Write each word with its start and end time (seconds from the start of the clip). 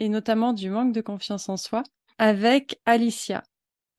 et 0.00 0.08
notamment 0.08 0.52
du 0.52 0.70
manque 0.70 0.92
de 0.92 1.00
confiance 1.00 1.48
en 1.48 1.56
soi 1.56 1.84
avec 2.18 2.80
Alicia. 2.86 3.42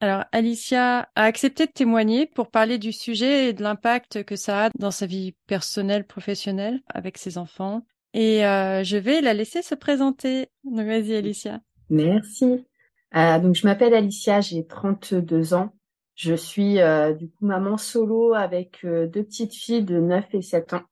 Alors 0.00 0.24
Alicia 0.32 1.08
a 1.14 1.24
accepté 1.24 1.66
de 1.66 1.72
témoigner 1.72 2.26
pour 2.26 2.50
parler 2.50 2.76
du 2.78 2.92
sujet 2.92 3.48
et 3.48 3.52
de 3.52 3.62
l'impact 3.62 4.24
que 4.24 4.34
ça 4.34 4.66
a 4.66 4.70
dans 4.76 4.90
sa 4.90 5.06
vie 5.06 5.36
personnelle, 5.46 6.04
professionnelle, 6.06 6.80
avec 6.88 7.18
ses 7.18 7.38
enfants. 7.38 7.86
Et 8.12 8.44
euh, 8.44 8.82
je 8.82 8.96
vais 8.96 9.20
la 9.20 9.32
laisser 9.32 9.62
se 9.62 9.76
présenter. 9.76 10.48
Vas-y 10.64 11.14
Alicia. 11.14 11.60
Merci. 11.88 12.66
Euh, 13.14 13.38
donc 13.38 13.54
je 13.54 13.64
m'appelle 13.64 13.94
Alicia, 13.94 14.40
j'ai 14.40 14.66
32 14.66 15.54
ans. 15.54 15.72
Je 16.16 16.34
suis 16.34 16.80
euh, 16.80 17.14
du 17.14 17.28
coup 17.28 17.46
maman 17.46 17.76
solo 17.76 18.34
avec 18.34 18.80
deux 18.84 19.22
petites 19.22 19.54
filles 19.54 19.84
de 19.84 20.00
9 20.00 20.24
et 20.34 20.42
7 20.42 20.74
ans. 20.74 20.82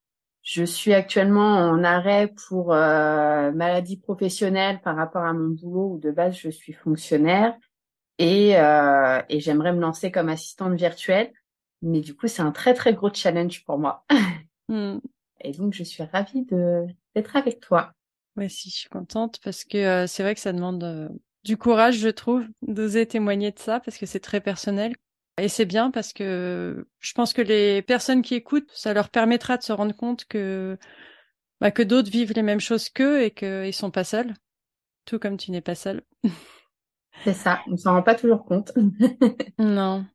Je 0.43 0.65
suis 0.65 0.95
actuellement 0.95 1.57
en 1.57 1.85
arrêt 1.85 2.33
pour 2.49 2.73
euh, 2.73 3.53
maladie 3.53 3.99
professionnelle 3.99 4.80
par 4.83 4.97
rapport 4.97 5.23
à 5.23 5.33
mon 5.33 5.49
boulot 5.49 5.95
où 5.95 5.99
de 5.99 6.11
base 6.11 6.37
je 6.37 6.49
suis 6.49 6.73
fonctionnaire 6.73 7.55
et, 8.19 8.59
euh, 8.59 9.21
et 9.29 9.41
j'aimerais 9.41 9.73
me 9.73 9.80
lancer 9.80 10.11
comme 10.11 10.29
assistante 10.29 10.75
virtuelle. 10.75 11.33
Mais 11.83 12.01
du 12.01 12.15
coup, 12.15 12.29
c'est 12.29 12.43
un 12.43 12.52
très 12.52 12.74
très 12.74 12.95
gros 12.95 13.13
challenge 13.13 13.65
pour 13.65 13.79
moi. 13.79 14.05
Hmm. 14.68 14.99
Et 15.43 15.52
donc, 15.52 15.73
je 15.73 15.83
suis 15.83 16.02
ravie 16.02 16.45
de 16.45 16.85
d'être 17.15 17.35
avec 17.35 17.61
toi. 17.61 17.93
Moi 18.37 18.46
aussi, 18.46 18.71
je 18.71 18.77
suis 18.77 18.88
contente 18.88 19.38
parce 19.43 19.65
que 19.65 19.79
euh, 19.79 20.07
c'est 20.07 20.23
vrai 20.23 20.35
que 20.35 20.41
ça 20.41 20.52
demande 20.52 20.85
euh, 20.85 21.09
du 21.45 21.57
courage, 21.57 21.96
je 21.99 22.09
trouve, 22.09 22.45
d'oser 22.63 23.07
témoigner 23.07 23.51
de 23.51 23.59
ça 23.59 23.80
parce 23.80 23.99
que 23.99 24.07
c'est 24.07 24.21
très 24.21 24.41
personnel. 24.41 24.95
Et 25.41 25.49
c'est 25.49 25.65
bien 25.65 25.91
parce 25.91 26.13
que 26.13 26.87
je 26.99 27.13
pense 27.15 27.33
que 27.33 27.43
les 27.43 27.83
personnes 27.83 28.23
qui 28.23 28.35
écoutent, 28.35 28.71
ça 28.73 28.93
leur 28.93 29.09
permettra 29.09 29.57
de 29.57 29.63
se 29.63 29.73
rendre 29.73 29.95
compte 29.95 30.24
que 30.27 30.79
bah, 31.60 31.71
que 31.71 31.83
d'autres 31.83 32.10
vivent 32.10 32.33
les 32.35 32.43
mêmes 32.43 32.60
choses 32.60 32.88
qu'eux 32.88 33.23
et 33.23 33.30
qu'ils 33.30 33.74
sont 33.74 33.91
pas 33.91 34.05
seuls, 34.05 34.35
tout 35.05 35.18
comme 35.18 35.37
tu 35.37 35.51
n'es 35.51 35.61
pas 35.61 35.74
seul. 35.74 36.02
C'est 37.24 37.35
ça, 37.35 37.61
on 37.66 37.77
s'en 37.77 37.95
rend 37.95 38.02
pas 38.02 38.15
toujours 38.15 38.45
compte. 38.45 38.73
non. 39.59 40.07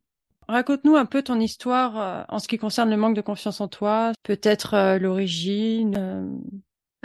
Raconte-nous 0.48 0.96
un 0.96 1.06
peu 1.06 1.24
ton 1.24 1.40
histoire 1.40 2.00
euh, 2.00 2.24
en 2.30 2.40
ce 2.40 2.48
qui 2.48 2.58
concerne 2.58 2.90
le 2.90 2.98
manque 2.98 3.16
de 3.16 3.22
confiance 3.22 3.62
en 3.62 3.68
toi, 3.68 4.12
peut-être 4.24 4.76
euh, 4.76 5.00
l'origine. 5.00 6.40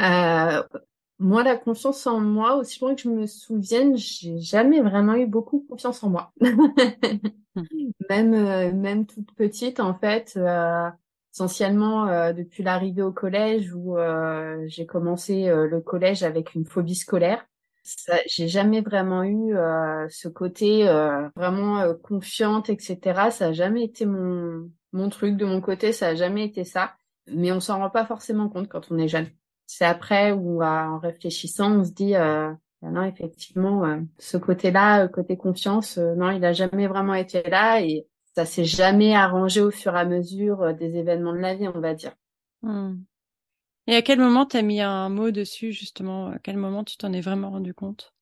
Euh... 0.00 0.62
Moi, 1.20 1.42
la 1.44 1.54
confiance 1.54 2.06
en 2.06 2.18
moi, 2.18 2.56
aussi 2.56 2.80
loin 2.80 2.94
que 2.94 3.02
je 3.02 3.10
me 3.10 3.26
souvienne, 3.26 3.94
j'ai 3.94 4.38
jamais 4.38 4.80
vraiment 4.80 5.14
eu 5.16 5.26
beaucoup 5.26 5.66
confiance 5.68 6.02
en 6.02 6.08
moi. 6.08 6.32
même, 8.08 8.32
euh, 8.32 8.72
même 8.72 9.04
toute 9.06 9.30
petite, 9.34 9.80
en 9.80 9.92
fait, 9.92 10.32
euh, 10.38 10.88
essentiellement 11.34 12.08
euh, 12.08 12.32
depuis 12.32 12.62
l'arrivée 12.62 13.02
au 13.02 13.12
collège 13.12 13.70
où 13.74 13.96
j'ai 14.66 14.86
commencé 14.86 15.46
le 15.48 15.80
collège 15.80 16.22
avec 16.22 16.54
une 16.54 16.64
phobie 16.64 16.94
scolaire. 16.94 17.46
J'ai 18.26 18.48
jamais 18.48 18.80
vraiment 18.80 19.22
eu 19.22 19.54
ce 20.08 20.28
côté 20.28 20.84
vraiment 21.36 21.94
confiante, 22.02 22.70
etc. 22.70 23.30
Ça 23.30 23.48
a 23.48 23.52
jamais 23.52 23.84
été 23.84 24.06
mon 24.06 24.70
mon 24.92 25.08
truc 25.08 25.36
de 25.36 25.44
mon 25.44 25.60
côté, 25.60 25.92
ça 25.92 26.08
a 26.08 26.14
jamais 26.14 26.44
été 26.46 26.64
ça. 26.64 26.94
Mais 27.28 27.52
on 27.52 27.60
s'en 27.60 27.78
rend 27.78 27.90
pas 27.90 28.06
forcément 28.06 28.48
compte 28.48 28.68
quand 28.68 28.90
on 28.90 28.98
est 28.98 29.06
jeune 29.08 29.28
c'est 29.72 29.84
après 29.84 30.32
ou 30.32 30.64
en 30.64 30.98
réfléchissant, 30.98 31.78
on 31.78 31.84
se 31.84 31.92
dit 31.92 32.16
euh, 32.16 32.52
bah 32.82 32.90
non 32.90 33.04
effectivement 33.04 33.84
euh, 33.84 34.00
ce 34.18 34.36
côté-là, 34.36 35.04
euh, 35.04 35.08
côté 35.08 35.36
confiance, 35.36 35.96
non 35.96 36.32
il 36.32 36.44
a 36.44 36.52
jamais 36.52 36.88
vraiment 36.88 37.14
été 37.14 37.44
là 37.44 37.80
et 37.80 38.04
ça 38.34 38.44
s'est 38.44 38.64
jamais 38.64 39.14
arrangé 39.14 39.60
au 39.60 39.70
fur 39.70 39.94
et 39.94 40.00
à 40.00 40.04
mesure 40.04 40.74
des 40.74 40.96
événements 40.96 41.32
de 41.32 41.38
la 41.38 41.54
vie, 41.54 41.68
on 41.68 41.78
va 41.78 41.94
dire. 41.94 42.12
Hmm. 42.62 42.96
Et 43.86 43.94
à 43.94 44.02
quel 44.02 44.18
moment 44.18 44.44
t'as 44.44 44.62
mis 44.62 44.80
un 44.80 45.08
mot 45.08 45.30
dessus 45.30 45.70
justement? 45.70 46.30
À 46.30 46.40
quel 46.40 46.56
moment 46.56 46.82
tu 46.82 46.96
t'en 46.96 47.12
es 47.12 47.20
vraiment 47.20 47.50
rendu 47.50 47.72
compte? 47.72 48.12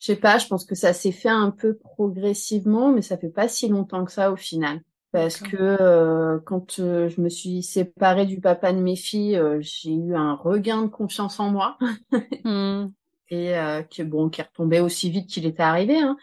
Je 0.00 0.06
sais 0.06 0.16
pas, 0.16 0.38
je 0.38 0.48
pense 0.48 0.64
que 0.64 0.74
ça 0.74 0.92
s'est 0.92 1.12
fait 1.12 1.28
un 1.28 1.52
peu 1.52 1.76
progressivement, 1.76 2.90
mais 2.90 3.02
ça 3.02 3.16
fait 3.16 3.30
pas 3.30 3.46
si 3.46 3.68
longtemps 3.68 4.04
que 4.04 4.12
ça 4.12 4.32
au 4.32 4.36
final 4.36 4.80
parce 5.14 5.36
que 5.36 5.56
euh, 5.56 6.40
quand 6.44 6.80
euh, 6.80 7.08
je 7.08 7.20
me 7.20 7.28
suis 7.28 7.62
séparée 7.62 8.26
du 8.26 8.40
papa 8.40 8.72
de 8.72 8.80
mes 8.80 8.96
filles, 8.96 9.36
euh, 9.36 9.58
j'ai 9.60 9.94
eu 9.94 10.16
un 10.16 10.34
regain 10.34 10.82
de 10.82 10.88
confiance 10.88 11.38
en 11.38 11.52
moi 11.52 11.78
mmh. 12.44 12.86
et 13.30 13.54
que 13.96 14.02
bon, 14.02 14.28
qui 14.28 14.42
retombait 14.42 14.80
aussi 14.80 15.10
vite 15.10 15.30
qu'il 15.30 15.46
était 15.46 15.62
arrivé. 15.62 15.98
Hein. 15.98 16.16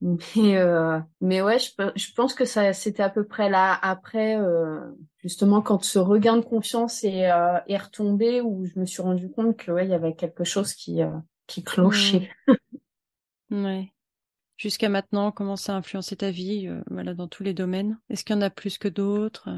Mais 0.00 0.60
mais 1.20 1.40
ouais, 1.40 1.60
je, 1.60 1.70
je, 1.94 2.12
pense 2.14 2.34
que 2.34 2.44
ça 2.44 2.72
c'était 2.72 3.04
à 3.04 3.08
peu 3.08 3.24
près 3.24 3.48
là 3.48 3.78
après 3.80 4.36
justement 5.18 5.62
quand 5.62 5.82
ce 5.82 5.98
regain 6.00 6.36
de 6.36 6.44
confiance 6.44 7.04
est, 7.04 7.30
est 7.68 7.78
retombé 7.78 8.42
où 8.42 8.66
je 8.66 8.78
me 8.78 8.84
suis 8.84 9.02
rendu 9.02 9.30
compte 9.30 9.56
que 9.56 9.70
ouais 9.70 9.86
il 9.86 9.90
y 9.90 9.94
avait 9.94 10.14
quelque 10.14 10.44
chose 10.44 10.74
qui 10.74 11.00
qui 11.46 11.62
clochait. 11.62 12.28
Mmh. 13.50 13.64
ouais 13.64 13.91
jusqu'à 14.62 14.88
maintenant, 14.88 15.32
comment 15.32 15.56
ça 15.56 15.74
a 15.74 15.76
influencé 15.76 16.14
ta 16.14 16.30
vie, 16.30 16.68
euh, 16.68 16.80
voilà, 16.88 17.14
dans 17.14 17.26
tous 17.26 17.42
les 17.42 17.52
domaines? 17.52 17.98
Est-ce 18.08 18.24
qu'il 18.24 18.36
y 18.36 18.38
en 18.38 18.42
a 18.42 18.50
plus 18.50 18.78
que 18.78 18.88
d'autres 18.88 19.48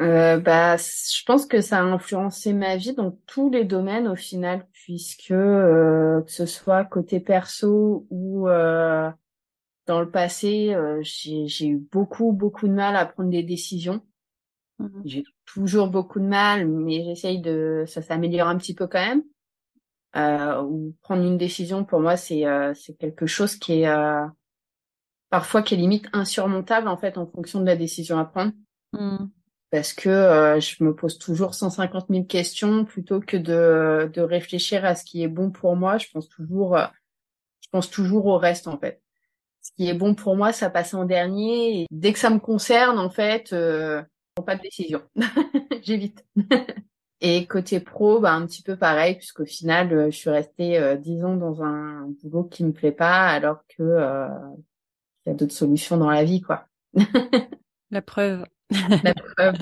euh, 0.00 0.40
bah, 0.40 0.78
je 0.78 1.24
pense 1.26 1.44
que 1.44 1.60
ça 1.60 1.80
a 1.80 1.82
influencé 1.82 2.54
ma 2.54 2.78
vie 2.78 2.94
dans 2.94 3.10
tous 3.26 3.50
les 3.50 3.64
domaines 3.66 4.08
au 4.08 4.16
final, 4.16 4.66
puisque 4.72 5.30
euh, 5.30 6.22
que 6.22 6.32
ce 6.32 6.46
soit 6.46 6.86
côté 6.86 7.20
perso 7.20 8.06
ou 8.08 8.48
dans 8.48 10.00
le 10.00 10.10
passé, 10.10 10.74
j'ai 11.02 11.66
eu 11.66 11.76
beaucoup 11.76 12.32
beaucoup 12.32 12.66
de 12.66 12.72
mal 12.72 12.96
à 12.96 13.04
prendre 13.04 13.28
des 13.28 13.42
décisions. 13.42 14.00
Mmh. 14.78 15.02
J'ai 15.04 15.24
toujours 15.44 15.88
beaucoup 15.88 16.20
de 16.20 16.24
mal, 16.24 16.66
mais 16.66 17.04
j'essaye 17.04 17.42
de 17.42 17.84
ça 17.86 18.00
s'améliore 18.00 18.48
un 18.48 18.56
petit 18.56 18.74
peu 18.74 18.86
quand 18.86 19.04
même. 19.04 19.22
euh, 19.22 19.39
ou 20.14 20.94
prendre 21.02 21.22
une 21.24 21.38
décision 21.38 21.84
pour 21.84 22.00
moi 22.00 22.16
c'est 22.16 22.46
euh, 22.46 22.74
c'est 22.74 22.94
quelque 22.94 23.26
chose 23.26 23.56
qui 23.56 23.82
est 23.82 23.88
euh, 23.88 24.26
parfois 25.30 25.62
qui 25.62 25.74
est 25.74 25.76
limite 25.78 26.08
insurmontable 26.12 26.88
en 26.88 26.96
fait 26.96 27.16
en 27.16 27.26
fonction 27.26 27.60
de 27.60 27.66
la 27.66 27.76
décision 27.76 28.18
à 28.18 28.24
prendre. 28.24 28.52
Mmh. 28.92 29.26
parce 29.70 29.92
que 29.92 30.08
euh, 30.08 30.58
je 30.58 30.82
me 30.82 30.94
pose 30.96 31.16
toujours 31.16 31.54
150 31.54 32.06
000 32.10 32.24
questions 32.24 32.84
plutôt 32.84 33.20
que 33.20 33.36
de 33.36 34.10
de 34.12 34.20
réfléchir 34.20 34.84
à 34.84 34.96
ce 34.96 35.04
qui 35.04 35.22
est 35.22 35.28
bon 35.28 35.50
pour 35.52 35.76
moi. 35.76 35.96
Je 35.98 36.08
pense 36.12 36.28
toujours 36.28 36.76
euh, 36.76 36.86
je 37.60 37.68
pense 37.70 37.88
toujours 37.88 38.26
au 38.26 38.36
reste 38.38 38.66
en 38.66 38.78
fait. 38.78 39.00
Ce 39.62 39.70
qui 39.76 39.88
est 39.88 39.94
bon 39.94 40.14
pour 40.14 40.36
moi 40.36 40.52
ça 40.52 40.70
passe 40.70 40.92
en 40.94 41.04
dernier. 41.04 41.82
Et 41.82 41.86
dès 41.90 42.12
que 42.12 42.18
ça 42.18 42.30
me 42.30 42.40
concerne 42.40 42.98
en 42.98 43.10
fait 43.10 43.52
euh, 43.52 44.02
je 44.02 44.06
prends 44.34 44.44
pas 44.44 44.56
de 44.56 44.62
décision. 44.62 45.02
J'évite 45.82 46.24
Et 47.22 47.46
côté 47.46 47.80
pro, 47.80 48.18
bah, 48.18 48.32
un 48.32 48.46
petit 48.46 48.62
peu 48.62 48.76
pareil, 48.76 49.16
puisqu'au 49.16 49.44
final, 49.44 49.92
euh, 49.92 50.10
je 50.10 50.16
suis 50.16 50.30
restée 50.30 50.78
euh, 50.78 50.96
ans 51.22 51.36
dans 51.36 51.62
un 51.62 52.08
boulot 52.22 52.44
qui 52.44 52.64
me 52.64 52.72
plaît 52.72 52.92
pas, 52.92 53.28
alors 53.28 53.58
que 53.68 53.82
euh, 53.82 54.28
il 55.24 55.28
y 55.28 55.32
a 55.32 55.34
d'autres 55.34 55.52
solutions 55.52 55.98
dans 55.98 56.10
la 56.10 56.24
vie, 56.24 56.40
quoi. 56.40 56.66
la 57.90 58.00
preuve. 58.00 58.46
la 59.04 59.12
preuve. 59.12 59.54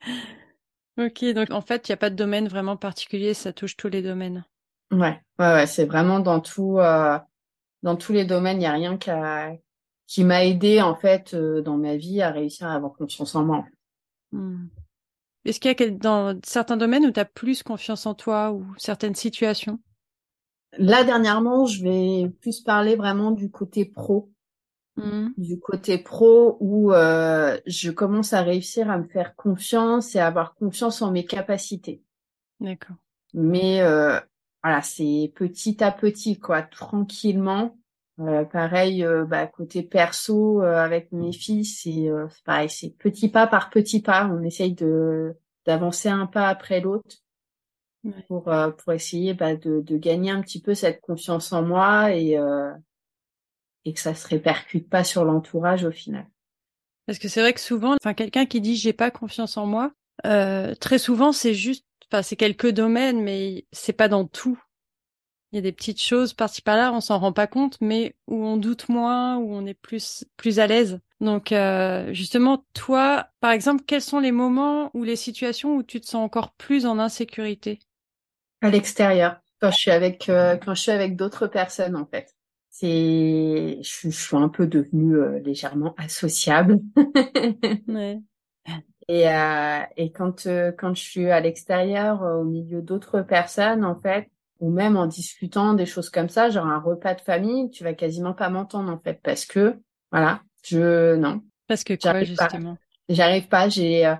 ok, 0.98 1.24
donc 1.32 1.50
en 1.52 1.60
fait, 1.60 1.88
il 1.88 1.92
n'y 1.92 1.94
a 1.94 1.98
pas 1.98 2.10
de 2.10 2.16
domaine 2.16 2.48
vraiment 2.48 2.76
particulier, 2.76 3.34
ça 3.34 3.52
touche 3.52 3.76
tous 3.76 3.88
les 3.88 4.02
domaines. 4.02 4.44
Ouais, 4.90 5.20
ouais, 5.38 5.52
ouais, 5.52 5.66
c'est 5.66 5.86
vraiment 5.86 6.18
dans 6.18 6.40
tout, 6.40 6.78
dans 7.82 7.96
tous 7.96 8.12
les 8.12 8.24
domaines, 8.24 8.56
il 8.56 8.60
n'y 8.60 8.66
a 8.66 8.72
rien 8.72 8.98
qui, 8.98 9.10
qui 10.08 10.24
m'a 10.24 10.44
aidé 10.44 10.82
en 10.82 10.96
fait 10.96 11.36
dans 11.36 11.76
ma 11.76 11.96
vie 11.96 12.20
à 12.20 12.30
réussir 12.30 12.66
à 12.66 12.74
avoir 12.74 12.92
confiance 12.94 13.34
en 13.36 13.44
moi. 13.44 13.64
Hmm. 14.32 14.66
Est-ce 15.44 15.60
qu'il 15.60 15.74
y 15.78 15.82
a 15.82 15.90
dans 15.90 16.38
certains 16.44 16.76
domaines 16.76 17.06
où 17.06 17.10
tu 17.10 17.20
as 17.20 17.24
plus 17.24 17.62
confiance 17.62 18.06
en 18.06 18.14
toi 18.14 18.52
ou 18.52 18.64
certaines 18.78 19.14
situations? 19.14 19.78
Là, 20.78 21.04
dernièrement, 21.04 21.66
je 21.66 21.82
vais 21.82 22.30
plus 22.40 22.60
parler 22.60 22.96
vraiment 22.96 23.30
du 23.30 23.50
côté 23.50 23.84
pro. 23.84 24.30
Mmh. 24.96 25.30
Du 25.36 25.58
côté 25.58 25.98
pro 25.98 26.56
où 26.60 26.92
euh, 26.92 27.58
je 27.66 27.90
commence 27.90 28.32
à 28.32 28.42
réussir 28.42 28.90
à 28.90 28.98
me 28.98 29.08
faire 29.08 29.34
confiance 29.34 30.14
et 30.14 30.20
à 30.20 30.28
avoir 30.28 30.54
confiance 30.54 31.02
en 31.02 31.10
mes 31.10 31.24
capacités. 31.24 32.02
D'accord. 32.60 32.96
Mais 33.34 33.82
euh, 33.82 34.20
voilà, 34.62 34.82
c'est 34.82 35.32
petit 35.34 35.82
à 35.82 35.90
petit, 35.90 36.38
quoi, 36.38 36.62
tranquillement. 36.62 37.76
Euh, 38.20 38.44
pareil, 38.44 39.04
euh, 39.04 39.24
bah, 39.24 39.46
côté 39.46 39.82
perso 39.82 40.62
euh, 40.62 40.76
avec 40.76 41.10
mes 41.12 41.32
filles, 41.32 41.64
c'est 41.64 42.08
pareil, 42.44 42.70
c'est 42.70 42.90
petit 42.90 43.28
pas 43.28 43.46
par 43.46 43.70
petit 43.70 44.00
pas. 44.02 44.26
On 44.26 44.42
essaye 44.42 44.74
de 44.74 45.34
d'avancer 45.66 46.08
un 46.08 46.26
pas 46.26 46.48
après 46.48 46.80
l'autre. 46.80 47.16
pour 48.28 48.48
euh, 48.48 48.70
pour 48.70 48.92
essayer 48.92 49.34
bah, 49.34 49.56
de, 49.56 49.80
de 49.80 49.96
gagner 49.96 50.30
un 50.30 50.42
petit 50.42 50.60
peu 50.60 50.74
cette 50.74 51.00
confiance 51.00 51.52
en 51.52 51.62
moi 51.62 52.12
et 52.12 52.38
euh, 52.38 52.72
et 53.84 53.92
que 53.92 54.00
ça 54.00 54.14
se 54.14 54.26
répercute 54.28 54.88
pas 54.88 55.04
sur 55.04 55.24
l'entourage 55.24 55.84
au 55.84 55.90
final. 55.90 56.26
Parce 57.06 57.18
que 57.18 57.28
c'est 57.28 57.40
vrai 57.40 57.52
que 57.52 57.60
souvent, 57.60 57.94
enfin 57.94 58.14
quelqu'un 58.14 58.46
qui 58.46 58.60
dit 58.60 58.76
j'ai 58.76 58.92
pas 58.92 59.10
confiance 59.10 59.56
en 59.56 59.66
moi, 59.66 59.92
euh, 60.26 60.74
très 60.74 60.98
souvent 60.98 61.32
c'est 61.32 61.54
juste, 61.54 61.84
enfin 62.10 62.22
c'est 62.22 62.36
quelques 62.36 62.70
domaines, 62.70 63.22
mais 63.22 63.66
c'est 63.72 63.92
pas 63.92 64.08
dans 64.08 64.26
tout. 64.26 64.62
Il 65.54 65.58
y 65.58 65.60
a 65.60 65.62
des 65.62 65.70
petites 65.70 66.02
choses 66.02 66.32
par-ci 66.32 66.62
par-là, 66.62 66.92
on 66.92 67.00
s'en 67.00 67.20
rend 67.20 67.32
pas 67.32 67.46
compte, 67.46 67.80
mais 67.80 68.16
où 68.26 68.44
on 68.44 68.56
doute 68.56 68.88
moins, 68.88 69.36
où 69.36 69.54
on 69.54 69.64
est 69.66 69.74
plus 69.74 70.24
plus 70.36 70.58
à 70.58 70.66
l'aise. 70.66 70.98
Donc 71.20 71.52
euh, 71.52 72.12
justement, 72.12 72.66
toi, 72.74 73.28
par 73.38 73.52
exemple, 73.52 73.84
quels 73.86 74.02
sont 74.02 74.18
les 74.18 74.32
moments 74.32 74.90
ou 74.94 75.04
les 75.04 75.14
situations 75.14 75.76
où 75.76 75.84
tu 75.84 76.00
te 76.00 76.06
sens 76.06 76.24
encore 76.24 76.54
plus 76.54 76.86
en 76.86 76.98
insécurité? 76.98 77.78
À 78.62 78.70
l'extérieur, 78.70 79.36
quand 79.60 79.70
je 79.70 79.76
suis 79.76 79.92
avec 79.92 80.28
euh, 80.28 80.56
quand 80.56 80.74
je 80.74 80.82
suis 80.82 80.90
avec 80.90 81.14
d'autres 81.14 81.46
personnes 81.46 81.94
en 81.94 82.06
fait. 82.06 82.34
C'est 82.70 83.78
je, 83.80 84.10
je, 84.10 84.10
suis 84.10 84.36
un 84.36 84.48
peu 84.48 84.66
devenue 84.66 85.14
euh, 85.14 85.38
légèrement 85.38 85.94
associable. 85.98 86.80
ouais. 87.86 88.20
Et 89.06 89.28
euh, 89.28 89.80
et 89.96 90.10
quand 90.10 90.48
quand 90.76 90.94
je 90.96 91.00
suis 91.00 91.30
à 91.30 91.38
l'extérieur 91.38 92.22
au 92.22 92.42
milieu 92.42 92.82
d'autres 92.82 93.22
personnes 93.22 93.84
en 93.84 93.94
fait, 94.00 94.28
ou 94.64 94.70
même 94.70 94.96
en 94.96 95.06
discutant 95.06 95.74
des 95.74 95.84
choses 95.84 96.08
comme 96.08 96.30
ça, 96.30 96.48
genre 96.48 96.66
un 96.66 96.80
repas 96.80 97.14
de 97.14 97.20
famille, 97.20 97.70
tu 97.70 97.84
vas 97.84 97.92
quasiment 97.92 98.32
pas 98.32 98.48
m'entendre 98.48 98.90
en 98.90 98.98
fait 98.98 99.20
parce 99.22 99.44
que 99.44 99.76
voilà, 100.10 100.40
je 100.64 101.16
non. 101.16 101.42
Parce 101.68 101.84
que 101.84 101.92
quoi 101.92 102.24
justement? 102.24 102.78
J'arrive 103.10 103.48
pas. 103.48 103.68
J'ai 103.68 104.06
euh, 104.06 104.14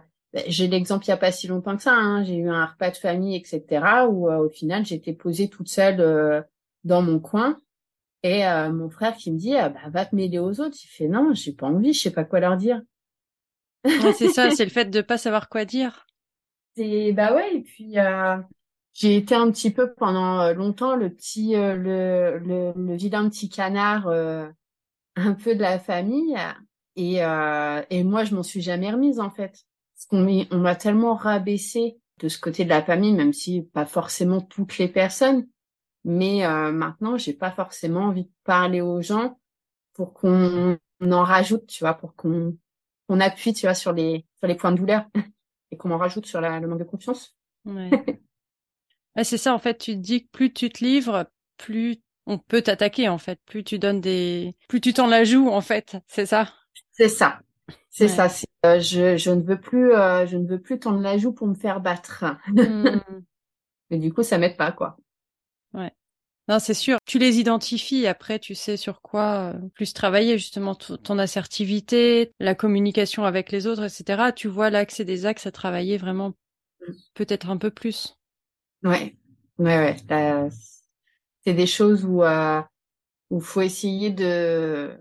j'ai 0.47 0.69
l'exemple 0.69 1.07
il 1.07 1.09
y 1.09 1.13
a 1.13 1.17
pas 1.17 1.33
si 1.33 1.47
longtemps 1.47 1.79
que 1.79 1.83
ça. 1.83 1.95
Hein. 1.95 2.25
J'ai 2.25 2.37
eu 2.37 2.51
un 2.51 2.67
repas 2.67 2.91
de 2.91 2.97
famille, 2.99 3.37
etc. 3.37 3.63
Où 4.11 4.29
euh, 4.29 4.37
au 4.37 4.51
final 4.51 4.85
j'étais 4.85 5.15
posée 5.15 5.49
toute 5.49 5.69
seule 5.69 6.03
euh, 6.03 6.43
dans 6.85 7.01
mon 7.01 7.21
coin 7.21 7.57
et 8.23 8.43
mon 8.71 8.91
frère 8.91 9.17
qui 9.17 9.33
me 9.33 9.39
dit 9.39 9.57
ah, 9.57 9.71
bah 9.71 9.81
va 9.89 10.05
te 10.05 10.15
mêler 10.15 10.39
aux 10.39 10.61
autres. 10.61 10.77
Il 10.83 10.89
fait 10.89 11.09
non, 11.09 11.33
j'ai 11.33 11.53
pas 11.53 11.69
envie, 11.69 11.95
je 11.95 12.01
sais 12.01 12.11
pas 12.11 12.25
quoi 12.25 12.41
leur 12.41 12.59
dire. 12.59 12.83
c'est 13.85 14.29
ça, 14.29 14.51
c'est 14.55 14.65
le 14.65 14.71
fait 14.71 14.91
de 14.91 15.01
pas 15.01 15.17
savoir 15.17 15.49
quoi 15.49 15.65
dire. 15.65 16.07
Et 16.77 17.15
bah 17.15 17.35
ouais. 17.35 17.57
Et 17.57 17.63
puis 17.63 17.97
j'ai 18.95 19.17
été 19.17 19.35
un 19.35 19.51
petit 19.51 19.71
peu 19.73 19.93
pendant 19.95 20.53
longtemps 20.55 20.97
le 20.97 21.11
petit 21.11 21.53
le, 21.55 22.39
le, 22.39 22.73
le 22.77 22.97
vilain 22.97 23.29
petit 23.29 23.49
canard 23.51 24.09
un 25.17 25.35
peu 25.35 25.55
de 25.55 25.61
la 25.61 25.79
famille. 25.79 26.37
Et 26.97 27.25
euh, 27.25 27.83
et 27.91 28.05
moi 28.05 28.25
je 28.25 28.35
m'en 28.35 28.43
suis 28.43 28.63
jamais 28.63 28.91
remise 28.91 29.21
en 29.21 29.31
fait. 29.31 29.65
Parce 29.95 30.07
qu'on 30.09 30.47
on 30.51 30.59
m'a 30.59 30.77
tellement 30.77 31.15
rabaissé 31.15 31.99
de 32.21 32.29
ce 32.29 32.39
côté 32.39 32.65
de 32.65 32.69
la 32.69 32.83
famille 32.83 33.13
même 33.13 33.33
si 33.33 33.63
pas 33.63 33.87
forcément 33.87 34.41
toutes 34.41 34.79
les 34.79 34.89
personnes. 34.89 35.49
Mais 36.05 36.47
euh, 36.47 36.71
maintenant 36.73 37.17
j'ai 37.17 37.33
pas 37.33 37.51
forcément 37.51 38.03
envie 38.07 38.25
de 38.25 38.33
parler 38.45 38.81
aux 38.81 39.03
gens 39.03 39.39
pour 39.95 40.15
qu'on 40.15 40.79
en 41.01 41.25
rajoute 41.25 41.67
tu 41.67 41.85
vois 41.85 41.95
pour 41.95 42.15
qu'on 42.15 42.57
on 43.09 43.21
appuie 43.21 43.55
tu 43.55 43.67
vois 43.67 43.75
sur 43.75 43.93
les 43.93 44.27
sur 44.39 44.49
les 44.49 44.55
points 44.55 44.73
de 44.73 44.79
douleur 44.79 45.07
et 45.71 45.77
qu'on 45.77 45.91
en 45.91 45.99
rajoute 45.99 46.27
sur 46.27 46.41
la, 46.41 46.61
le 46.61 46.69
manque 46.69 46.81
de 46.81 46.85
confiance. 46.85 47.37
Ouais. 47.65 47.91
c'est 49.23 49.39
ça 49.39 49.55
en 49.55 49.59
fait 49.59 49.79
tu 49.79 49.93
te 49.93 50.01
dis 50.01 50.25
que 50.25 50.31
plus 50.33 50.53
tu 50.53 50.71
te 50.71 50.83
livres 50.83 51.27
plus 51.57 52.01
on 52.27 52.39
peut 52.39 52.63
t'attaquer 52.63 53.09
en 53.09 53.19
fait. 53.19 53.39
Plus 53.47 53.65
tu 53.65 53.79
donnes 53.79 54.01
des, 54.01 54.55
plus 54.69 54.81
tu 54.81 54.93
t'en 54.93 55.07
la 55.07 55.25
joues 55.25 55.49
en 55.49 55.61
fait, 55.61 55.97
c'est 56.07 56.27
ça? 56.27 56.53
C'est 56.93 57.09
ça, 57.09 57.41
c'est 57.91 58.09
ça. 58.09 58.29
Euh, 58.65 58.81
je, 58.81 59.17
je 59.17 59.31
ne 59.31 59.43
veux 59.43 59.61
plus, 59.61 59.93
euh, 59.93 60.27
je 60.27 60.37
ne 60.37 60.47
veux 60.47 60.61
plus 60.61 60.79
tendre 60.79 61.01
la 61.01 61.19
joue 61.19 61.33
pour 61.33 61.47
me 61.47 61.55
faire 61.55 61.81
battre. 61.81 62.25
Hmm. 62.49 63.01
Mais 63.91 63.99
du 63.99 64.13
coup, 64.13 64.23
ça 64.23 64.39
m'aide 64.39 64.57
pas 64.57 64.73
quoi. 64.73 64.97
Ouais. 65.75 65.93
Non, 66.49 66.59
c'est 66.59 66.75
sûr. 66.75 66.99
Tu 67.07 67.19
les 67.19 67.39
identifies. 67.39 68.07
Après, 68.07 68.39
tu 68.39 68.55
sais 68.55 68.77
sur 68.77 69.01
quoi 69.01 69.53
euh, 69.55 69.69
plus 69.75 69.93
travailler 69.93 70.39
justement 70.39 70.75
ton 70.75 71.19
assertivité, 71.19 72.33
la 72.39 72.55
communication 72.55 73.25
avec 73.25 73.51
les 73.51 73.67
autres, 73.67 73.85
etc. 73.85 74.33
Tu 74.35 74.49
vois 74.49 74.71
là 74.71 74.87
que 74.87 74.93
c'est 74.93 75.05
des 75.05 75.27
axes 75.27 75.47
à 75.47 75.53
travailler 75.53 75.97
vraiment 75.97 76.31
mm. 76.87 76.93
peut-être 77.15 77.51
un 77.51 77.57
peu 77.57 77.71
plus. 77.71 78.17
Ouais, 78.85 79.17
ouais, 79.59 79.97
ouais. 80.07 80.49
C'est 81.45 81.55
des 81.55 81.67
choses 81.67 82.05
où 82.05 82.23
euh, 82.23 82.63
où 83.31 83.41
faut 83.41 83.63
essayer 83.63 84.11
de 84.11 84.97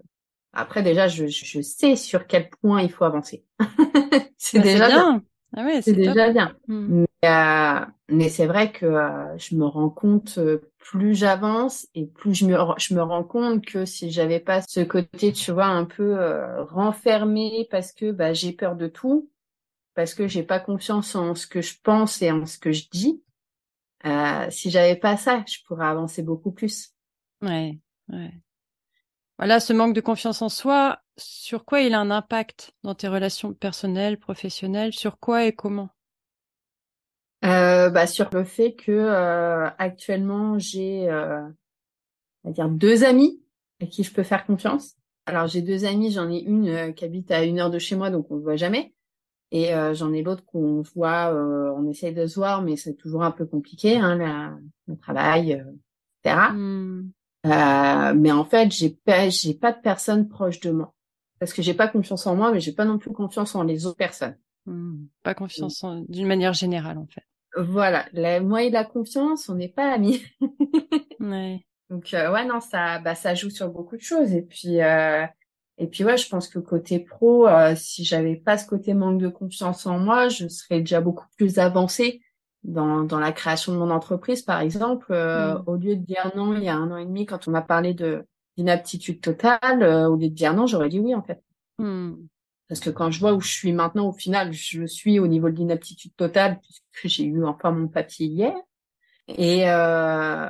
après 0.54 0.84
déjà 0.84 1.08
je, 1.08 1.28
je 1.28 1.62
sais 1.62 1.96
sur 1.96 2.28
quel 2.28 2.50
point 2.50 2.82
il 2.82 2.92
faut 2.92 3.06
avancer. 3.06 3.46
C'est 4.38 4.60
bah, 4.60 4.64
déjà 4.66 4.88
bien, 4.90 5.24
Ah 5.56 5.64
ouais, 5.64 5.82
c'est 5.82 5.94
déjà 5.94 6.32
bien. 6.32 6.56
Mais, 6.68 7.08
euh, 7.26 7.86
mais 8.10 8.30
c'est 8.30 8.46
vrai 8.46 8.72
que 8.72 8.86
euh, 8.86 9.38
je 9.38 9.56
me 9.56 9.66
rends 9.66 9.90
compte 9.90 10.38
euh, 10.38 10.62
plus 10.80 11.16
j'avance 11.16 11.88
et 11.96 12.06
plus 12.06 12.34
je 12.36 12.46
me 12.46 12.58
je 12.78 12.94
me 12.94 13.02
rends 13.02 13.24
compte 13.24 13.66
que 13.66 13.86
si 13.86 14.12
j'avais 14.12 14.42
pas 14.42 14.62
ce 14.62 14.82
côté 14.82 15.32
tu 15.32 15.52
vois 15.52 15.68
un 15.68 15.86
peu 15.86 16.18
renfermé 16.70 17.68
parce 17.72 17.94
que 17.94 18.12
bah 18.12 18.34
j'ai 18.34 18.52
peur 18.52 18.76
de 18.76 18.88
tout 18.88 19.30
parce 19.96 20.14
que 20.14 20.28
j'ai 20.28 20.44
pas 20.44 20.60
confiance 20.60 21.16
en 21.16 21.36
ce 21.36 21.48
que 21.48 21.62
je 21.62 21.76
pense 21.84 22.22
et 22.22 22.32
en 22.32 22.46
ce 22.46 22.58
que 22.58 22.72
je 22.74 22.90
dis 22.92 23.24
euh, 24.06 24.50
si 24.50 24.70
j'avais 24.70 24.96
pas 24.96 25.18
ça, 25.18 25.44
je 25.48 25.58
pourrais 25.66 25.88
avancer 25.88 26.24
beaucoup 26.24 26.52
plus. 26.52 26.94
Ouais, 27.42 27.80
ouais. 28.10 28.34
Voilà, 29.38 29.60
ce 29.60 29.74
manque 29.74 29.94
de 29.94 30.02
confiance 30.02 30.42
en 30.42 30.50
soi, 30.50 31.00
sur 31.18 31.66
quoi 31.66 31.82
il 31.82 31.94
a 31.94 32.00
un 32.00 32.12
impact 32.12 32.72
dans 32.84 32.96
tes 32.96 33.08
relations 33.08 33.54
personnelles, 33.54 34.20
professionnelles, 34.20 34.94
sur 34.94 35.20
quoi 35.20 35.46
et 35.46 35.54
comment? 35.54 35.90
Euh, 37.44 37.90
bah, 37.90 38.08
sur 38.08 38.30
le 38.32 38.46
fait 38.46 38.74
que 38.74 38.92
euh, 38.92 39.68
actuellement 39.78 40.58
j'ai, 40.60 41.10
euh, 41.10 41.42
va 42.46 42.52
dire 42.52 42.70
deux 42.70 43.04
amis 43.04 43.42
à 43.82 43.86
qui 43.86 44.04
je 44.04 44.14
peux 44.14 44.24
faire 44.24 44.46
confiance. 44.46 44.96
Alors 45.26 45.48
j'ai 45.48 45.62
deux 45.62 45.84
amis, 45.84 46.12
j'en 46.12 46.30
ai 46.30 46.40
une 46.40 46.70
euh, 46.70 46.92
qui 46.94 47.04
habite 47.04 47.32
à 47.32 47.44
une 47.44 47.60
heure 47.60 47.70
de 47.70 47.80
chez 47.80 47.96
moi, 47.98 48.10
donc 48.10 48.28
on 48.30 48.38
ne 48.38 48.42
voit 48.42 48.56
jamais. 48.56 48.94
Et 49.54 49.72
euh, 49.76 49.94
j'en 49.94 50.12
ai 50.14 50.24
l'autre 50.24 50.44
qu'on 50.46 50.82
voit, 50.82 51.32
euh, 51.32 51.72
on 51.78 51.88
essaye 51.88 52.12
de 52.12 52.26
se 52.26 52.36
voir, 52.40 52.64
mais 52.64 52.76
c'est 52.76 52.96
toujours 52.96 53.24
un 53.24 53.30
peu 53.30 53.46
compliqué, 53.46 53.98
hein, 53.98 54.16
la, 54.16 54.58
le 54.88 54.98
travail, 54.98 55.54
euh, 55.54 55.72
etc. 56.24 56.48
Hmm. 56.54 57.12
Euh, 57.46 58.14
mais 58.16 58.32
en 58.32 58.46
fait, 58.46 58.72
j'ai 58.72 58.90
pas, 58.90 59.30
j'ai 59.30 59.54
pas 59.54 59.72
de 59.72 59.80
personne 59.80 60.28
proche 60.28 60.60
de 60.60 60.72
moi 60.72 60.96
parce 61.40 61.54
que 61.54 61.62
j'ai 61.62 61.76
pas 61.76 61.88
confiance 61.88 62.26
en 62.26 62.36
moi, 62.36 62.52
mais 62.52 62.60
j'ai 62.62 62.72
pas 62.72 62.86
non 62.86 62.98
plus 62.98 63.12
confiance 63.12 63.54
en 63.54 63.62
les 63.62 63.86
autres 63.86 63.98
personnes. 63.98 64.36
Hmm. 64.66 65.06
Pas 65.22 65.36
confiance 65.36 65.86
d'une 66.08 66.28
manière 66.28 66.54
générale, 66.54 66.98
en 66.98 67.06
fait. 67.06 67.24
Voilà, 67.56 68.08
la, 68.12 68.40
moi 68.42 68.64
et 68.64 68.72
la 68.72 68.84
confiance, 68.84 69.50
on 69.50 69.56
n'est 69.56 69.70
pas 69.70 69.92
amis. 69.92 70.24
ouais. 71.20 71.64
Donc 71.92 72.10
ouais, 72.12 72.46
non, 72.46 72.60
ça, 72.60 72.98
bah 72.98 73.14
ça 73.14 73.36
joue 73.36 73.52
sur 73.52 73.70
beaucoup 73.70 73.98
de 73.98 74.02
choses. 74.02 74.34
Et 74.34 74.42
puis 74.42 74.80
et 75.84 75.88
puis 75.88 76.06
ouais, 76.06 76.16
je 76.16 76.30
pense 76.30 76.48
que 76.48 76.60
côté 76.60 77.00
pro, 77.00 77.46
euh, 77.46 77.76
si 77.76 78.06
j'avais 78.06 78.38
pas 78.38 78.58
ce 78.58 78.66
côté 78.66 78.94
manque 78.94 79.20
de 79.20 79.28
confiance 79.28 79.86
en 79.86 80.00
moi, 80.00 80.30
je 80.30 80.48
serais 80.48 80.80
déjà 80.80 81.02
beaucoup 81.02 81.26
plus 81.36 81.60
avancée 81.60 82.22
dans, 82.64 83.04
dans 83.04 83.20
la 83.20 83.34
création 83.34 83.74
de 83.74 83.78
mon 83.78 83.90
entreprise, 83.92 84.44
par 84.44 84.62
exemple. 84.62 85.08
Euh, 85.12 85.56
mm. 85.56 85.64
Au 85.68 85.76
lieu 85.76 85.98
de 85.98 86.06
dire 86.06 86.32
non 86.38 86.56
il 86.56 86.64
y 86.64 86.70
a 86.70 86.76
un 86.78 86.90
an 86.90 86.96
et 86.96 87.06
demi 87.06 87.26
quand 87.26 87.50
on 87.50 87.52
m'a 87.52 87.62
parlé 87.62 87.94
de 87.94 88.26
d'inaptitude 88.56 89.20
totale, 89.20 89.84
euh, 89.84 90.08
au 90.08 90.16
lieu 90.16 90.30
de 90.30 90.34
dire 90.34 90.54
non, 90.54 90.68
j'aurais 90.68 90.88
dit 90.88 91.02
oui 91.02 91.14
en 91.14 91.22
fait. 91.22 91.44
Mm. 91.80 92.14
Parce 92.70 92.80
que 92.80 92.90
quand 92.90 93.12
je 93.12 93.20
vois 93.20 93.34
où 93.34 93.42
je 93.42 93.52
suis 93.52 93.74
maintenant, 93.74 94.08
au 94.08 94.14
final, 94.14 94.54
je 94.54 94.86
suis 94.86 95.20
au 95.20 95.28
niveau 95.28 95.50
de 95.50 95.58
l'inaptitude 95.58 96.16
totale 96.16 96.62
puisque 96.62 97.14
j'ai 97.14 97.26
eu 97.26 97.44
enfin 97.44 97.72
mon 97.72 97.90
papier 97.90 98.28
hier. 98.28 98.56
Et, 99.28 99.70
euh, 99.70 100.50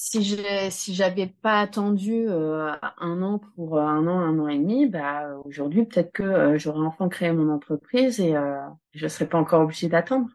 si 0.00 0.22
je 0.22 0.36
si 0.70 0.94
j'avais 0.94 1.26
pas 1.26 1.60
attendu 1.60 2.28
euh, 2.28 2.70
un 2.98 3.20
an 3.20 3.40
pour 3.40 3.78
euh, 3.78 3.82
un 3.82 4.06
an 4.06 4.20
un 4.20 4.38
an 4.38 4.46
et 4.46 4.56
demi 4.56 4.86
bah 4.86 5.36
aujourd'hui 5.44 5.84
peut-être 5.86 6.12
que 6.12 6.22
euh, 6.22 6.56
j'aurais 6.56 6.86
enfin 6.86 7.08
créé 7.08 7.32
mon 7.32 7.52
entreprise 7.52 8.20
et 8.20 8.36
euh, 8.36 8.60
je 8.94 9.08
serais 9.08 9.28
pas 9.28 9.38
encore 9.38 9.62
obligée 9.62 9.88
d'attendre. 9.88 10.28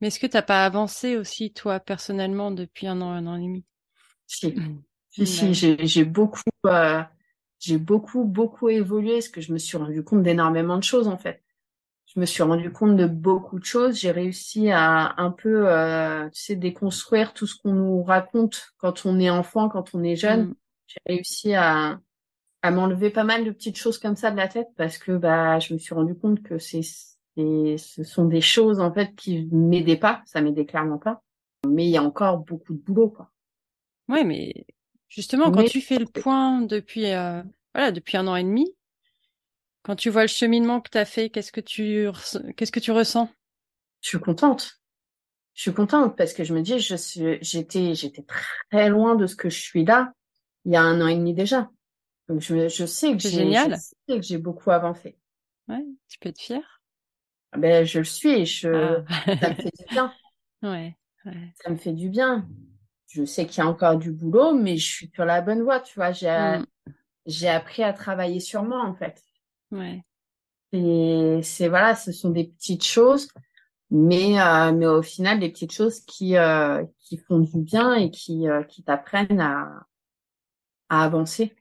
Mais 0.00 0.08
est-ce 0.08 0.18
que 0.18 0.26
t'as 0.26 0.42
pas 0.42 0.64
avancé 0.64 1.16
aussi 1.16 1.52
toi 1.52 1.78
personnellement 1.78 2.50
depuis 2.50 2.88
un 2.88 3.00
an 3.00 3.12
un 3.12 3.26
an 3.28 3.36
et 3.36 3.42
demi? 3.42 3.64
Si. 4.26 4.54
Si, 5.10 5.24
si 5.26 5.54
j'ai 5.54 5.86
j'ai 5.86 6.04
beaucoup 6.04 6.42
j'ai 7.60 7.78
beaucoup 7.78 8.24
beaucoup 8.24 8.68
évolué 8.68 9.14
parce 9.14 9.28
que 9.28 9.40
je 9.40 9.52
me 9.52 9.58
suis 9.58 9.76
rendu 9.76 10.02
compte 10.02 10.22
d'énormément 10.22 10.76
de 10.78 10.82
choses 10.82 11.08
en 11.08 11.18
fait 11.18 11.42
je 12.16 12.20
me 12.20 12.26
suis 12.26 12.42
rendu 12.42 12.72
compte 12.72 12.96
de 12.96 13.06
beaucoup 13.06 13.58
de 13.58 13.64
choses. 13.64 13.98
J'ai 14.00 14.10
réussi 14.10 14.70
à 14.70 15.14
un 15.20 15.30
peu, 15.30 15.68
euh, 15.68 16.28
tu 16.30 16.42
sais, 16.42 16.56
déconstruire 16.56 17.34
tout 17.34 17.46
ce 17.46 17.60
qu'on 17.60 17.74
nous 17.74 18.02
raconte 18.02 18.72
quand 18.78 19.04
on 19.04 19.20
est 19.20 19.28
enfant, 19.28 19.68
quand 19.68 19.94
on 19.94 20.02
est 20.02 20.16
jeune. 20.16 20.46
Mm. 20.46 20.54
J'ai 20.86 21.00
réussi 21.06 21.54
à, 21.54 22.00
à 22.62 22.70
m'enlever 22.70 23.10
pas 23.10 23.24
mal 23.24 23.44
de 23.44 23.50
petites 23.50 23.76
choses 23.76 23.98
comme 23.98 24.16
ça 24.16 24.30
de 24.30 24.36
la 24.36 24.48
tête 24.48 24.68
parce 24.76 24.96
que 24.96 25.12
bah 25.16 25.58
je 25.58 25.74
me 25.74 25.78
suis 25.78 25.94
rendu 25.94 26.14
compte 26.14 26.42
que 26.42 26.58
c'est 26.58 26.80
ce 26.82 28.02
sont 28.02 28.24
des 28.24 28.40
choses 28.40 28.80
en 28.80 28.92
fait 28.94 29.14
qui 29.14 29.46
m'aidaient 29.52 29.98
pas, 29.98 30.22
ça 30.24 30.40
m'aidait 30.40 30.64
clairement 30.64 30.96
pas. 30.96 31.22
Mais 31.68 31.84
il 31.84 31.90
y 31.90 31.98
a 31.98 32.02
encore 32.02 32.38
beaucoup 32.38 32.72
de 32.72 32.78
boulot 32.78 33.10
quoi. 33.10 33.30
Ouais, 34.08 34.24
mais 34.24 34.66
justement 35.08 35.50
quand 35.50 35.64
tu 35.64 35.82
fais 35.82 35.98
le 35.98 36.06
point 36.06 36.62
depuis 36.62 37.12
euh, 37.12 37.42
voilà 37.74 37.92
depuis 37.92 38.16
un 38.16 38.26
an 38.26 38.36
et 38.36 38.44
demi, 38.44 38.72
quand 39.86 39.96
tu 39.96 40.10
vois 40.10 40.22
le 40.22 40.28
cheminement 40.28 40.80
que 40.80 40.90
tu 40.90 40.98
as 40.98 41.04
fait, 41.04 41.30
qu'est-ce 41.30 41.52
que 41.52 41.60
tu 41.60 42.08
qu'est-ce 42.56 42.72
que 42.72 42.80
tu 42.80 42.90
ressens? 42.90 43.30
Je 44.02 44.08
suis 44.08 44.20
contente. 44.20 44.80
je 45.54 45.62
suis 45.62 45.72
contente 45.72 46.16
parce 46.16 46.32
que 46.34 46.44
je 46.44 46.52
me 46.54 46.60
dis, 46.62 46.78
je 46.80 46.96
suis, 46.96 47.38
j'étais, 47.40 47.94
j'étais 47.94 48.24
très 48.70 48.88
loin 48.88 49.14
de 49.14 49.26
ce 49.26 49.36
que 49.36 49.48
je 49.48 49.58
suis 49.60 49.84
là 49.84 50.12
il 50.64 50.72
y 50.72 50.76
a 50.76 50.82
un 50.82 51.00
an 51.00 51.06
et 51.06 51.14
demi 51.16 51.32
déjà. 51.32 51.70
Donc 52.28 52.40
je, 52.40 52.68
je 52.68 52.86
sais 52.86 53.12
que 53.12 53.20
j'ai, 53.20 53.30
génial. 53.30 53.70
je 53.72 53.76
sais 53.76 54.18
que 54.18 54.22
j'ai 54.22 54.38
beaucoup 54.38 54.72
avancé. 54.72 55.16
Ouais, 55.68 55.84
tu 56.08 56.18
peux 56.18 56.28
être 56.30 56.40
fière? 56.40 56.82
Ben 57.56 57.86
je 57.86 58.00
le 58.00 58.04
suis 58.04 58.44
je, 58.44 59.02
Ah. 59.08 59.36
ça 59.40 59.50
me 59.50 59.54
fait 59.54 59.70
du 59.78 59.84
bien. 59.90 60.12
Ouais, 60.62 60.96
ouais. 61.26 61.52
Ça 61.62 61.70
me 61.70 61.76
fait 61.76 61.92
du 61.92 62.08
bien. 62.08 62.48
Je 63.08 63.24
sais 63.24 63.46
qu'il 63.46 63.58
y 63.58 63.66
a 63.66 63.68
encore 63.68 63.98
du 63.98 64.10
boulot, 64.10 64.54
mais 64.54 64.76
je 64.78 64.84
suis 64.86 65.10
sur 65.14 65.24
la 65.24 65.40
bonne 65.42 65.62
voie, 65.62 65.80
tu 65.80 65.94
vois. 65.94 66.10
J'ai, 66.12 66.26
Mm, 66.28 66.64
j'ai 67.26 67.48
appris 67.48 67.82
à 67.82 67.92
travailler 67.92 68.40
sur 68.40 68.62
moi 68.64 68.82
en 68.84 68.94
fait. 68.94 69.22
Ouais. 69.70 70.04
Et 70.72 71.40
c'est 71.42 71.68
voilà, 71.68 71.94
ce 71.94 72.12
sont 72.12 72.30
des 72.30 72.44
petites 72.44 72.84
choses, 72.84 73.28
mais 73.90 74.40
euh, 74.40 74.72
mais 74.72 74.86
au 74.86 75.02
final 75.02 75.40
des 75.40 75.50
petites 75.50 75.72
choses 75.72 76.00
qui 76.02 76.36
euh, 76.36 76.84
qui 77.00 77.18
font 77.18 77.40
du 77.40 77.58
bien 77.62 77.94
et 77.94 78.10
qui 78.10 78.48
euh, 78.48 78.62
qui 78.64 78.82
t'apprennent 78.84 79.40
à 79.40 79.86
à 80.88 81.04
avancer, 81.04 81.54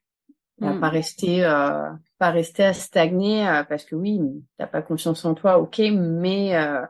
et 0.61 0.67
à 0.67 0.73
Mm. 0.73 0.79
pas 0.79 0.89
rester 0.89 1.45
euh, 1.45 1.91
pas 2.19 2.31
rester 2.31 2.63
à 2.65 2.73
stagner 2.73 3.47
euh, 3.47 3.63
parce 3.65 3.85
que 3.85 3.95
oui, 3.95 4.21
t'as 4.57 4.67
pas 4.67 4.81
confiance 4.83 5.25
en 5.25 5.35
toi, 5.35 5.59
ok, 5.59 5.79
mais 5.93 6.55
euh, 6.57 6.85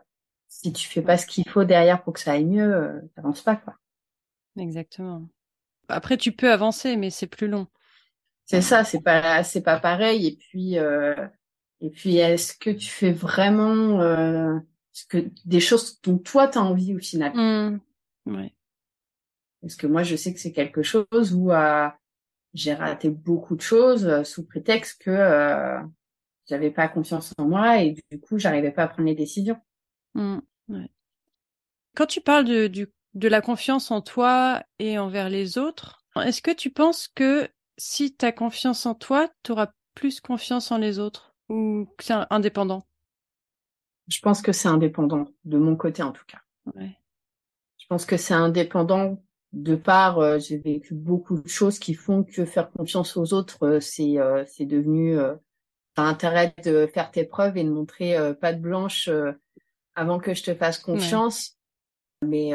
si 0.49 0.73
tu 0.73 0.87
fais 0.89 1.01
pas 1.01 1.17
ce 1.19 1.27
qu'il 1.27 1.47
faut 1.49 1.65
derrière 1.65 2.03
pour 2.03 2.13
que 2.13 2.19
ça 2.21 2.33
aille 2.33 2.45
mieux, 2.45 3.01
t'avances 3.15 3.41
pas 3.43 3.57
quoi. 3.57 3.75
Exactement. 4.57 5.29
Après, 5.87 6.15
tu 6.17 6.31
peux 6.31 6.51
avancer, 6.51 6.95
mais 6.95 7.09
c'est 7.09 7.25
plus 7.25 7.47
long. 7.47 7.65
C'est 8.45 8.61
ça, 8.61 8.83
c'est 8.83 9.01
pas 9.01 9.43
c'est 9.43 9.61
pas 9.61 9.79
pareil. 9.79 10.27
Et 10.27 10.35
puis 10.37 10.77
euh, 10.77 11.15
et 11.81 11.89
puis 11.89 12.17
est-ce 12.17 12.55
que 12.57 12.69
tu 12.69 12.87
fais 12.87 13.11
vraiment 13.11 14.01
euh, 14.01 14.57
ce 14.91 15.05
que 15.07 15.29
des 15.45 15.59
choses 15.59 15.99
dont 16.01 16.17
toi 16.17 16.47
t'as 16.47 16.61
envie 16.61 16.95
au 16.95 16.99
final? 16.99 17.33
Mm. 17.35 17.79
Ouais. 18.27 18.53
Parce 19.61 19.75
que 19.75 19.87
moi 19.87 20.03
je 20.03 20.15
sais 20.15 20.33
que 20.33 20.39
c'est 20.39 20.51
quelque 20.51 20.83
chose 20.83 21.33
où 21.33 21.51
euh, 21.51 21.89
j'ai 22.53 22.73
raté 22.73 23.09
beaucoup 23.09 23.55
de 23.55 23.61
choses 23.61 24.05
euh, 24.05 24.23
sous 24.23 24.45
prétexte 24.45 25.01
que 25.01 25.11
euh, 25.11 25.81
j'avais 26.47 26.71
pas 26.71 26.87
confiance 26.87 27.33
en 27.39 27.45
moi 27.45 27.81
et 27.81 27.95
du 28.11 28.19
coup 28.19 28.37
j'arrivais 28.37 28.71
pas 28.71 28.83
à 28.83 28.87
prendre 28.87 29.07
les 29.07 29.15
décisions. 29.15 29.59
Mm. 30.13 30.37
Ouais. 30.69 30.89
Quand 31.95 32.05
tu 32.05 32.21
parles 32.21 32.45
de, 32.45 32.67
du, 32.67 32.87
de 33.15 33.27
la 33.27 33.41
confiance 33.41 33.89
en 33.89 34.01
toi 34.01 34.63
et 34.79 34.99
envers 34.99 35.29
les 35.29 35.57
autres, 35.57 36.05
est-ce 36.23 36.41
que 36.41 36.51
tu 36.51 36.69
penses 36.69 37.07
que 37.07 37.49
si 37.77 38.15
tu 38.15 38.25
as 38.25 38.31
confiance 38.31 38.85
en 38.85 38.95
toi, 38.95 39.29
tu 39.43 39.51
auras 39.51 39.71
plus 39.93 40.19
confiance 40.19 40.71
en 40.71 40.77
les 40.77 40.99
autres 40.99 41.33
ou 41.49 41.87
que 41.97 42.03
c'est 42.03 42.15
indépendant? 42.29 42.85
Je 44.07 44.19
pense 44.19 44.41
que 44.41 44.51
c'est 44.51 44.67
indépendant 44.67 45.25
de 45.45 45.57
mon 45.57 45.75
côté 45.75 46.03
en 46.03 46.11
tout 46.11 46.25
cas. 46.27 46.39
Ouais. 46.75 46.97
Je 47.77 47.85
pense 47.87 48.05
que 48.05 48.17
c'est 48.17 48.33
indépendant 48.33 49.21
de 49.53 49.75
part 49.75 50.19
euh, 50.19 50.37
j'ai 50.37 50.57
vécu 50.57 50.93
beaucoup 50.93 51.39
de 51.39 51.47
choses 51.47 51.79
qui 51.79 51.93
font 51.93 52.23
que 52.23 52.45
faire 52.45 52.69
confiance 52.71 53.15
aux 53.15 53.33
autres 53.33 53.63
euh, 53.63 53.79
c'est 53.79 54.19
euh, 54.19 54.43
c'est 54.45 54.65
devenu 54.65 55.17
t'as 55.93 56.03
intérêt 56.03 56.53
de 56.63 56.87
faire 56.87 57.09
tes 57.09 57.23
preuves 57.23 57.55
et 57.57 57.63
de 57.63 57.69
montrer 57.69 58.17
euh, 58.17 58.33
patte 58.33 58.59
blanche 58.59 59.09
avant 59.95 60.19
que 60.19 60.33
je 60.33 60.43
te 60.43 60.53
fasse 60.53 60.77
confiance 60.77 61.57
mais 62.21 62.51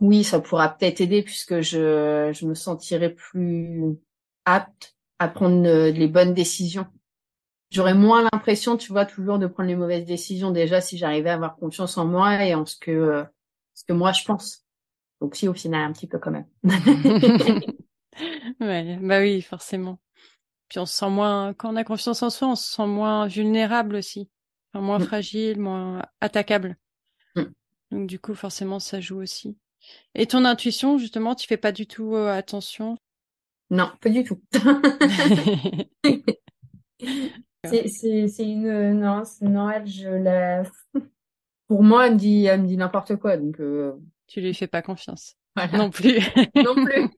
oui 0.00 0.24
ça 0.24 0.40
pourra 0.40 0.68
peut-être 0.70 1.00
aider 1.00 1.22
puisque 1.22 1.60
je 1.60 2.30
je 2.32 2.46
me 2.46 2.54
sentirai 2.54 3.10
plus 3.10 3.96
apte 4.44 4.96
à 5.18 5.28
prendre 5.28 5.66
euh, 5.66 5.90
les 5.90 6.08
bonnes 6.08 6.34
décisions 6.34 6.86
j'aurais 7.70 7.94
moins 7.94 8.28
l'impression 8.32 8.76
tu 8.76 8.92
vois 8.92 9.06
toujours 9.06 9.38
de 9.38 9.46
prendre 9.46 9.68
les 9.68 9.76
mauvaises 9.76 10.04
décisions 10.06 10.50
déjà 10.52 10.80
si 10.80 10.98
j'arrivais 10.98 11.30
à 11.30 11.34
avoir 11.34 11.56
confiance 11.56 11.98
en 11.98 12.06
moi 12.06 12.44
et 12.44 12.54
en 12.54 12.66
ce 12.66 12.76
que 12.78 12.90
euh, 12.90 13.24
ce 13.74 13.84
que 13.84 13.92
moi 13.92 14.12
je 14.12 14.24
pense 14.24 14.64
donc 15.20 15.36
si 15.36 15.48
au 15.48 15.54
final 15.54 15.82
un 15.82 15.92
petit 15.92 16.08
peu 16.08 16.18
quand 16.18 16.32
même 16.32 16.46
ouais, 18.60 18.98
bah 19.00 19.20
oui, 19.20 19.42
forcément. 19.42 19.98
Puis 20.68 20.78
on 20.78 20.86
se 20.86 20.94
sent 20.96 21.10
moins, 21.10 21.54
quand 21.54 21.72
on 21.72 21.76
a 21.76 21.84
confiance 21.84 22.22
en 22.22 22.30
soi, 22.30 22.48
on 22.48 22.56
se 22.56 22.72
sent 22.72 22.86
moins 22.86 23.26
vulnérable 23.26 23.96
aussi. 23.96 24.30
Enfin, 24.72 24.84
moins 24.84 24.98
Mm. 24.98 25.04
fragile, 25.06 25.60
moins 25.60 26.02
attaquable. 26.20 26.76
Mm. 27.36 27.42
Donc 27.90 28.06
du 28.06 28.18
coup, 28.18 28.34
forcément, 28.34 28.80
ça 28.80 29.00
joue 29.00 29.20
aussi. 29.20 29.56
Et 30.14 30.26
ton 30.26 30.44
intuition, 30.44 30.98
justement, 30.98 31.34
tu 31.34 31.46
fais 31.46 31.56
pas 31.56 31.72
du 31.72 31.86
tout 31.86 32.14
euh, 32.14 32.32
attention? 32.32 32.96
non 33.70 33.90
pas 34.00 34.10
du 34.10 34.24
tout 34.24 34.40
c'est 37.64 38.44
une 38.44 39.00
non 39.00 39.22
elle 39.70 39.86
je 39.86 40.08
la 40.08 40.62
pour 41.68 41.82
moi 41.82 42.06
elle 42.06 42.14
me 42.14 42.18
dit 42.18 42.44
elle 42.44 42.62
me 42.62 42.66
dit 42.66 42.76
n'importe 42.76 43.16
quoi 43.16 43.36
donc 43.36 43.58
euh, 43.60 43.92
tu 44.26 44.40
lui 44.40 44.54
fais 44.54 44.66
pas 44.66 44.82
confiance. 44.82 45.36
voilà 45.56 45.78
Non 45.78 45.90
plus. 45.90 46.18
non 46.56 46.74
plus 46.74 47.08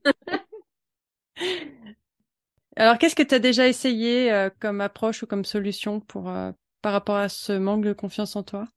Alors, 2.75 2.97
qu'est-ce 2.97 3.15
que 3.15 3.23
tu 3.23 3.35
as 3.35 3.39
déjà 3.39 3.67
essayé 3.67 4.31
euh, 4.31 4.49
comme 4.59 4.81
approche 4.81 5.23
ou 5.23 5.27
comme 5.27 5.45
solution 5.45 5.99
pour 5.99 6.29
euh, 6.29 6.51
par 6.81 6.93
rapport 6.93 7.15
à 7.17 7.29
ce 7.29 7.53
manque 7.53 7.83
de 7.83 7.93
confiance 7.93 8.35
en 8.35 8.43
toi? 8.43 8.67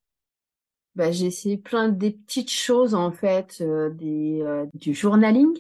Bah 0.97 1.11
j'ai 1.13 1.27
essayé 1.27 1.57
plein 1.57 1.89
des 1.89 2.11
petites 2.13 2.51
choses 2.51 2.95
en 2.95 3.13
fait 3.13 3.59
euh, 3.61 3.91
des 3.91 4.41
euh, 4.43 4.67
du 4.75 4.95
journaling 4.95 5.57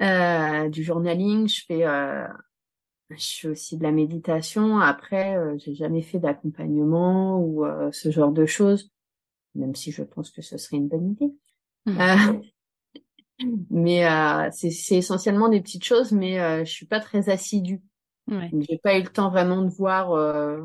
euh, 0.00 0.68
du 0.68 0.82
journaling 0.82 1.48
je 1.48 1.62
fais 1.66 1.86
euh, 1.86 2.26
je 3.10 3.40
fais 3.40 3.48
aussi 3.48 3.76
de 3.76 3.82
la 3.82 3.92
méditation 3.92 4.80
après 4.80 5.36
euh, 5.36 5.56
j'ai 5.58 5.74
jamais 5.74 6.02
fait 6.02 6.18
d'accompagnement 6.18 7.38
ou 7.40 7.64
euh, 7.64 7.90
ce 7.92 8.10
genre 8.10 8.32
de 8.32 8.46
choses 8.46 8.90
même 9.54 9.74
si 9.74 9.92
je 9.92 10.02
pense 10.02 10.30
que 10.30 10.42
ce 10.42 10.58
serait 10.58 10.76
une 10.76 10.88
bonne 10.88 11.12
idée. 11.12 11.32
Euh, 11.88 12.40
mais 13.70 14.06
euh, 14.06 14.50
c'est 14.52 14.96
essentiellement 14.96 15.48
des 15.48 15.60
petites 15.60 15.84
choses 15.84 16.12
mais 16.12 16.40
euh, 16.40 16.64
je 16.64 16.70
suis 16.70 16.86
pas 16.86 17.00
très 17.00 17.28
assidue 17.28 17.80
Ouais. 18.28 18.50
J'ai 18.68 18.78
pas 18.78 18.98
eu 18.98 19.02
le 19.02 19.08
temps 19.08 19.30
vraiment 19.30 19.62
de 19.62 19.70
voir 19.70 20.12
euh, 20.12 20.64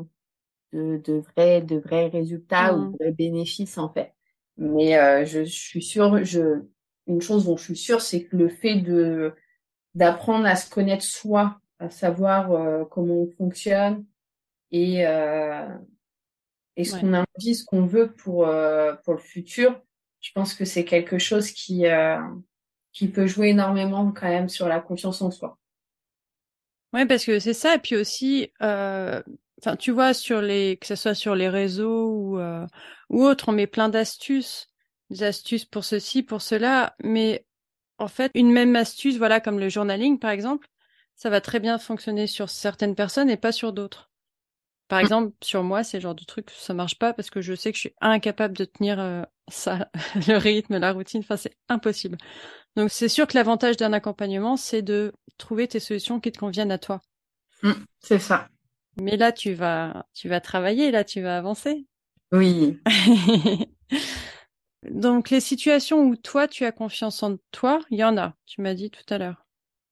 de, 0.72 0.98
de 1.04 1.14
vrais 1.34 1.62
de 1.62 1.76
vrais 1.78 2.08
résultats 2.08 2.76
ou 2.76 2.84
Mhm. 2.84 2.92
de 2.92 2.98
vrais 2.98 3.12
bénéfices 3.12 3.78
en 3.78 3.92
fait. 3.92 4.14
Mais 4.56 4.98
euh, 4.98 5.24
je, 5.24 5.44
je 5.44 5.50
suis 5.50 5.82
sûre, 5.82 6.24
je 6.24 6.62
une 7.06 7.20
chose 7.22 7.46
dont 7.46 7.56
je 7.56 7.64
suis 7.64 7.76
sûre, 7.76 8.00
c'est 8.00 8.24
que 8.24 8.36
le 8.36 8.48
fait 8.48 8.76
de 8.76 9.34
d'apprendre 9.94 10.46
à 10.46 10.56
se 10.56 10.70
connaître 10.70 11.04
soi, 11.04 11.60
à 11.80 11.90
savoir 11.90 12.52
euh, 12.52 12.84
comment 12.86 13.14
on 13.22 13.30
fonctionne 13.38 14.06
et 14.72 15.06
euh, 15.06 15.68
et 16.76 16.84
ce 16.84 16.94
Ouais. 16.94 16.98
qu'on 16.98 17.12
a 17.14 17.20
envie, 17.38 17.54
ce 17.54 17.64
qu'on 17.64 17.86
veut 17.86 18.12
pour 18.12 18.48
pour 19.04 19.14
le 19.14 19.18
futur, 19.20 19.80
je 20.20 20.30
pense 20.34 20.54
que 20.54 20.64
c'est 20.64 20.84
quelque 20.84 21.18
chose 21.18 21.50
qui 21.50 21.84
qui 22.94 23.08
peut 23.08 23.26
jouer 23.26 23.48
énormément 23.50 24.12
quand 24.12 24.28
même 24.30 24.48
sur 24.48 24.66
la 24.66 24.80
confiance 24.80 25.20
en 25.20 25.30
soi. 25.30 25.58
Ouais, 26.92 27.06
parce 27.06 27.24
que 27.24 27.38
c'est 27.38 27.54
ça. 27.54 27.74
Et 27.76 27.78
puis 27.78 27.96
aussi, 27.96 28.50
euh, 28.62 29.22
enfin, 29.64 29.76
tu 29.76 29.90
vois, 29.92 30.14
sur 30.14 30.40
les, 30.42 30.76
que 30.78 30.86
ce 30.86 30.96
soit 30.96 31.14
sur 31.14 31.34
les 31.34 31.48
réseaux 31.48 32.08
ou, 32.08 32.38
euh, 32.38 32.66
ou 33.10 33.24
autres, 33.24 33.48
on 33.48 33.52
met 33.52 33.66
plein 33.66 33.88
d'astuces, 33.88 34.68
des 35.10 35.22
astuces 35.22 35.64
pour 35.64 35.84
ceci, 35.84 36.22
pour 36.22 36.42
cela. 36.42 36.94
Mais 37.02 37.46
en 37.98 38.08
fait, 38.08 38.30
une 38.34 38.52
même 38.52 38.76
astuce, 38.76 39.16
voilà, 39.16 39.40
comme 39.40 39.58
le 39.58 39.68
journaling, 39.68 40.18
par 40.18 40.30
exemple, 40.30 40.68
ça 41.16 41.30
va 41.30 41.40
très 41.40 41.60
bien 41.60 41.78
fonctionner 41.78 42.26
sur 42.26 42.50
certaines 42.50 42.94
personnes 42.94 43.30
et 43.30 43.36
pas 43.36 43.52
sur 43.52 43.72
d'autres. 43.72 44.10
Par 44.88 44.98
exemple, 44.98 45.32
sur 45.42 45.62
moi, 45.62 45.84
c'est 45.84 45.98
le 45.98 46.02
genre 46.02 46.14
de 46.14 46.24
truc, 46.24 46.50
ça 46.50 46.74
marche 46.74 46.98
pas 46.98 47.14
parce 47.14 47.30
que 47.30 47.40
je 47.40 47.54
sais 47.54 47.72
que 47.72 47.76
je 47.76 47.80
suis 47.80 47.94
incapable 48.02 48.54
de 48.54 48.66
tenir 48.66 49.00
euh, 49.00 49.22
ça, 49.48 49.88
le 50.28 50.36
rythme, 50.36 50.78
la 50.78 50.92
routine. 50.92 51.20
Enfin, 51.20 51.36
c'est 51.36 51.56
impossible. 51.68 52.18
Donc, 52.76 52.90
c'est 52.90 53.08
sûr 53.08 53.26
que 53.26 53.36
l'avantage 53.36 53.76
d'un 53.76 53.92
accompagnement, 53.92 54.56
c'est 54.56 54.82
de 54.82 55.12
trouver 55.38 55.68
tes 55.68 55.80
solutions 55.80 56.20
qui 56.20 56.32
te 56.32 56.38
conviennent 56.38 56.72
à 56.72 56.78
toi. 56.78 57.00
Mm, 57.62 57.72
c'est 58.00 58.18
ça. 58.18 58.48
Mais 58.96 59.16
là, 59.18 59.32
tu 59.32 59.52
vas, 59.54 60.06
tu 60.14 60.28
vas 60.28 60.40
travailler, 60.40 60.90
là, 60.90 61.04
tu 61.04 61.20
vas 61.20 61.36
avancer. 61.38 61.86
Oui. 62.32 62.80
Donc, 64.88 65.30
les 65.30 65.40
situations 65.40 66.02
où 66.04 66.14
toi, 66.14 66.46
tu 66.46 66.64
as 66.64 66.70
confiance 66.70 67.22
en 67.24 67.36
toi, 67.50 67.80
il 67.90 67.98
y 67.98 68.04
en 68.04 68.16
a, 68.16 68.36
tu 68.46 68.60
m'as 68.60 68.74
dit 68.74 68.90
tout 68.92 69.02
à 69.12 69.18
l'heure. 69.18 69.44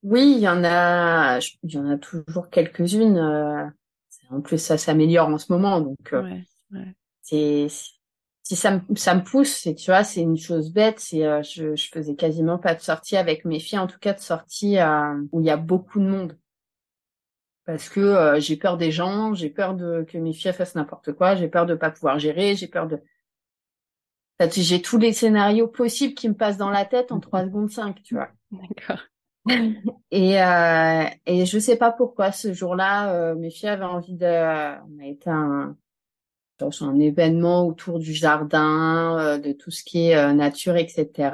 Oui, 0.03 0.33
il 0.37 0.41
y 0.41 0.49
en 0.49 0.65
a, 0.65 1.39
il 1.63 1.73
y 1.75 1.79
en 1.79 1.87
a 1.91 1.99
toujours 1.99 2.49
quelques-unes. 2.51 3.19
euh, 3.19 3.67
en 4.31 4.41
plus, 4.41 4.59
ça 4.59 4.79
s'améliore 4.79 5.29
en 5.29 5.39
ce 5.39 5.53
moment, 5.53 5.81
donc 5.81 5.97
euh, 6.15 6.23
Ouais. 6.73 6.95
c'est 7.23 7.69
si 8.43 8.57
ça 8.57 8.73
me 8.89 8.97
ça 8.97 9.15
me 9.15 9.23
pousse, 9.25 9.53
c'est 9.55 9.75
tu 9.75 9.91
vois, 9.91 10.05
c'est 10.05 10.23
une 10.23 10.37
chose 10.39 10.73
bête. 10.73 11.01
C'est 11.01 11.25
euh, 11.27 11.43
je 11.43 11.77
je 11.77 11.89
faisais 11.89 12.17
quasiment 12.17 12.59
pas 12.59 12.75
de 12.75 12.81
sortie 12.81 13.17
avec 13.17 13.45
mes 13.45 13.61
filles, 13.61 13.79
en 13.79 13.87
tout 13.87 13.99
cas 14.01 14.15
de 14.15 14.21
sortie 14.21 14.79
euh, 14.79 15.23
où 15.33 15.41
il 15.41 15.47
y 15.47 15.51
a 15.51 15.57
beaucoup 15.57 16.01
de 16.01 16.07
monde, 16.09 16.39
parce 17.67 17.89
que 17.89 18.01
euh, 18.01 18.41
j'ai 18.41 18.57
peur 18.57 18.77
des 18.77 18.91
gens, 18.91 19.35
j'ai 19.35 19.51
peur 19.51 19.75
de 19.75 20.05
que 20.09 20.19
mes 20.19 20.33
filles 20.33 20.53
fassent 20.53 20.75
n'importe 20.75 21.13
quoi, 21.13 21.35
j'ai 21.37 21.49
peur 21.49 21.67
de 21.67 21.75
pas 21.75 21.91
pouvoir 21.91 22.19
gérer, 22.19 22.57
j'ai 22.57 22.69
peur 22.69 22.87
de 22.87 23.01
j'ai 24.57 24.81
tous 24.81 24.97
les 24.97 25.13
scénarios 25.13 25.69
possibles 25.69 26.15
qui 26.15 26.29
me 26.29 26.35
passent 26.35 26.57
dans 26.57 26.71
la 26.71 26.87
tête 26.87 27.13
en 27.13 27.21
3 27.21 27.45
secondes 27.45 27.71
5, 27.71 28.03
tu 28.03 28.15
vois. 28.15 28.31
D'accord. 28.51 29.03
Et, 30.11 30.41
euh, 30.43 31.05
et 31.25 31.47
je 31.47 31.59
sais 31.59 31.77
pas 31.77 31.91
pourquoi 31.91 32.31
ce 32.31 32.53
jour-là, 32.53 33.15
euh, 33.15 33.35
mes 33.35 33.51
filles 33.51 33.71
avaient 33.71 33.85
envie 33.85 34.15
de. 34.15 34.27
On 34.27 35.03
a 35.03 35.07
été 35.07 35.31
un, 35.31 35.77
un 36.61 36.99
événement 36.99 37.67
autour 37.67 37.99
du 37.99 38.13
jardin, 38.13 39.39
de 39.39 39.53
tout 39.53 39.71
ce 39.71 39.83
qui 39.83 40.11
est 40.11 40.35
nature, 40.35 40.77
etc. 40.77 41.31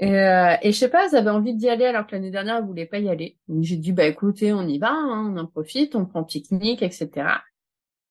Et, 0.00 0.08
et 0.08 0.72
je 0.72 0.76
sais 0.76 0.88
pas, 0.88 1.16
avaient 1.16 1.30
envie 1.30 1.54
d'y 1.54 1.68
aller 1.68 1.84
alors 1.84 2.06
que 2.06 2.16
l'année 2.16 2.32
dernière 2.32 2.56
elles 2.56 2.64
voulaient 2.64 2.86
pas 2.86 2.98
y 2.98 3.08
aller. 3.08 3.38
J'ai 3.60 3.76
dit 3.76 3.92
bah 3.92 4.06
écoutez, 4.06 4.52
on 4.52 4.66
y 4.66 4.78
va, 4.78 4.90
hein, 4.90 5.32
on 5.32 5.38
en 5.38 5.46
profite, 5.46 5.94
on 5.94 6.04
prend 6.04 6.24
pique-nique, 6.24 6.82
etc. 6.82 7.28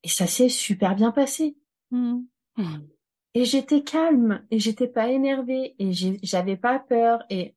Et 0.04 0.08
ça 0.08 0.28
s'est 0.28 0.50
super 0.50 0.96
bien 0.96 1.12
passé. 1.12 1.58
Mmh. 1.92 2.22
Et 3.34 3.46
j'étais 3.46 3.82
calme 3.82 4.44
et 4.52 4.60
j'étais 4.60 4.88
pas 4.88 5.10
énervée 5.10 5.76
et 5.80 5.92
j'avais 6.24 6.56
pas 6.56 6.80
peur 6.80 7.24
et 7.30 7.56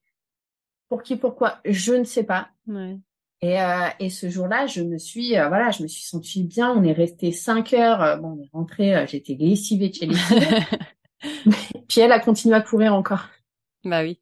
pour 0.89 1.03
qui 1.03 1.17
pourquoi 1.17 1.59
je 1.65 1.93
ne 1.93 2.05
sais 2.05 2.25
pas. 2.25 2.49
Ouais. 2.67 2.97
Et, 3.43 3.61
euh, 3.61 3.89
et 4.01 4.09
ce 4.09 4.31
jour-là, 4.31 4.67
je 4.67 4.81
me 4.81 4.97
suis 4.99 5.37
euh, 5.37 5.49
voilà, 5.49 5.71
je 5.71 5.83
me 5.83 5.89
suis 5.89 6.05
sentie 6.05 6.45
bien. 6.45 6.73
On 6.73 6.83
est 6.83 6.93
resté 6.93 7.33
cinq 7.33 7.75
heures. 7.75 8.03
Euh, 8.03 8.17
bon, 8.17 8.39
on 8.39 8.43
est 8.43 8.49
rentré. 8.53 8.97
Euh, 8.97 9.07
j'étais 9.07 9.35
lessivée 9.35 9.91
de 9.91 9.95
chez 9.95 10.09
Puis 11.89 12.01
elle 12.01 12.13
a 12.13 12.21
continué 12.21 12.55
à 12.55 12.63
courir 12.63 12.95
encore. 12.95 13.29
Bah 13.87 14.03
oui. 14.03 14.21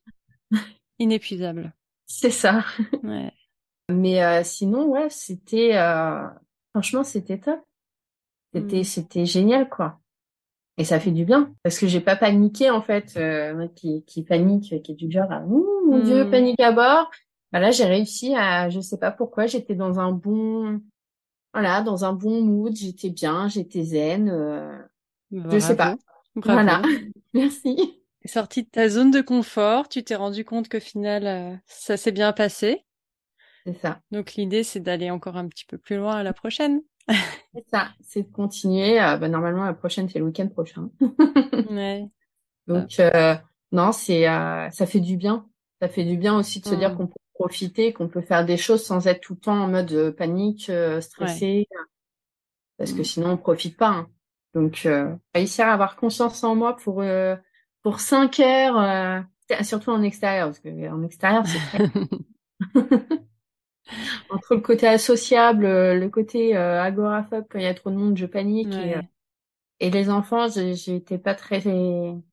Inépuisable. 0.99 1.73
C'est 2.07 2.31
ça. 2.31 2.65
Ouais. 3.03 3.33
Mais 3.91 4.45
sinon, 4.45 4.87
ouais, 4.87 5.09
c'était 5.11 5.73
franchement, 6.73 7.05
c'était 7.05 7.39
top. 7.39 7.61
C'était 8.55 8.81
mmh. 8.81 8.85
c'était 8.85 9.27
génial 9.27 9.69
quoi. 9.69 9.99
Et 10.77 10.85
ça 10.85 10.99
fait 10.99 11.11
du 11.11 11.25
bien 11.25 11.53
parce 11.63 11.79
que 11.79 11.87
j'ai 11.87 12.01
pas 12.01 12.17
paniqué 12.17 12.71
en 12.71 12.83
fait, 12.83 13.15
euh, 13.17 13.69
qui, 13.75 14.05
qui 14.05 14.23
panique, 14.25 14.83
qui 14.83 14.93
est 14.93 14.95
du 14.95 15.11
genre 15.11 15.31
mon 15.47 16.03
dieu, 16.03 16.25
mmh. 16.25 16.31
panique 16.31 16.61
à 16.61 16.73
bord. 16.73 17.11
Bah 17.53 17.61
là, 17.61 17.71
j'ai 17.71 17.85
réussi 17.85 18.35
à, 18.35 18.69
je 18.69 18.81
sais 18.81 18.99
pas 18.99 19.13
pourquoi, 19.13 19.47
j'étais 19.47 19.77
dans 19.77 20.01
un 20.01 20.11
bon, 20.11 20.81
voilà, 21.53 21.83
dans 21.83 22.05
un 22.05 22.13
bon 22.13 22.43
mood, 22.43 22.75
j'étais 22.75 23.11
bien, 23.11 23.47
j'étais 23.47 23.85
zen. 23.85 24.29
Euh, 24.29 24.77
je 25.31 25.59
sais 25.61 25.77
pas. 25.77 25.97
Voilà, 26.35 26.83
merci. 27.35 28.03
Sortie 28.27 28.63
de 28.63 28.69
ta 28.71 28.89
zone 28.89 29.11
de 29.11 29.21
confort, 29.21 29.89
tu 29.89 30.03
t'es 30.03 30.15
rendu 30.15 30.47
compte 30.47 30.71
qu'au 30.71 30.81
final, 30.81 31.27
euh, 31.27 31.55
ça 31.67 31.99
s'est 31.99 32.13
bien 32.13 32.33
passé. 32.33 32.83
C'est 33.67 33.79
ça. 33.79 34.01
Donc 34.13 34.35
l'idée, 34.35 34.65
c'est 34.65 34.81
d'aller 34.81 35.11
encore 35.11 35.37
un 35.37 35.47
petit 35.47 35.67
peu 35.67 35.77
plus 35.77 35.97
loin 35.97 36.17
à 36.17 36.23
la 36.23 36.33
prochaine. 36.33 36.81
c'est 37.55 37.69
ça, 37.71 37.89
c'est 38.01 38.23
de 38.23 38.33
continuer. 38.33 38.99
Euh, 38.99 39.19
bah, 39.19 39.29
normalement, 39.29 39.65
la 39.65 39.75
prochaine, 39.75 40.09
c'est 40.09 40.19
le 40.19 40.25
week-end 40.25 40.49
prochain. 40.49 40.89
ouais. 41.71 42.09
Donc, 42.67 42.99
euh, 42.99 43.35
non, 43.73 43.93
c'est, 43.93 44.25
ça 44.25 44.87
fait 44.87 45.01
du 45.01 45.19
bien. 45.19 45.47
Ça 45.83 45.89
fait 45.89 46.05
du 46.05 46.17
bien 46.17 46.39
aussi 46.39 46.61
de 46.61 46.67
se 46.67 46.75
dire 46.75 46.95
mmh. 46.95 46.97
qu'on 46.97 47.07
peut 47.09 47.15
profiter, 47.35 47.93
qu'on 47.93 48.09
peut 48.09 48.23
faire 48.23 48.47
des 48.47 48.57
choses 48.57 48.83
sans 48.83 49.07
être 49.07 49.21
tout 49.21 49.35
le 49.35 49.41
temps 49.41 49.61
en 49.65 49.69
mode 49.69 50.15
panique, 50.17 50.73
stressé. 51.01 51.67
Parce 52.79 52.93
que 52.95 53.03
mmh. 53.03 53.05
sinon, 53.05 53.31
on 53.33 53.37
profite 53.37 53.77
pas. 53.77 53.91
Hein. 53.91 54.09
Donc, 54.55 54.89
réussir 55.35 55.67
à 55.67 55.75
avoir 55.75 55.97
conscience 55.97 56.43
en 56.43 56.55
moi 56.55 56.75
pour 56.77 57.03
pour 57.85 58.01
cinq 58.01 58.41
heures, 58.41 59.25
surtout 59.63 59.91
en 59.91 60.03
extérieur, 60.03 60.49
parce 60.49 60.59
que 60.59 60.91
en 60.91 61.05
extérieur, 61.05 61.45
c'est 61.47 61.61
Entre 64.31 64.55
le 64.55 64.61
côté 64.61 64.87
associable, 64.87 65.67
euh, 65.67 65.95
le 65.95 66.09
côté 66.09 66.57
euh, 66.57 66.83
agoraphobe, 66.83 67.45
quand 67.51 67.59
il 67.59 67.65
y 67.65 67.69
a 67.69 67.75
trop 67.75 67.91
de 67.91 67.97
monde, 67.97 68.17
je 68.17 68.27
panique. 68.27 68.73
Et, 68.73 68.97
euh, 68.97 69.03
et, 69.81 69.91
les 69.91 70.11
enfants, 70.11 70.47
j'étais 70.49 71.19
pas 71.19 71.35
très... 71.35 71.63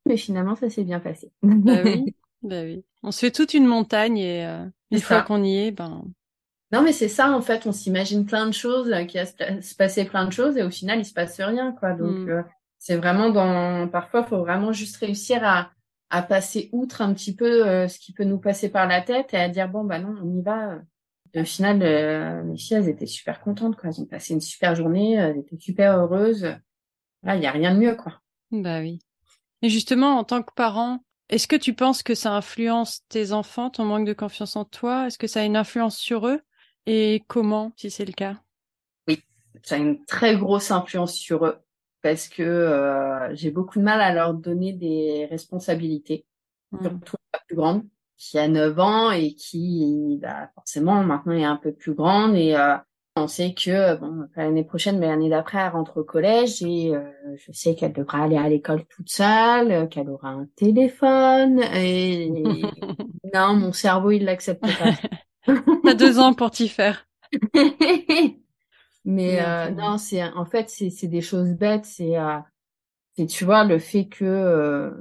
Mais 0.06 0.18
finalement, 0.18 0.56
ça 0.56 0.70
s'est 0.70 0.84
bien 0.84 1.00
passé. 1.00 1.32
Bah 1.44 1.82
oui, 1.84 2.16
bah 2.42 2.64
oui. 2.64 2.86
On 3.04 3.12
se 3.12 3.20
fait 3.20 3.32
toute 3.32 3.54
une 3.54 3.66
montagne 3.66 4.18
et 4.18 4.46
une 4.92 5.00
fois 5.00 5.22
qu'on 5.22 5.44
y 5.44 5.58
est, 5.58 5.72
ben... 5.72 6.04
Non, 6.72 6.82
mais 6.82 6.94
c'est 6.94 7.10
ça, 7.10 7.36
en 7.36 7.42
fait. 7.42 7.68
On 7.68 7.74
s'imagine 7.74 8.26
plein 8.26 8.48
de 8.48 8.54
choses, 8.54 8.94
qu'il 9.08 9.20
va 9.20 9.62
se 9.62 9.76
passer 9.76 10.06
plein 10.06 10.26
de 10.26 10.32
choses 10.32 10.56
et 10.56 10.64
au 10.64 10.70
final, 10.70 11.00
il 11.00 11.06
se 11.06 11.14
passe 11.14 11.42
rien, 11.42 11.74
quoi. 11.74 11.92
Donc, 11.92 12.16
mm. 12.16 12.46
C'est 12.82 12.98
vraiment 12.98 13.30
dans... 13.30 13.88
Parfois, 13.88 14.22
il 14.22 14.28
faut 14.28 14.40
vraiment 14.40 14.74
juste 14.74 14.98
réussir 14.98 15.44
à 15.44 15.72
à 16.14 16.22
passer 16.22 16.68
outre 16.74 17.02
un 17.02 17.14
petit 17.14 17.34
peu 17.34 17.88
ce 17.88 17.98
qui 17.98 18.12
peut 18.12 18.26
nous 18.26 18.38
passer 18.38 18.68
par 18.68 18.86
la 18.86 19.00
tête 19.00 19.34
et 19.34 19.38
à 19.38 19.48
dire 19.48 19.70
bon 19.70 19.86
bah 19.86 19.98
non 19.98 20.14
on 20.22 20.38
y 20.38 20.42
va 20.42 20.82
au 21.40 21.46
final, 21.46 21.82
euh, 21.82 22.44
mes 22.44 22.58
filles, 22.58 22.78
elles 22.78 22.90
étaient 22.90 23.06
super 23.06 23.42
contentes, 23.42 23.78
quoi. 23.78 23.90
Elles 23.90 24.02
ont 24.02 24.06
passé 24.06 24.34
une 24.34 24.42
super 24.42 24.76
journée, 24.76 25.14
elles 25.14 25.38
étaient 25.38 25.60
super 25.60 25.98
heureuses. 25.98 26.44
Là, 27.24 27.36
il 27.36 27.42
y 27.42 27.46
a 27.46 27.52
rien 27.52 27.74
de 27.74 27.80
mieux, 27.80 27.96
quoi. 27.96 28.20
Bah 28.52 28.80
oui. 28.80 29.00
Et 29.62 29.70
justement, 29.70 30.18
en 30.18 30.24
tant 30.24 30.44
que 30.44 30.54
parent, 30.54 31.04
est-ce 31.30 31.48
que 31.48 31.56
tu 31.56 31.74
penses 31.74 32.04
que 32.04 32.16
ça 32.16 32.34
influence 32.34 33.06
tes 33.08 33.32
enfants, 33.32 33.70
ton 33.70 33.86
manque 33.86 34.08
de 34.08 34.14
confiance 34.14 34.56
en 34.56 34.66
toi? 34.66 35.08
Est-ce 35.08 35.18
que 35.18 35.28
ça 35.28 35.42
a 35.42 35.46
une 35.46 35.56
influence 35.56 35.98
sur 35.98 36.28
eux? 36.28 36.42
Et 36.86 37.24
comment, 37.28 37.72
si 37.78 37.90
c'est 37.90 38.06
le 38.06 38.14
cas? 38.14 38.42
Oui, 39.08 39.24
ça 39.64 39.76
a 39.76 39.78
une 39.78 40.04
très 40.06 40.36
grosse 40.36 40.72
influence 40.72 41.14
sur 41.14 41.46
eux 41.46 41.58
parce 42.02 42.28
que 42.28 42.44
euh, 42.44 43.36
j'ai 43.36 43.52
beaucoup 43.52 43.80
de 43.80 43.84
mal 43.84 44.02
à 44.02 44.14
leur 44.14 44.34
donner 44.34 44.74
des 44.74 45.28
responsabilités, 45.30 46.26
mmh. 46.72 46.82
surtout 46.82 47.16
la 47.34 47.40
plus 47.48 47.56
grande 47.56 47.84
qui 48.18 48.38
a 48.38 48.48
9 48.48 48.80
ans 48.80 49.12
et 49.12 49.34
qui, 49.34 50.20
bah, 50.22 50.52
forcément, 50.54 51.04
maintenant 51.04 51.34
est 51.34 51.44
un 51.44 51.56
peu 51.56 51.74
plus 51.74 51.94
grande 51.94 52.36
et 52.36 52.56
euh, 52.56 52.76
on 53.16 53.28
sait 53.28 53.54
que 53.54 53.96
bon 53.96 54.28
l'année 54.36 54.64
prochaine, 54.64 55.00
mais 55.00 55.08
l'année 55.08 55.30
d'après, 55.30 55.58
elle 55.58 55.72
rentre 55.72 55.98
au 55.98 56.04
collège 56.04 56.62
et 56.62 56.96
euh, 56.96 57.02
je 57.36 57.52
sais 57.52 57.74
qu'elle 57.76 57.94
devra 57.94 58.24
aller 58.24 58.38
à 58.38 58.48
l'école 58.48 58.86
toute 58.86 59.10
seule, 59.10 59.90
qu'elle 59.90 60.10
aura 60.10 60.30
un 60.30 60.48
téléphone 60.56 61.62
et, 61.76 62.32
non, 63.34 63.56
mon 63.56 63.74
cerveau 63.74 64.12
il 64.12 64.26
l'accepte 64.26 64.62
pas. 64.62 65.54
T'as 65.84 65.94
deux 65.96 66.20
ans 66.20 66.34
pour 66.34 66.52
t'y 66.52 66.70
faire. 66.70 67.08
mais 69.06 69.42
euh, 69.42 69.72
non, 69.72 69.98
c'est 69.98 70.24
en 70.24 70.46
fait 70.46 70.70
c'est 70.70 70.90
c'est 70.90 71.08
des 71.08 71.22
choses 71.22 71.54
bêtes, 71.54 71.86
c'est 71.86 72.18
euh, 72.18 72.40
tu 73.28 73.46
vois 73.46 73.64
le 73.64 73.80
fait 73.80 74.06
que 74.06 74.94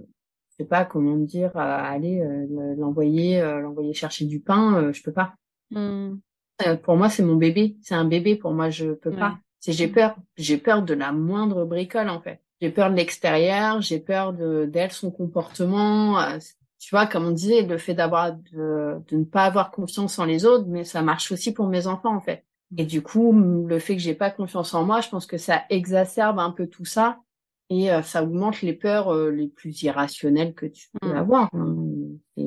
sais 0.61 0.67
pas 0.67 0.85
comment 0.85 1.17
dire, 1.17 1.57
aller 1.57 2.21
euh, 2.21 2.75
l'envoyer, 2.77 3.41
euh, 3.41 3.61
l'envoyer 3.61 3.95
chercher 3.95 4.27
du 4.27 4.41
pain, 4.41 4.75
euh, 4.75 4.93
je 4.93 5.03
peux 5.03 5.13
pas. 5.13 5.35
Mmh. 5.71 6.17
pour 6.83 6.97
moi, 6.97 7.09
c'est 7.09 7.23
mon 7.23 7.37
bébé, 7.37 7.77
c'est 7.83 7.95
un 7.95 8.05
bébé. 8.05 8.37
Pour 8.37 8.53
moi, 8.53 8.71
je 8.71 8.93
peux 8.93 9.13
pas. 9.13 9.39
C'est 9.61 9.73
j'ai 9.73 9.89
peur, 9.89 10.17
j'ai 10.37 10.59
peur 10.59 10.83
de 10.83 10.95
la 10.95 11.13
moindre 11.13 11.65
bricole 11.65 12.09
en 12.09 12.21
fait. 12.21 12.41
J'ai 12.61 12.71
peur 12.71 12.91
de 12.91 12.97
l'extérieur, 12.97 13.81
j'ai 13.81 14.01
peur 14.01 14.33
de 14.33 14.67
d'elle, 14.67 14.93
son 14.93 15.11
comportement. 15.11 16.19
tu 16.79 16.91
vois, 16.91 17.07
comme 17.07 17.25
on 17.27 17.31
disait, 17.31 17.63
le 17.63 17.79
fait 17.79 17.95
d'avoir 17.95 18.33
de, 18.35 18.97
de 19.09 19.17
ne 19.17 19.25
pas 19.25 19.45
avoir 19.45 19.71
confiance 19.71 20.19
en 20.19 20.25
les 20.25 20.45
autres, 20.45 20.67
mais 20.67 20.85
ça 20.85 21.03
marche 21.03 21.33
aussi 21.33 21.53
pour 21.53 21.69
mes 21.69 21.87
enfants 21.87 22.15
en 22.15 22.21
fait. 22.21 22.45
Et 22.77 22.85
du 22.85 23.03
coup, 23.03 23.33
le 23.33 23.79
fait 23.79 23.97
que 23.97 24.03
j'ai 24.03 24.15
pas 24.15 24.31
confiance 24.31 24.75
en 24.75 24.85
moi, 24.85 25.01
je 25.01 25.09
pense 25.09 25.27
que 25.27 25.39
ça 25.39 25.63
exacerbe 25.71 26.39
un 26.39 26.51
peu 26.51 26.67
tout 26.67 26.85
ça 26.85 27.19
et 27.71 27.93
euh, 27.93 28.03
ça 28.03 28.23
augmente 28.23 28.63
les 28.63 28.73
peurs 28.73 29.15
euh, 29.15 29.31
les 29.31 29.49
plus 29.49 29.83
irrationnelles 29.83 30.55
que 30.55 30.67
tu 30.67 30.89
peux 30.93 31.09
mmh. 31.09 31.17
avoir. 31.17 31.51
Hein. 31.55 31.77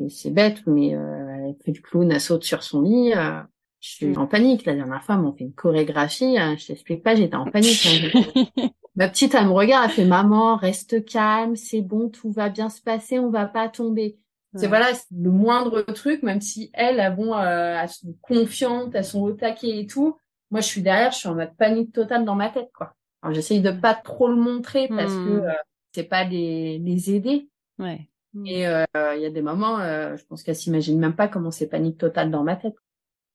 C'est 0.10 0.32
bête, 0.32 0.62
mais 0.68 0.96
euh, 0.96 1.48
elle 1.48 1.56
fait 1.64 1.72
le 1.72 1.82
clown, 1.82 2.12
elle 2.12 2.22
saute 2.22 2.44
sur 2.44 2.64
son 2.64 2.82
lit. 2.82 3.14
Euh, 3.14 3.42
je 3.80 3.90
suis 3.90 4.08
mmh. 4.08 4.18
en 4.18 4.28
panique. 4.28 4.66
La 4.66 4.76
dernière 4.76 5.04
fois, 5.04 5.18
on 5.18 5.34
fait 5.34 5.46
une 5.46 5.54
chorégraphie. 5.54 6.36
je 6.36 6.68
t'explique 6.68 7.04
pas, 7.04 7.16
j'étais 7.16 7.36
en 7.36 7.50
panique. 7.50 7.88
Hein. 8.16 8.68
Ma 8.96 9.10
petite, 9.10 9.34
elle 9.34 9.48
me 9.48 9.54
regarde, 9.54 9.86
elle 9.90 9.96
fait 9.96 10.06
maman, 10.06 10.56
reste 10.56 11.04
calme, 11.06 11.56
c'est 11.56 11.82
bon, 11.82 12.10
tout 12.10 12.32
va 12.32 12.50
bien 12.50 12.70
se 12.70 12.80
passer, 12.80 13.18
on 13.18 13.32
va 13.32 13.48
pas 13.48 13.68
tomber. 13.68 14.20
C'est 14.56 14.68
voilà 14.68 14.89
le 15.12 15.32
moindre 15.32 15.82
truc, 15.82 16.22
même 16.22 16.42
si 16.42 16.70
elle, 16.74 17.00
elles, 17.00 17.16
bon, 17.16 17.34
euh, 17.34 17.80
elles 17.82 17.89
sont 17.89 18.16
confiantes, 18.22 18.94
elles 18.94 19.06
sont 19.06 19.22
au 19.22 19.32
taquet 19.32 19.80
et 19.80 19.88
tout. 19.88 20.18
Moi, 20.52 20.62
je 20.62 20.68
suis 20.68 20.84
derrière, 20.84 21.12
je 21.12 21.18
suis 21.18 21.28
en 21.28 21.36
mode 21.36 21.56
panique 21.58 21.92
totale 21.92 22.24
dans 22.24 22.36
ma 22.36 22.50
tête, 22.50 22.70
quoi. 22.74 22.94
Alors 23.24 23.34
j'essaye 23.34 23.62
de 23.62 23.72
pas 23.72 23.96
trop 23.96 24.28
le 24.28 24.36
montrer 24.36 24.89
parce 24.89 25.13
que 25.13 25.39
hmm. 25.39 25.46
euh, 25.46 25.54
c'est 25.94 26.04
pas 26.04 26.26
les, 26.26 26.78
les 26.78 27.16
aider. 27.16 27.50
Ouais. 27.80 28.08
Et 28.46 28.68
euh, 28.68 28.86
il 29.16 29.22
y 29.22 29.26
a 29.26 29.30
des 29.30 29.42
moments, 29.42 29.80
euh, 29.80 30.18
je 30.18 30.26
pense 30.26 30.44
qu'elles 30.44 30.56
s'imaginent 30.56 31.00
même 31.00 31.16
pas 31.16 31.28
comment 31.28 31.52
c'est 31.52 31.68
panique 31.68 32.00
totale 32.00 32.32
dans 32.32 32.44
ma 32.44 32.56
tête. 32.56 32.76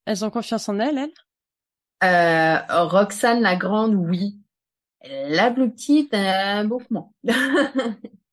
Elles 0.05 0.25
ont 0.25 0.29
confiance 0.29 0.67
en 0.67 0.79
elles, 0.79 0.97
elles? 0.97 1.13
Euh, 2.03 2.83
Roxane 2.85 3.41
la 3.41 3.55
grande, 3.55 3.95
oui. 3.95 4.39
La 5.03 5.51
plus 5.51 5.71
petite, 5.71 6.13
beaucoup 6.65 6.85
moins. 6.89 7.09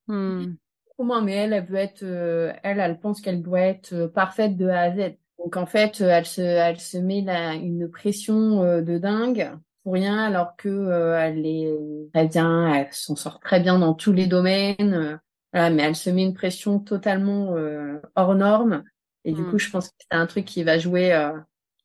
hmm. 0.09 0.55
Moins, 0.98 1.22
mais 1.22 1.35
elle, 1.35 1.52
elle 1.52 1.66
veut 1.66 1.76
être, 1.76 2.02
elle, 2.02 2.80
elle 2.80 2.98
pense 2.98 3.20
qu'elle 3.20 3.42
doit 3.42 3.61
être 3.61 4.06
parfaite 4.06 4.56
de 4.56 4.68
A 4.68 4.80
à 4.80 4.90
Z. 4.96 5.14
Donc 5.38 5.56
en 5.56 5.66
fait, 5.66 6.00
elle 6.00 6.24
se, 6.24 6.40
elle 6.40 6.80
se 6.80 6.96
met 6.96 7.20
la, 7.20 7.54
une 7.54 7.90
pression 7.90 8.80
de 8.80 8.98
dingue 8.98 9.50
rien 9.92 10.18
alors 10.18 10.56
que 10.56 10.68
euh, 10.68 11.18
elle 11.18 11.46
est 11.46 11.72
très 12.12 12.28
bien, 12.28 12.72
elle 12.74 12.92
s'en 12.92 13.16
sort 13.16 13.40
très 13.40 13.61
bien 13.61 13.78
dans 13.78 13.94
tous 13.94 14.12
les 14.12 14.26
domaines. 14.26 15.20
Euh, 15.54 15.70
mais 15.70 15.82
elle 15.85 15.96
se 15.96 16.11
met 16.11 16.22
une 16.22 16.35
pression 16.35 16.80
totalement 16.80 17.54
euh, 17.54 17.98
hors 18.14 18.35
norme. 18.35 18.85
Et 19.24 19.32
du 19.32 19.42
coup, 19.42 19.56
mmh. 19.56 19.61
je 19.61 19.70
pense 19.70 19.88
que 19.88 19.94
c'est 19.98 20.16
un 20.16 20.26
truc 20.26 20.44
qui 20.44 20.62
va 20.62 20.78
jouer, 20.78 21.18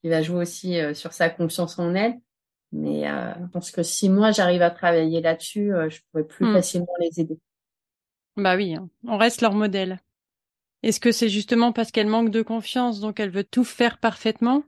qui 0.02 0.10
va 0.10 0.22
jouer 0.22 0.42
aussi 0.42 0.78
sur 0.94 1.12
sa 1.12 1.30
confiance 1.30 1.80
en 1.80 1.96
elle. 1.96 2.20
Mais 2.72 3.06
je 3.06 3.48
pense 3.48 3.72
que 3.72 3.82
si 3.82 4.10
moi 4.10 4.32
j'arrive 4.32 4.62
à 4.62 4.70
travailler 4.70 5.22
là-dessus, 5.22 5.72
je 5.90 6.00
pourrais 6.12 6.24
plus 6.24 6.46
mmh. 6.46 6.54
facilement 6.54 6.94
les 7.00 7.20
aider. 7.20 7.40
Bah 8.38 8.56
oui, 8.56 8.76
hein. 8.76 8.90
on 9.08 9.18
reste 9.18 9.42
leur 9.42 9.54
modèle. 9.54 10.00
Est-ce 10.84 11.00
que 11.00 11.12
c'est 11.12 11.30
justement 11.30 11.72
parce 11.72 11.92
qu'elle 11.92 12.08
manque 12.08 12.32
de 12.32 12.42
confiance, 12.42 13.00
donc 13.00 13.20
elle 13.20 13.30
veut 13.30 13.44
tout 13.44 13.64
faire 13.64 13.98
parfaitement? 13.98 14.64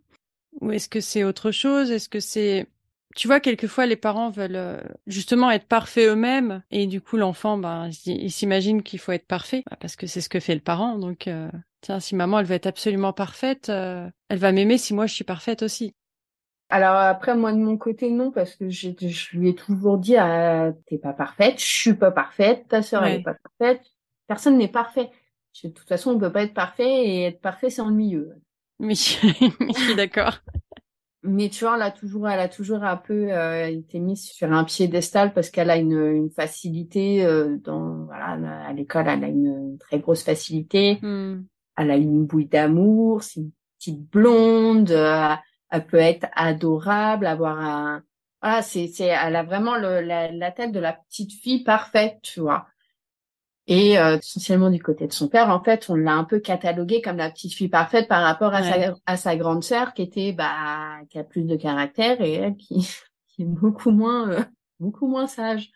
Ou 0.61 0.71
est-ce 0.71 0.89
que 0.89 1.01
c'est 1.01 1.23
autre 1.23 1.51
chose? 1.51 1.91
Est-ce 1.91 2.09
que 2.09 2.19
c'est 2.19 2.67
tu 3.15 3.27
vois, 3.27 3.39
quelquefois 3.39 3.85
les 3.85 3.95
parents 3.95 4.29
veulent 4.29 4.55
euh, 4.55 4.81
justement 5.05 5.51
être 5.51 5.67
parfaits 5.67 6.09
eux-mêmes 6.09 6.63
et 6.71 6.87
du 6.87 6.99
coup 6.99 7.17
l'enfant, 7.17 7.57
ben, 7.57 7.89
il 8.05 8.31
s'imagine 8.31 8.81
qu'il 8.81 8.99
faut 8.99 9.11
être 9.11 9.27
parfait 9.27 9.63
bah, 9.69 9.77
parce 9.79 9.95
que 9.95 10.07
c'est 10.07 10.21
ce 10.21 10.29
que 10.29 10.39
fait 10.39 10.55
le 10.55 10.61
parent. 10.61 10.97
Donc, 10.97 11.27
euh, 11.27 11.49
tiens, 11.81 11.99
si 11.99 12.15
maman 12.15 12.39
elle 12.39 12.45
veut 12.45 12.55
être 12.55 12.65
absolument 12.65 13.13
parfaite, 13.13 13.69
euh, 13.69 14.09
elle 14.29 14.39
va 14.39 14.51
m'aimer 14.51 14.77
si 14.77 14.93
moi 14.93 15.05
je 15.05 15.13
suis 15.13 15.23
parfaite 15.23 15.61
aussi. 15.61 15.93
Alors 16.69 16.95
après 16.95 17.35
moi 17.35 17.51
de 17.51 17.57
mon 17.57 17.77
côté 17.77 18.09
non 18.09 18.31
parce 18.31 18.55
que 18.55 18.69
je, 18.69 18.89
je 18.99 19.37
lui 19.37 19.49
ai 19.49 19.55
toujours 19.55 19.97
dit 19.97 20.17
ah, 20.17 20.71
t'es 20.87 20.97
pas 20.97 21.13
parfaite, 21.13 21.59
je 21.59 21.65
suis 21.65 21.93
pas 21.93 22.11
parfaite, 22.11 22.67
ta 22.67 22.81
sœur 22.81 23.03
elle 23.03 23.19
est 23.19 23.23
pas 23.23 23.35
parfaite, 23.35 23.81
personne 24.27 24.57
n'est 24.57 24.67
parfait. 24.67 25.11
De 25.63 25.69
toute 25.69 25.87
façon 25.87 26.11
on 26.11 26.19
peut 26.19 26.31
pas 26.31 26.43
être 26.43 26.53
parfait 26.53 27.05
et 27.05 27.23
être 27.25 27.41
parfait 27.41 27.69
c'est 27.69 27.81
ennuyeux. 27.81 28.31
Oui, 28.79 28.95
je 28.95 29.79
suis 29.79 29.95
d'accord. 29.95 30.39
Mais 31.25 31.47
tu 31.47 31.63
vois, 31.63 31.77
elle 31.77 31.83
a 31.83 31.91
toujours, 31.91 32.27
elle 32.27 32.39
a 32.41 32.49
toujours 32.49 32.83
un 32.83 32.97
peu 32.97 33.31
euh, 33.31 33.67
été 33.67 33.99
mise 33.99 34.23
sur 34.23 34.51
un 34.51 34.65
piédestal 34.65 35.33
parce 35.33 35.49
qu'elle 35.49 35.69
a 35.69 35.77
une, 35.77 35.97
une 35.97 36.29
facilité 36.29 37.25
euh, 37.25 37.55
dans, 37.63 38.03
voilà, 38.05 38.65
à 38.67 38.73
l'école, 38.73 39.07
elle 39.07 39.23
a 39.23 39.27
une, 39.27 39.77
très 39.79 39.99
grosse 39.99 40.21
facilité. 40.21 40.99
Hmm. 41.01 41.43
Elle 41.77 41.91
a 41.91 41.95
une 41.95 42.25
bouille 42.25 42.47
d'amour, 42.47 43.23
c'est 43.23 43.39
une 43.39 43.51
petite 43.79 44.01
blonde, 44.11 44.91
euh, 44.91 45.33
elle 45.73 45.87
peut 45.87 45.97
être 45.97 46.27
adorable, 46.35 47.25
avoir 47.25 47.59
un, 47.59 48.03
voilà, 48.43 48.61
c'est, 48.61 48.87
c'est, 48.87 49.07
elle 49.07 49.35
a 49.35 49.41
vraiment 49.43 49.75
le, 49.75 50.01
la, 50.01 50.31
la 50.31 50.51
tête 50.51 50.71
de 50.71 50.79
la 50.79 50.93
petite 50.93 51.33
fille 51.33 51.63
parfaite, 51.63 52.19
tu 52.21 52.41
vois. 52.41 52.67
Et 53.65 53.97
euh, 53.97 54.17
essentiellement 54.17 54.69
du 54.69 54.83
côté 54.83 55.07
de 55.07 55.13
son 55.13 55.29
père, 55.29 55.49
en 55.49 55.63
fait, 55.63 55.89
on 55.89 55.95
l'a 55.95 56.13
un 56.13 56.25
peu 56.25 56.39
catalogué 56.39 57.01
comme 57.01 57.17
la 57.17 57.31
petite 57.31 57.53
fille 57.53 57.69
parfaite 57.69 58.07
par 58.07 58.21
rapport 58.21 58.53
à 58.53 58.61
sa 58.61 58.95
à 59.05 59.17
sa 59.17 59.35
grande 59.35 59.63
sœur 59.63 59.93
qui 59.93 60.01
était 60.03 60.33
bah 60.33 60.97
qui 61.09 61.17
a 61.17 61.23
plus 61.23 61.43
de 61.45 61.55
caractère 61.55 62.21
et 62.21 62.33
elle 62.33 62.57
qui, 62.57 62.87
qui 63.29 63.41
est 63.43 63.45
beaucoup 63.45 63.91
moins 63.91 64.29
euh, 64.29 64.43
beaucoup 64.79 65.07
moins 65.07 65.27
sage. 65.27 65.71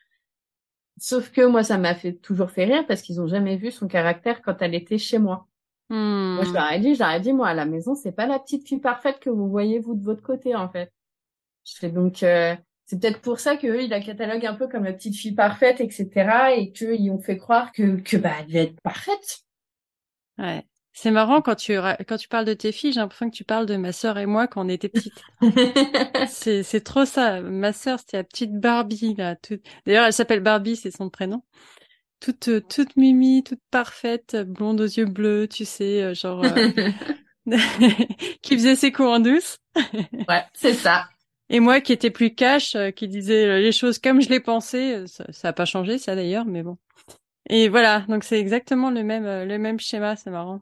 Sauf 0.99 1.31
que 1.31 1.45
moi, 1.45 1.63
ça 1.63 1.77
m'a 1.77 1.95
fait 1.95 2.13
toujours 2.13 2.51
fait 2.51 2.65
rire 2.65 2.85
parce 2.87 3.01
qu'ils 3.01 3.21
ont 3.21 3.27
jamais 3.27 3.55
vu 3.55 3.71
son 3.71 3.87
caractère 3.87 4.41
quand 4.41 4.61
elle 4.61 4.75
était 4.75 4.97
chez 4.97 5.17
moi. 5.17 5.47
Moi, 5.89 6.43
je 6.43 6.49
hmm. 6.49 6.53
leur 6.53 6.71
ai 6.71 6.79
dit, 6.79 7.01
ai 7.01 7.19
dit, 7.21 7.33
moi, 7.33 7.47
à 7.47 7.53
la 7.53 7.65
maison, 7.65 7.95
c'est 7.95 8.11
pas 8.11 8.27
la 8.27 8.39
petite 8.39 8.67
fille 8.67 8.79
parfaite 8.79 9.19
que 9.19 9.29
vous 9.29 9.49
voyez 9.49 9.79
vous 9.79 9.95
de 9.95 10.03
votre 10.03 10.21
côté, 10.21 10.55
en 10.55 10.69
fait. 10.69 10.91
Je 11.65 11.75
fais 11.77 11.89
donc, 11.89 12.23
euh, 12.23 12.55
c'est 12.85 12.99
peut-être 12.99 13.21
pour 13.21 13.39
ça 13.39 13.57
qu'eux, 13.57 13.83
ils 13.83 13.89
la 13.89 13.99
cataloguent 13.99 14.45
un 14.45 14.55
peu 14.55 14.67
comme 14.67 14.83
la 14.83 14.93
petite 14.93 15.15
fille 15.15 15.33
parfaite, 15.33 15.81
etc. 15.81 16.09
Et 16.57 16.71
qu'ils 16.71 17.11
ont 17.11 17.19
fait 17.19 17.37
croire 17.37 17.71
que, 17.71 17.97
que 18.01 18.17
bah, 18.17 18.31
elle 18.39 18.47
devait 18.47 18.63
être 18.63 18.81
parfaite. 18.81 19.39
Ouais. 20.37 20.65
C'est 20.93 21.11
marrant 21.11 21.41
quand 21.41 21.53
tu 21.53 21.77
quand 22.07 22.17
tu 22.17 22.27
parles 22.27 22.45
de 22.45 22.55
tes 22.55 22.71
filles, 22.71 22.91
j'ai 22.91 22.99
l'impression 22.99 23.29
que 23.29 23.35
tu 23.35 23.43
parles 23.43 23.67
de 23.67 23.75
ma 23.75 23.91
sœur 23.91 24.17
et 24.17 24.25
moi 24.25 24.47
quand 24.47 24.65
on 24.65 24.67
était 24.67 24.89
petites. 24.89 25.21
c'est 26.27 26.63
c'est 26.63 26.81
trop 26.81 27.05
ça. 27.05 27.39
Ma 27.39 27.71
sœur, 27.71 27.99
c'était 27.99 28.17
la 28.17 28.23
petite 28.23 28.59
Barbie 28.59 29.13
là. 29.15 29.35
D'ailleurs, 29.85 30.05
elle 30.07 30.13
s'appelle 30.13 30.39
Barbie, 30.39 30.75
c'est 30.75 30.89
son 30.89 31.11
prénom. 31.11 31.43
Toute 32.19 32.67
toute 32.67 32.97
mimi, 32.97 33.43
toute 33.43 33.61
parfaite, 33.69 34.35
blonde 34.35 34.81
aux 34.81 34.85
yeux 34.85 35.05
bleus, 35.05 35.47
tu 35.47 35.65
sais, 35.65 36.01
euh, 36.01 36.13
genre 36.15 36.43
euh, 36.43 36.89
qui 38.41 38.55
faisait 38.55 38.75
ses 38.75 38.91
coups 38.91 39.09
en 39.09 39.19
douce. 39.19 39.57
ouais, 40.27 40.43
c'est 40.53 40.73
ça. 40.73 41.07
Et 41.49 41.59
moi 41.59 41.79
qui 41.79 41.93
étais 41.93 42.09
plus 42.09 42.35
cash, 42.35 42.75
euh, 42.75 42.91
qui 42.91 43.07
disais 43.07 43.59
les 43.59 43.71
choses 43.71 43.99
comme 43.99 44.21
je 44.21 44.29
les 44.29 44.39
pensais, 44.39 44.95
euh, 44.95 45.07
ça, 45.07 45.25
ça 45.31 45.49
a 45.49 45.53
pas 45.53 45.65
changé 45.65 45.97
ça 45.97 46.15
d'ailleurs, 46.15 46.45
mais 46.45 46.61
bon. 46.61 46.77
Et 47.49 47.69
voilà, 47.69 48.01
donc 48.09 48.25
c'est 48.25 48.39
exactement 48.39 48.91
le 48.91 49.03
même 49.03 49.25
euh, 49.25 49.45
le 49.45 49.57
même 49.57 49.79
schéma, 49.79 50.17
c'est 50.17 50.29
marrant. 50.29 50.61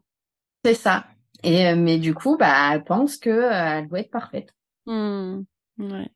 C'est 0.64 0.76
ça. 0.76 1.08
Et 1.44 1.74
mais 1.76 1.98
du 1.98 2.14
coup, 2.14 2.38
bah 2.38 2.74
elle 2.74 2.84
pense 2.84 3.18
que 3.18 3.52
elle 3.52 3.88
doit 3.88 4.00
être 4.00 4.12
parfaite. 4.12 4.54
Mmh. 4.86 5.42
Ouais. 5.80 6.10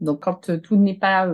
Donc 0.00 0.22
quand 0.22 0.60
tout 0.60 0.76
n'est 0.76 0.98
pas 0.98 1.26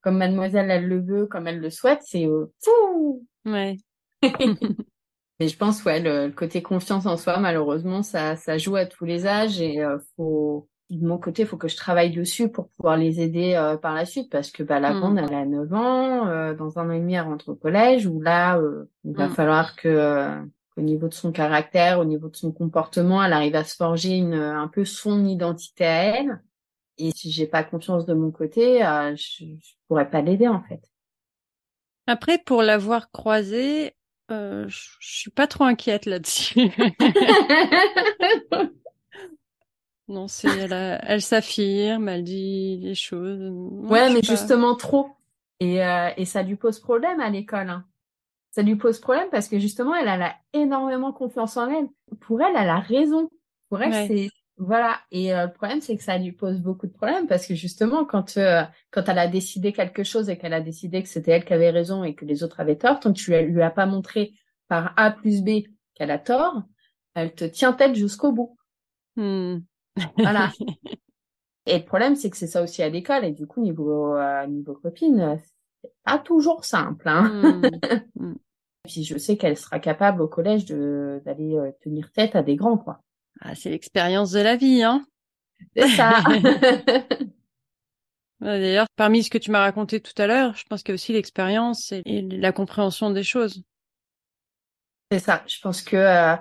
comme 0.00 0.18
mademoiselle 0.18 0.70
elle 0.70 0.86
le 0.86 1.00
veut, 1.00 1.26
comme 1.26 1.46
elle 1.46 1.60
le 1.60 1.70
souhaite, 1.70 2.00
c'est 2.02 2.26
fou. 2.62 3.26
Ouais. 3.44 3.76
Mais 5.40 5.46
je 5.46 5.56
pense 5.56 5.84
ouais 5.84 6.00
le, 6.00 6.30
côté 6.30 6.62
confiance 6.62 7.06
en 7.06 7.16
soi 7.16 7.38
malheureusement 7.38 8.02
ça 8.02 8.34
ça 8.34 8.58
joue 8.58 8.74
à 8.74 8.86
tous 8.86 9.04
les 9.04 9.24
âges 9.26 9.60
et 9.60 9.84
faut 10.16 10.68
de 10.90 11.06
mon 11.06 11.18
côté, 11.18 11.42
il 11.42 11.48
faut 11.48 11.56
que 11.56 11.68
je 11.68 11.76
travaille 11.76 12.10
dessus 12.10 12.48
pour 12.48 12.68
pouvoir 12.70 12.96
les 12.96 13.20
aider 13.20 13.54
euh, 13.54 13.76
par 13.76 13.94
la 13.94 14.06
suite 14.06 14.30
parce 14.30 14.50
que 14.50 14.62
bah, 14.62 14.80
la 14.80 14.92
mmh. 14.92 15.00
grande, 15.00 15.18
elle 15.18 15.34
a 15.34 15.44
9 15.44 15.74
ans, 15.74 16.26
euh, 16.28 16.54
dans 16.54 16.78
un 16.78 16.88
an 16.88 16.92
et 16.92 17.00
demi, 17.00 17.14
elle 17.14 17.22
rentre 17.22 17.50
au 17.50 17.54
collège 17.54 18.06
où 18.06 18.20
là, 18.20 18.58
euh, 18.58 18.88
il 19.04 19.14
va 19.14 19.28
mmh. 19.28 19.34
falloir 19.34 19.76
que 19.76 20.38
au 20.76 20.80
niveau 20.80 21.08
de 21.08 21.14
son 21.14 21.32
caractère, 21.32 21.98
au 21.98 22.04
niveau 22.04 22.28
de 22.28 22.36
son 22.36 22.52
comportement, 22.52 23.22
elle 23.22 23.32
arrive 23.32 23.56
à 23.56 23.64
se 23.64 23.74
forger 23.74 24.16
une, 24.16 24.34
un 24.34 24.68
peu 24.68 24.84
son 24.84 25.24
identité 25.24 25.84
à 25.84 26.04
elle. 26.04 26.40
Et 26.98 27.12
si 27.12 27.30
j'ai 27.30 27.46
pas 27.46 27.64
confiance 27.64 28.06
de 28.06 28.14
mon 28.14 28.30
côté, 28.30 28.80
je, 28.80 29.44
je 29.44 29.72
pourrais 29.86 30.10
pas 30.10 30.20
l'aider 30.20 30.48
en 30.48 30.62
fait. 30.62 30.80
Après, 32.06 32.38
pour 32.38 32.62
l'avoir 32.62 33.10
croisée, 33.10 33.94
je 34.30 34.66
suis 35.00 35.30
pas 35.30 35.46
trop 35.46 35.64
inquiète 35.64 36.06
là-dessus. 36.06 36.70
Non, 40.08 40.26
c'est 40.26 40.48
elle, 40.48 40.98
elle 41.02 41.20
s'affirme, 41.20 42.08
elle 42.08 42.24
dit 42.24 42.78
des 42.78 42.94
choses. 42.94 43.50
ouais, 43.90 44.10
mais 44.10 44.22
justement 44.22 44.74
trop. 44.74 45.10
Et, 45.60 45.84
euh, 45.84 46.08
et 46.16 46.24
ça 46.24 46.42
lui 46.42 46.56
pose 46.56 46.80
problème 46.80 47.20
à 47.20 47.28
l'école. 47.28 47.68
Hein. 47.68 47.84
Ça 48.50 48.62
lui 48.62 48.76
pose 48.76 49.00
problème 49.00 49.28
parce 49.30 49.48
que 49.48 49.58
justement, 49.58 49.94
elle, 49.94 50.08
elle 50.08 50.22
a 50.22 50.36
énormément 50.54 51.12
confiance 51.12 51.58
en 51.58 51.68
elle. 51.68 51.88
Pour 52.20 52.40
elle, 52.40 52.56
elle 52.56 52.70
a 52.70 52.80
raison. 52.80 53.28
Pour 53.68 53.82
elle, 53.82 54.08
c'est 54.08 54.30
voilà. 54.58 54.98
Et 55.10 55.34
euh, 55.34 55.46
le 55.46 55.52
problème, 55.52 55.80
c'est 55.80 55.96
que 55.96 56.02
ça 56.02 56.18
lui 56.18 56.32
pose 56.32 56.60
beaucoup 56.60 56.86
de 56.86 56.92
problèmes 56.92 57.26
parce 57.26 57.46
que 57.46 57.54
justement, 57.54 58.04
quand 58.04 58.36
euh, 58.36 58.62
quand 58.90 59.08
elle 59.08 59.18
a 59.18 59.28
décidé 59.28 59.72
quelque 59.72 60.02
chose 60.02 60.28
et 60.28 60.36
qu'elle 60.36 60.54
a 60.54 60.60
décidé 60.60 61.02
que 61.02 61.08
c'était 61.08 61.32
elle 61.32 61.44
qui 61.44 61.54
avait 61.54 61.70
raison 61.70 62.04
et 62.04 62.14
que 62.14 62.24
les 62.24 62.42
autres 62.42 62.60
avaient 62.60 62.76
tort, 62.76 63.00
tant 63.00 63.12
que 63.12 63.18
tu 63.18 63.30
lui 63.30 63.62
as 63.62 63.70
pas 63.70 63.86
montré 63.86 64.34
par 64.68 64.92
A 64.96 65.10
plus 65.10 65.42
B 65.42 65.62
qu'elle 65.94 66.10
a 66.10 66.18
tort, 66.18 66.62
elle 67.14 67.34
te 67.34 67.44
tient 67.44 67.72
tête 67.72 67.94
jusqu'au 67.94 68.32
bout. 68.32 68.56
Hmm. 69.16 69.58
Voilà. 70.16 70.50
et 71.66 71.78
le 71.78 71.84
problème, 71.84 72.16
c'est 72.16 72.30
que 72.30 72.36
c'est 72.36 72.46
ça 72.46 72.62
aussi 72.62 72.82
à 72.82 72.88
l'école. 72.88 73.24
Et 73.24 73.32
du 73.32 73.46
coup, 73.46 73.60
niveau, 73.60 74.14
euh, 74.16 74.46
niveau 74.46 74.74
copine, 74.74 75.38
c'est 75.82 75.92
pas 76.04 76.18
toujours 76.18 76.64
simple. 76.64 77.08
Hein. 77.08 77.62
Mmh. 77.62 77.62
Mmh. 78.20 78.34
Puis 78.84 79.04
je 79.04 79.16
sais 79.16 79.36
qu'elle 79.36 79.56
sera 79.56 79.78
capable 79.78 80.22
au 80.22 80.28
collège 80.28 80.64
de 80.64 81.22
d'aller 81.24 81.56
euh, 81.56 81.70
tenir 81.82 82.10
tête 82.10 82.34
à 82.34 82.42
des 82.42 82.56
grands, 82.56 82.78
quoi. 82.78 83.02
Ah, 83.40 83.54
c'est 83.54 83.70
l'expérience 83.70 84.32
de 84.32 84.40
la 84.40 84.56
vie, 84.56 84.82
hein. 84.82 85.06
C'est 85.76 85.88
ça. 85.88 86.22
D'ailleurs, 88.40 88.86
parmi 88.96 89.24
ce 89.24 89.30
que 89.30 89.38
tu 89.38 89.50
m'as 89.50 89.60
raconté 89.60 90.00
tout 90.00 90.12
à 90.20 90.26
l'heure, 90.26 90.54
je 90.54 90.64
pense 90.68 90.82
qu'il 90.82 90.92
y 90.92 90.94
a 90.94 90.94
aussi 90.94 91.12
l'expérience 91.12 91.92
et, 91.92 92.22
la 92.22 92.52
compréhension 92.52 93.10
des 93.10 93.24
choses. 93.24 93.62
C'est 95.10 95.18
ça. 95.18 95.42
Je 95.46 95.60
pense 95.60 95.82
que 95.82 95.96
euh, 95.96 96.36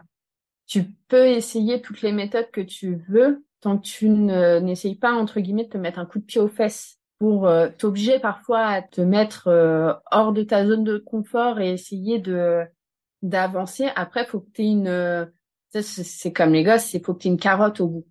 tu 0.68 0.84
peux 1.08 1.28
essayer 1.28 1.82
toutes 1.82 2.02
les 2.02 2.12
méthodes 2.12 2.52
que 2.52 2.62
tu 2.62 3.02
veux, 3.10 3.44
tant 3.62 3.78
que 3.78 3.88
tu 3.88 4.10
n'essayes 4.10 4.96
pas, 4.96 5.14
entre 5.14 5.40
guillemets, 5.40 5.64
de 5.64 5.70
te 5.70 5.78
mettre 5.78 6.00
un 6.00 6.06
coup 6.06 6.20
de 6.20 6.26
pied 6.26 6.40
aux 6.40 6.50
fesses 6.50 7.00
pour 7.18 7.48
euh, 7.48 7.70
t'obliger 7.70 8.20
parfois 8.20 8.66
à 8.66 8.82
te 8.84 9.02
mettre 9.02 9.48
euh, 9.48 9.94
hors 10.12 10.34
de 10.34 10.44
ta 10.44 10.68
zone 10.68 10.84
de 10.84 10.98
confort 10.98 11.60
et 11.60 11.72
essayer 11.72 12.20
de 12.20 12.64
d'avancer. 13.24 13.88
Après, 13.96 14.26
faut 14.26 14.42
que 14.42 14.52
tu 14.54 14.62
aies 14.62 14.72
une... 14.72 15.32
c'est 15.72 16.34
comme 16.34 16.54
les 16.54 16.64
gosses, 16.64 16.94
il 16.94 17.04
faut 17.04 17.14
que 17.14 17.22
tu 17.22 17.28
aies 17.28 17.32
une 17.32 17.40
carotte 17.40 17.80
au 17.82 17.88
bout. 17.88 18.08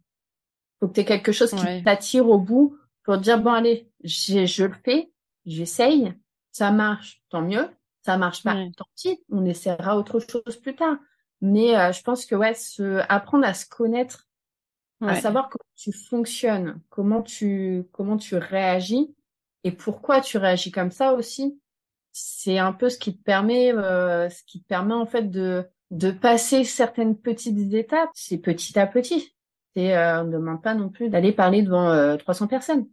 faut 0.81 0.89
que 0.89 0.95
tu 0.95 1.01
aies 1.01 1.05
quelque 1.05 1.33
chose 1.33 1.51
qui 1.51 1.83
t'attire 1.83 2.29
au 2.29 2.39
bout 2.39 2.77
pour 3.03 3.19
dire, 3.19 3.41
bon, 3.41 3.53
allez, 3.53 3.91
je 4.05 4.65
le 4.65 4.75
fais, 4.85 5.11
j'essaye, 5.45 6.13
ça 6.53 6.71
marche, 6.71 7.23
tant 7.29 7.43
mieux. 7.43 7.69
Ça 8.03 8.17
marche 8.17 8.45
pas, 8.45 8.55
tant 8.77 8.87
pis, 8.95 9.21
on 9.31 9.45
essaiera 9.45 9.97
autre 9.97 10.21
chose 10.21 10.57
plus 10.63 10.77
tard. 10.77 10.97
Mais 11.41 11.77
euh, 11.77 11.91
je 11.91 12.03
pense 12.03 12.25
que 12.25 12.37
ouais, 12.37 12.55
se, 12.55 13.03
apprendre 13.09 13.45
à 13.45 13.53
se 13.53 13.67
connaître 13.69 14.29
à 15.01 15.21
savoir 15.21 15.49
comment 15.51 15.71
tu 15.75 15.93
fonctionnes, 15.93 16.81
comment 16.89 17.23
tu 17.23 17.85
comment 17.93 18.17
tu 18.17 18.37
réagis 18.37 19.15
et 19.65 19.73
pourquoi 19.73 20.21
tu 20.21 20.39
réagis 20.39 20.71
comme 20.71 20.91
ça 20.91 21.13
aussi. 21.13 21.61
C'est 22.13 22.59
un 22.59 22.73
peu 22.73 22.89
ce 22.89 22.97
qui 22.97 23.17
te 23.17 23.23
permet 23.23 23.73
euh, 23.75 24.31
ce 24.31 24.43
qui 24.45 24.63
te 24.63 24.67
permet 24.67 24.95
en 24.95 25.05
fait 25.05 25.31
de 25.31 25.69
de 25.91 26.11
passer 26.11 26.65
certaines 26.65 27.17
petites 27.17 27.73
étapes, 27.73 28.11
c'est 28.15 28.39
petit 28.39 28.79
à 28.79 28.87
petit. 28.87 29.35
Et 29.75 29.97
euh, 29.97 30.23
on 30.23 30.25
ne 30.25 30.33
demande 30.33 30.63
pas 30.63 30.75
non 30.75 30.89
plus 30.89 31.09
d'aller 31.09 31.33
parler 31.33 31.63
devant 31.63 31.91
euh, 31.91 32.17
300 32.17 32.47
personnes. 32.47 32.87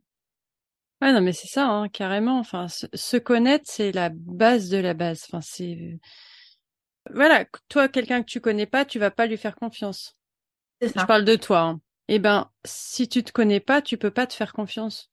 Ouais, 1.01 1.12
non, 1.12 1.21
mais 1.21 1.34
c'est 1.34 1.47
ça, 1.47 1.67
hein, 1.67 1.89
carrément. 1.89 2.39
Enfin, 2.39 2.67
se, 2.67 3.17
connaître, 3.17 3.65
c'est 3.67 3.91
la 3.91 4.10
base 4.10 4.69
de 4.69 4.77
la 4.77 4.93
base. 4.93 5.25
Enfin, 5.27 5.41
c'est 5.41 5.99
voilà, 7.12 7.45
toi, 7.67 7.89
quelqu'un 7.89 8.21
que 8.21 8.29
tu 8.29 8.39
connais 8.39 8.65
pas, 8.65 8.86
tu 8.86 8.99
vas 8.99 9.12
pas 9.12 9.25
lui 9.25 9.38
faire 9.38 9.56
confiance. 9.56 10.15
Je 10.82 11.06
parle 11.06 11.25
de 11.25 11.36
toi. 11.36 11.62
Hein 11.62 11.82
eh 12.08 12.19
ben, 12.19 12.51
si 12.65 13.08
tu 13.08 13.23
te 13.23 13.32
connais 13.32 13.60
pas, 13.60 13.82
tu 13.82 13.97
peux 13.97 14.12
pas 14.12 14.27
te 14.27 14.34
faire 14.34 14.53
confiance. 14.53 15.12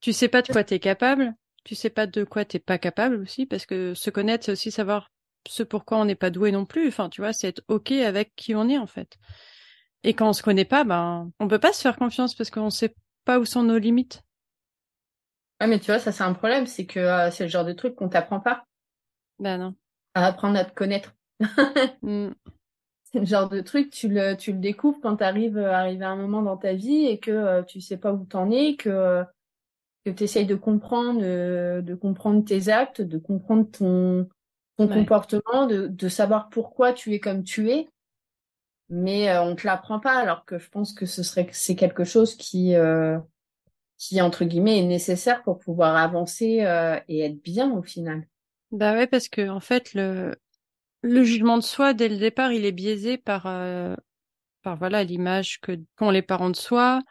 Tu 0.00 0.12
sais 0.12 0.28
pas 0.28 0.42
de 0.42 0.52
quoi 0.52 0.64
tu 0.64 0.74
es 0.74 0.78
capable, 0.78 1.34
tu 1.64 1.74
sais 1.74 1.90
pas 1.90 2.06
de 2.06 2.24
quoi 2.24 2.44
t'es 2.44 2.58
pas 2.58 2.78
capable 2.78 3.16
aussi, 3.16 3.46
parce 3.46 3.64
que 3.64 3.94
se 3.94 4.10
connaître, 4.10 4.44
c'est 4.44 4.52
aussi 4.52 4.70
savoir 4.70 5.10
ce 5.48 5.62
pourquoi 5.62 5.98
on 5.98 6.04
n'est 6.04 6.14
pas 6.14 6.30
doué 6.30 6.52
non 6.52 6.64
plus. 6.66 6.88
Enfin, 6.88 7.08
tu 7.08 7.20
vois, 7.20 7.32
c'est 7.32 7.48
être 7.48 7.62
ok 7.68 7.92
avec 7.92 8.34
qui 8.36 8.54
on 8.54 8.68
est 8.68 8.78
en 8.78 8.86
fait. 8.86 9.16
Et 10.02 10.14
quand 10.14 10.28
on 10.28 10.32
se 10.32 10.42
connaît 10.42 10.64
pas, 10.64 10.84
ben, 10.84 11.30
on 11.40 11.48
peut 11.48 11.58
pas 11.58 11.72
se 11.72 11.80
faire 11.80 11.96
confiance 11.96 12.34
parce 12.34 12.50
qu'on 12.50 12.70
sait 12.70 12.94
pas 13.24 13.38
où 13.38 13.44
sont 13.44 13.62
nos 13.62 13.78
limites. 13.78 14.22
Ouais, 15.60 15.66
mais 15.66 15.78
tu 15.78 15.86
vois, 15.86 15.98
ça 15.98 16.12
c'est 16.12 16.24
un 16.24 16.34
problème, 16.34 16.66
c'est 16.66 16.86
que 16.86 17.00
euh, 17.00 17.30
c'est 17.30 17.44
le 17.44 17.50
genre 17.50 17.64
de 17.64 17.72
truc 17.72 17.94
qu'on 17.94 18.08
t'apprend 18.08 18.40
pas 18.40 18.64
Ben 19.38 19.58
non. 19.58 19.74
à 20.14 20.26
apprendre 20.26 20.58
à 20.58 20.64
te 20.64 20.74
connaître. 20.74 21.14
Mm. 22.02 22.34
C'est 23.04 23.20
le 23.20 23.26
genre 23.26 23.48
de 23.48 23.60
truc, 23.60 23.90
tu 23.90 24.08
le, 24.08 24.36
tu 24.36 24.52
le 24.52 24.58
découvres 24.58 24.98
quand 25.00 25.18
tu 25.18 25.24
arrives 25.24 25.58
à 25.58 25.82
un 25.82 26.16
moment 26.16 26.42
dans 26.42 26.56
ta 26.56 26.74
vie 26.74 27.06
et 27.06 27.18
que 27.20 27.30
euh, 27.30 27.62
tu 27.62 27.80
sais 27.80 27.96
pas 27.96 28.12
où 28.12 28.24
t'en 28.24 28.50
es, 28.50 28.74
que, 28.76 29.22
que 30.04 30.10
tu 30.10 30.24
essayes 30.24 30.46
de 30.46 30.56
comprendre, 30.56 31.20
euh, 31.22 31.80
de 31.80 31.94
comprendre 31.94 32.44
tes 32.44 32.68
actes, 32.68 33.00
de 33.00 33.18
comprendre 33.18 33.70
ton, 33.70 34.28
ton 34.76 34.88
Ouais. 34.88 34.88
comportement, 34.88 35.66
de, 35.66 35.86
de 35.88 36.08
savoir 36.08 36.48
pourquoi 36.50 36.92
tu 36.92 37.12
es 37.14 37.20
comme 37.20 37.44
tu 37.44 37.70
es. 37.70 37.88
Mais 38.90 39.30
euh, 39.30 39.42
on 39.42 39.56
te 39.56 39.66
l'apprend 39.66 39.98
pas, 40.00 40.14
alors 40.18 40.44
que 40.44 40.58
je 40.58 40.68
pense 40.70 40.92
que 40.92 41.06
ce 41.06 41.22
serait 41.22 41.48
c'est 41.52 41.74
quelque 41.76 42.04
chose 42.04 42.36
qui, 42.36 42.74
euh, 42.74 43.18
qui 43.98 44.20
entre 44.22 44.44
guillemets 44.44 44.78
est 44.80 44.86
nécessaire 44.86 45.42
pour 45.44 45.58
pouvoir 45.60 45.96
avancer 45.96 46.62
euh, 46.64 46.98
et 47.08 47.20
être 47.22 47.42
bien 47.42 47.72
au 47.72 47.82
final. 47.82 48.26
Bah 48.70 48.94
ouais, 48.94 49.06
parce 49.06 49.28
que 49.28 49.48
en 49.48 49.60
fait, 49.60 49.94
le, 49.94 50.34
le 51.02 51.24
jugement 51.24 51.58
de 51.58 51.62
soi, 51.62 51.94
dès 51.94 52.08
le 52.08 52.18
départ, 52.18 52.52
il 52.52 52.64
est 52.66 52.72
biaisé 52.72 53.18
par, 53.18 53.46
euh, 53.46 53.96
par 54.62 54.76
voilà, 54.76 55.04
l'image 55.04 55.60
que 55.60 55.72
qu'ont 55.96 56.10
les 56.10 56.22
parents 56.22 56.50
de 56.50 56.56
soi, 56.56 57.02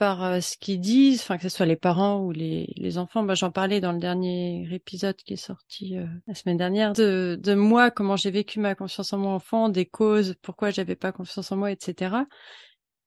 par 0.00 0.24
euh, 0.24 0.40
ce 0.40 0.56
qu'ils 0.56 0.80
disent, 0.80 1.20
enfin 1.20 1.36
que 1.36 1.42
ce 1.42 1.50
soit 1.50 1.66
les 1.66 1.76
parents 1.76 2.24
ou 2.24 2.32
les, 2.32 2.72
les 2.76 2.96
enfants. 2.96 3.22
Bah, 3.22 3.34
j'en 3.34 3.50
parlais 3.50 3.80
dans 3.80 3.92
le 3.92 3.98
dernier 3.98 4.66
épisode 4.72 5.16
qui 5.16 5.34
est 5.34 5.36
sorti 5.36 5.98
euh, 5.98 6.06
la 6.26 6.34
semaine 6.34 6.56
dernière 6.56 6.94
de, 6.94 7.38
de 7.38 7.54
moi, 7.54 7.90
comment 7.90 8.16
j'ai 8.16 8.30
vécu 8.30 8.60
ma 8.60 8.74
confiance 8.74 9.12
en 9.12 9.18
moi 9.18 9.32
enfant, 9.34 9.68
des 9.68 9.84
causes, 9.84 10.36
pourquoi 10.40 10.70
j'avais 10.70 10.96
pas 10.96 11.12
confiance 11.12 11.52
en 11.52 11.56
moi, 11.56 11.70
etc. 11.70 12.16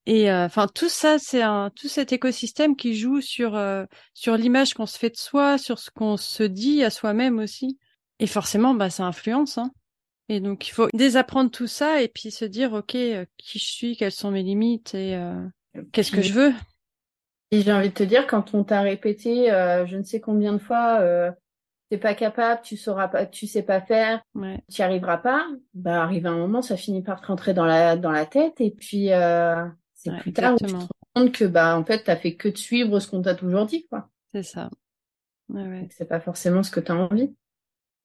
Et 0.06 0.30
euh, 0.30 0.46
enfin 0.46 0.68
tout 0.68 0.88
ça, 0.88 1.18
c'est 1.18 1.42
un 1.42 1.72
tout 1.76 1.88
cet 1.88 2.14
écosystème 2.14 2.76
qui 2.76 2.96
joue 2.96 3.22
sur 3.22 3.56
euh, 3.56 3.86
sur 4.14 4.38
l'image 4.38 4.76
qu'on 4.76 4.86
se 4.86 5.00
fait 5.00 5.10
de 5.10 5.18
soi, 5.18 5.58
sur 5.58 5.80
ce 5.80 5.90
qu'on 5.90 6.16
se 6.18 6.44
dit 6.44 6.84
à 6.84 6.92
soi-même 6.92 7.40
aussi. 7.40 7.80
Et 8.20 8.28
forcément, 8.28 8.76
bah 8.76 8.92
ça 8.92 9.06
influence. 9.06 9.58
Hein. 9.58 9.72
Et 10.30 10.42
donc 10.42 10.68
il 10.68 10.72
faut 10.72 10.90
désapprendre 10.94 11.50
tout 11.50 11.68
ça 11.68 12.04
et 12.04 12.08
puis 12.08 12.30
se 12.30 12.46
dire 12.46 12.74
ok 12.74 12.94
euh, 12.96 13.26
qui 13.38 13.58
je 13.58 13.66
suis, 13.66 13.98
quelles 13.98 14.12
sont 14.12 14.30
mes 14.30 14.44
limites 14.44 14.94
et 14.94 15.16
euh, 15.16 15.44
qu'est-ce 15.92 16.12
que 16.12 16.22
je 16.22 16.34
veux? 16.34 16.54
Et 17.54 17.62
j'ai 17.62 17.72
envie 17.72 17.90
de 17.90 17.94
te 17.94 18.04
dire, 18.04 18.26
quand 18.28 18.54
on 18.56 18.64
t'a 18.64 18.82
répété 18.82 19.52
euh, 19.52 19.86
je 19.86 19.98
ne 19.98 20.04
sais 20.04 20.20
combien 20.20 20.54
de 20.54 20.58
fois, 20.58 21.00
euh, 21.02 21.32
t'es 21.90 21.98
pas 22.00 22.16
capable, 22.16 22.62
tu 22.64 22.78
sauras 22.78 23.08
pas, 23.10 23.26
tu 23.28 23.48
sais 23.48 23.64
pas 23.64 23.82
faire, 23.82 24.24
Ouais. 24.36 24.60
tu 24.72 24.82
y 24.82 24.84
arriveras 24.84 25.18
pas, 25.18 25.48
bah 25.74 26.04
arrive 26.04 26.28
un 26.28 26.38
moment, 26.38 26.62
ça 26.64 26.78
finit 26.78 27.04
par 27.04 27.22
te 27.22 27.28
rentrer 27.28 27.54
dans 27.54 27.66
la 27.66 27.98
dans 27.98 28.12
la 28.12 28.26
tête 28.26 28.62
et 28.62 28.72
puis 28.72 29.12
euh, 29.14 29.66
c'est 29.96 30.12
Ouais, 30.12 30.20
plus 30.20 30.34
tard 30.34 30.56
où 30.56 30.58
tu 30.60 30.66
te 30.66 30.72
rends 30.72 30.88
compte 31.16 31.34
que 31.34 31.46
bah 31.46 31.78
en 31.78 31.86
fait 31.86 32.04
t'as 32.04 32.18
fait 32.18 32.36
que 32.36 32.50
de 32.50 32.58
suivre 32.58 33.00
ce 33.02 33.10
qu'on 33.10 33.22
t'a 33.24 33.36
toujours 33.36 33.66
dit 33.68 33.88
quoi. 33.88 34.10
C'est 34.34 34.44
ça. 34.44 34.70
Ouais, 35.50 35.88
C'est 35.92 36.06
pas 36.08 36.20
forcément 36.20 36.64
ce 36.64 36.72
que 36.72 36.80
t'as 36.80 36.96
envie. 36.96 37.36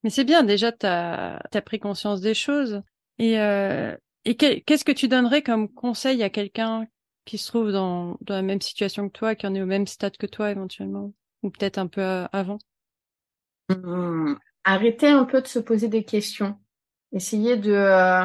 Mais 0.04 0.10
c'est 0.10 0.24
bien, 0.24 0.42
déjà, 0.44 0.72
t'as 0.72 1.38
as 1.52 1.62
pris 1.62 1.78
conscience 1.80 2.20
des 2.20 2.34
choses. 2.34 2.82
Et, 3.18 3.40
euh, 3.40 3.96
et 4.24 4.36
qu'est-ce 4.36 4.84
que 4.84 4.92
tu 4.92 5.08
donnerais 5.08 5.42
comme 5.42 5.68
conseil 5.72 6.22
à 6.22 6.30
quelqu'un 6.30 6.86
qui 7.28 7.36
se 7.36 7.48
trouve 7.48 7.72
dans, 7.72 8.16
la 8.26 8.40
même 8.40 8.62
situation 8.62 9.06
que 9.08 9.12
toi, 9.12 9.34
qui 9.34 9.46
en 9.46 9.54
est 9.54 9.60
au 9.60 9.66
même 9.66 9.86
stade 9.86 10.16
que 10.16 10.26
toi 10.26 10.50
éventuellement, 10.50 11.12
ou 11.42 11.50
peut-être 11.50 11.76
un 11.76 11.86
peu 11.86 12.00
euh, 12.00 12.26
avant 12.32 12.58
Hum, 13.68 14.38
Arrêter 14.64 15.08
un 15.08 15.26
peu 15.26 15.42
de 15.42 15.46
se 15.46 15.58
poser 15.58 15.88
des 15.88 16.04
questions. 16.04 16.58
Essayer 17.12 17.58
de 17.58 17.72
euh, 17.72 18.24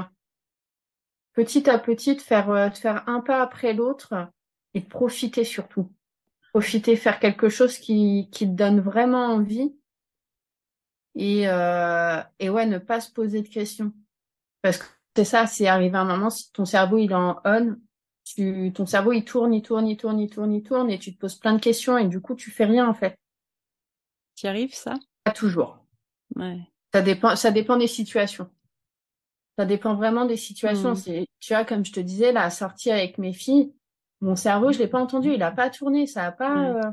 petit 1.34 1.70
à 1.70 1.78
petit 1.80 2.16
de 2.16 2.22
faire 2.22 2.50
euh, 2.50 2.70
de 2.70 2.78
faire 2.78 3.04
un 3.08 3.20
pas 3.20 3.42
après 3.42 3.74
l'autre 3.74 4.14
et 4.74 4.80
de 4.80 4.86
profiter 4.86 5.44
surtout. 5.44 5.92
Profiter, 6.54 6.96
faire 6.96 7.20
quelque 7.20 7.50
chose 7.50 7.80
qui 7.80 8.30
te 8.32 8.46
donne 8.46 8.80
vraiment 8.80 9.26
envie 9.26 9.76
et 11.16 11.42
et 11.44 12.50
ouais, 12.50 12.66
ne 12.66 12.78
pas 12.78 13.02
se 13.02 13.12
poser 13.12 13.42
de 13.42 13.50
questions. 13.50 13.92
Parce 14.62 14.78
que 14.78 14.86
c'est 15.16 15.26
ça, 15.26 15.46
c'est 15.46 15.68
arrivé 15.68 15.98
un 15.98 16.06
moment 16.06 16.30
si 16.30 16.52
ton 16.54 16.64
cerveau 16.64 17.00
il 17.00 17.12
est 17.12 17.16
en 17.16 17.42
on, 17.44 17.76
tu 18.24 18.72
ton 18.74 18.86
cerveau 18.86 19.12
il 19.12 19.24
tourne, 19.24 19.54
il 19.54 19.62
tourne, 19.62 19.88
il 19.88 19.98
tourne, 19.98 20.20
il 20.20 20.30
tourne, 20.30 20.54
il 20.54 20.64
tourne 20.64 20.90
et 20.90 21.00
tu 21.00 21.14
te 21.14 21.20
poses 21.20 21.36
plein 21.36 21.54
de 21.54 21.60
questions 21.60 21.98
et 21.98 22.08
du 22.08 22.22
coup 22.22 22.36
tu 22.36 22.52
fais 22.52 22.66
rien 22.66 22.88
en 22.88 22.94
fait. 22.94 23.16
T'y 24.36 24.48
arrives, 24.48 24.74
ça? 24.74 24.96
Pas 25.24 25.32
toujours. 25.32 25.80
Ouais. 26.36 26.60
Ça 26.94 27.02
dépend, 27.02 27.36
ça 27.36 27.52
dépend 27.52 27.78
des 27.78 27.88
situations. 27.88 28.50
Ça 29.58 29.66
dépend 29.66 29.96
vraiment 29.96 30.26
des 30.26 30.38
situations. 30.38 30.92
Mm. 30.92 30.96
C'est, 30.96 31.28
tu 31.40 31.54
vois, 31.54 31.66
comme 31.66 31.86
je 31.86 31.92
te 31.92 32.00
disais, 32.00 32.32
la 32.32 32.50
sortie 32.50 32.92
avec 32.92 33.18
mes 33.18 33.34
filles, 33.34 33.74
mon 34.22 34.36
cerveau, 34.36 34.72
je 34.72 34.80
l'ai 34.80 34.88
pas 34.88 35.00
entendu, 35.00 35.34
il 35.34 35.44
a 35.44 35.52
pas 35.52 35.70
tourné, 35.70 36.08
ça 36.08 36.26
a 36.26 36.32
pas. 36.32 36.58
Euh, 36.58 36.92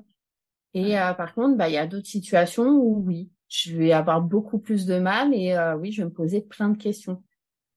Et 0.74 0.98
euh, 0.98 1.14
par 1.14 1.34
contre, 1.34 1.56
bah, 1.56 1.68
il 1.68 1.74
y 1.74 1.78
a 1.78 1.86
d'autres 1.86 2.08
situations 2.08 2.68
où 2.68 3.02
oui, 3.06 3.30
je 3.48 3.76
vais 3.76 3.92
avoir 3.92 4.20
beaucoup 4.20 4.58
plus 4.58 4.86
de 4.86 4.98
mal 4.98 5.34
et 5.34 5.54
euh, 5.54 5.76
oui, 5.76 5.92
je 5.92 6.02
vais 6.02 6.08
me 6.08 6.12
poser 6.12 6.42
plein 6.42 6.68
de 6.68 6.76
questions. 6.76 7.22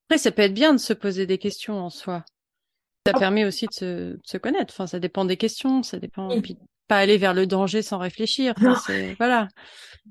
Après, 0.08 0.18
ça 0.18 0.32
peut 0.32 0.44
être 0.44 0.54
bien 0.54 0.74
de 0.74 0.80
se 0.80 0.94
poser 0.94 1.26
des 1.26 1.38
questions 1.38 1.80
en 1.80 1.90
soi. 1.90 2.26
Ça 3.06 3.12
Ah. 3.16 3.20
permet 3.20 3.46
aussi 3.46 3.68
de 3.68 3.74
se, 3.74 3.86
de 4.14 4.20
se 4.24 4.38
connaître. 4.38 4.74
Enfin, 4.74 4.88
ça 4.88 5.00
dépend 5.00 5.26
des 5.26 5.38
questions, 5.38 5.84
ça 5.84 6.00
dépend. 6.00 6.30
Oui. 6.30 6.42
Puis 6.42 6.58
pas 6.88 6.98
aller 6.98 7.18
vers 7.18 7.34
le 7.34 7.48
danger 7.48 7.82
sans 7.82 7.98
réfléchir. 7.98 8.54
Enfin, 8.58 8.94
voilà. 9.18 9.48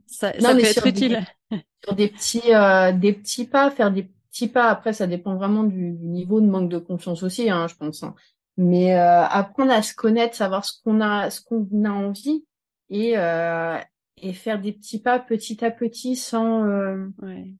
Ça, 0.07 0.33
Non, 0.40 0.48
ça 0.48 0.55
peut 0.55 0.61
être 0.64 0.83
des- 0.85 0.90
utile. 0.90 1.20
Sur 1.85 1.94
des 1.94 2.09
petits, 2.09 2.55
euh, 2.55 2.92
des 2.92 3.12
petits 3.12 3.46
pas, 3.46 3.70
faire 3.70 3.90
des 3.90 4.05
petits 4.31 4.48
pas. 4.48 4.68
Après, 4.70 4.92
ça 4.92 5.07
dépend 5.07 5.37
vraiment 5.37 5.64
du, 5.64 5.92
du 5.92 6.07
niveau 6.07 6.40
de 6.40 6.46
manque 6.46 6.68
de 6.70 6.78
confiance 6.78 7.22
aussi, 7.22 7.50
hein, 7.50 7.66
je 7.68 7.74
pense. 7.76 8.02
hein. 8.02 8.14
Mais 8.59 8.94
euh, 8.94 9.22
apprendre 9.24 9.72
à 9.72 9.83
se 9.83 9.94
connaître, 9.94 10.35
savoir 10.37 10.64
ce 10.64 10.72
qu'on 10.85 11.00
a, 11.00 11.31
ce 11.31 11.40
qu'on 11.40 11.66
a 11.85 11.90
envie 11.90 12.44
et 12.90 13.16
euh, 13.18 13.78
et 14.20 14.33
faire 14.35 14.61
des 14.61 14.72
petits 14.72 15.00
pas 15.00 15.18
petit 15.18 15.64
à 15.64 15.70
petit 15.70 16.14
sans 16.16 16.64
euh, 16.66 17.07
Ouais. 17.22 17.55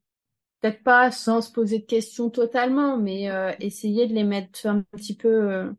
Peut-être 0.63 0.81
pas 0.81 1.11
sans 1.11 1.41
se 1.41 1.51
poser 1.51 1.79
de 1.79 1.85
questions 1.85 2.29
totalement, 2.29 2.97
mais 2.97 3.29
euh, 3.29 3.51
essayer 3.59 4.07
de 4.07 4.13
les 4.13 4.23
mettre 4.23 4.65
un 4.65 4.81
petit 4.81 5.13
peu, 5.13 5.27
euh, 5.27 5.65
un 5.65 5.75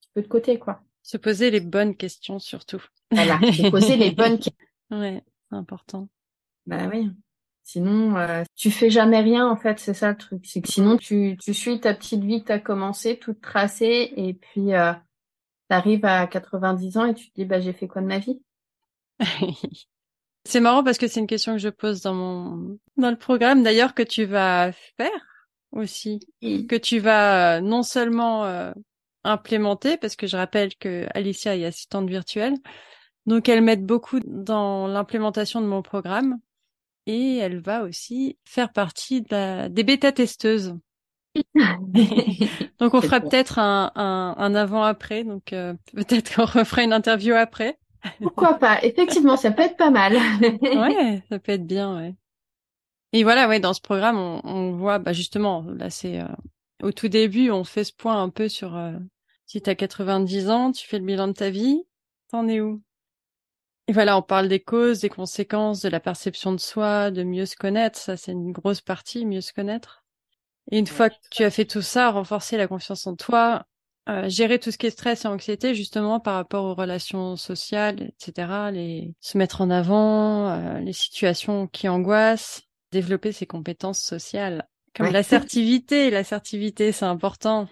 petit 0.00 0.10
peu 0.14 0.22
de 0.22 0.28
côté, 0.28 0.58
quoi. 0.58 0.82
Se 1.02 1.16
poser 1.16 1.50
les 1.50 1.60
bonnes 1.60 1.96
questions 1.96 2.38
surtout. 2.38 2.82
Voilà, 3.10 3.40
se 3.40 3.68
poser 3.70 3.96
les 3.96 4.12
bonnes 4.12 4.36
questions. 4.38 4.54
Ouais, 4.90 5.24
c'est 5.50 5.56
important. 5.56 6.08
Bah 6.66 6.88
oui. 6.92 7.10
Sinon, 7.64 8.16
euh, 8.16 8.44
tu 8.54 8.70
fais 8.70 8.90
jamais 8.90 9.20
rien, 9.20 9.48
en 9.48 9.56
fait, 9.56 9.78
c'est 9.80 9.94
ça 9.94 10.10
le 10.10 10.16
truc. 10.16 10.44
C'est 10.44 10.60
que 10.60 10.68
sinon, 10.68 10.98
tu, 10.98 11.38
tu 11.40 11.54
suis 11.54 11.80
ta 11.80 11.94
petite 11.94 12.22
vie 12.22 12.42
que 12.42 12.48
t'as 12.48 12.58
commencé, 12.58 13.18
toute 13.18 13.40
tracée, 13.40 14.12
et 14.14 14.34
puis 14.34 14.74
euh, 14.74 14.92
t'arrives 15.68 16.04
à 16.04 16.26
90 16.26 16.98
ans 16.98 17.06
et 17.06 17.14
tu 17.14 17.30
te 17.30 17.34
dis, 17.34 17.46
bah 17.46 17.60
j'ai 17.60 17.72
fait 17.72 17.88
quoi 17.88 18.02
de 18.02 18.06
ma 18.06 18.18
vie? 18.18 18.40
c'est 20.44 20.60
marrant 20.60 20.84
parce 20.84 20.98
que 20.98 21.08
c'est 21.08 21.20
une 21.20 21.26
question 21.26 21.52
que 21.52 21.58
je 21.58 21.68
pose 21.68 22.02
dans 22.02 22.14
mon 22.14 22.78
dans 22.96 23.10
le 23.10 23.16
programme 23.16 23.62
d'ailleurs 23.62 23.94
que 23.94 24.02
tu 24.02 24.24
vas 24.24 24.72
faire 24.96 25.10
aussi, 25.72 26.20
que 26.68 26.76
tu 26.76 26.98
vas 26.98 27.58
euh, 27.58 27.60
non 27.60 27.82
seulement 27.82 28.44
euh, 28.44 28.72
implémenter 29.24 29.96
parce 29.96 30.16
que 30.16 30.26
je 30.26 30.36
rappelle 30.36 30.74
que 30.76 31.06
Alicia 31.14 31.56
est 31.56 31.64
assistante 31.64 32.08
virtuelle, 32.08 32.54
donc 33.26 33.48
elle 33.48 33.62
m'aide 33.62 33.86
beaucoup 33.86 34.20
dans 34.24 34.86
l'implémentation 34.88 35.60
de 35.60 35.66
mon 35.66 35.82
programme 35.82 36.38
et 37.06 37.38
elle 37.38 37.60
va 37.60 37.82
aussi 37.84 38.38
faire 38.44 38.72
partie 38.72 39.22
de 39.22 39.28
la- 39.32 39.68
des 39.70 39.84
bêta-testeuses. 39.84 40.74
Donc 42.80 42.94
on 42.94 43.00
fera 43.02 43.20
peut-être 43.20 43.58
un, 43.58 43.92
un, 43.94 44.34
un 44.38 44.54
avant-après, 44.54 45.24
donc 45.24 45.52
euh, 45.52 45.74
peut-être 45.94 46.34
qu'on 46.34 46.44
refera 46.44 46.82
une 46.82 46.92
interview 46.92 47.34
après. 47.34 47.78
Pourquoi 48.22 48.54
pas? 48.54 48.82
Effectivement, 48.82 49.36
ça 49.36 49.50
peut 49.52 49.62
être 49.62 49.76
pas 49.76 49.90
mal. 49.90 50.14
Ouais, 50.72 51.22
ça 51.28 51.38
peut 51.38 51.52
être 51.52 51.66
bien, 51.66 51.96
ouais. 51.96 52.14
Et 53.12 53.22
voilà, 53.24 53.48
ouais, 53.48 53.60
dans 53.60 53.74
ce 53.74 53.80
programme, 53.80 54.18
on, 54.18 54.40
on 54.44 54.72
voit, 54.72 54.98
bah 54.98 55.12
justement, 55.12 55.62
là 55.62 55.90
c'est 55.90 56.20
euh, 56.20 56.26
au 56.82 56.92
tout 56.92 57.08
début, 57.08 57.50
on 57.50 57.64
fait 57.64 57.84
ce 57.84 57.92
point 57.92 58.20
un 58.22 58.28
peu 58.30 58.48
sur 58.48 58.76
euh, 58.76 58.92
si 59.46 59.62
t'as 59.62 59.74
90 59.74 60.50
ans, 60.50 60.72
tu 60.72 60.86
fais 60.86 60.98
le 60.98 61.04
bilan 61.06 61.28
de 61.28 61.32
ta 61.32 61.50
vie, 61.50 61.82
t'en 62.28 62.48
es 62.48 62.60
où? 62.60 62.82
Et 63.86 63.92
voilà, 63.92 64.16
on 64.16 64.22
parle 64.22 64.48
des 64.48 64.60
causes, 64.60 65.00
des 65.00 65.08
conséquences, 65.10 65.82
de 65.82 65.88
la 65.88 66.00
perception 66.00 66.52
de 66.52 66.58
soi, 66.60 67.10
de 67.10 67.22
mieux 67.22 67.46
se 67.46 67.56
connaître, 67.56 67.98
ça 67.98 68.16
c'est 68.16 68.32
une 68.32 68.52
grosse 68.52 68.80
partie, 68.80 69.26
mieux 69.26 69.40
se 69.42 69.52
connaître. 69.52 70.04
Et 70.70 70.78
une 70.78 70.86
fois 70.88 71.10
que 71.10 71.16
tu 71.30 71.44
as 71.44 71.50
fait 71.50 71.66
tout 71.66 71.82
ça, 71.82 72.10
renforcer 72.10 72.56
la 72.56 72.68
confiance 72.68 73.06
en 73.06 73.16
toi, 73.16 73.66
euh, 74.08 74.28
gérer 74.28 74.58
tout 74.58 74.70
ce 74.70 74.78
qui 74.78 74.86
est 74.86 74.90
stress 74.90 75.24
et 75.24 75.28
anxiété 75.28 75.74
justement 75.74 76.20
par 76.20 76.34
rapport 76.34 76.64
aux 76.64 76.74
relations 76.74 77.36
sociales, 77.36 78.02
etc. 78.02 78.70
Les 78.72 79.14
se 79.20 79.38
mettre 79.38 79.60
en 79.60 79.70
avant, 79.70 80.48
euh, 80.50 80.78
les 80.80 80.92
situations 80.92 81.66
qui 81.66 81.88
angoissent, 81.88 82.62
développer 82.92 83.32
ses 83.32 83.46
compétences 83.46 84.00
sociales, 84.00 84.68
comme 84.94 85.06
Ouais. 85.06 85.12
l'assertivité. 85.12 86.10
L'assertivité, 86.10 86.92
c'est 86.92 87.04
important. 87.06 87.68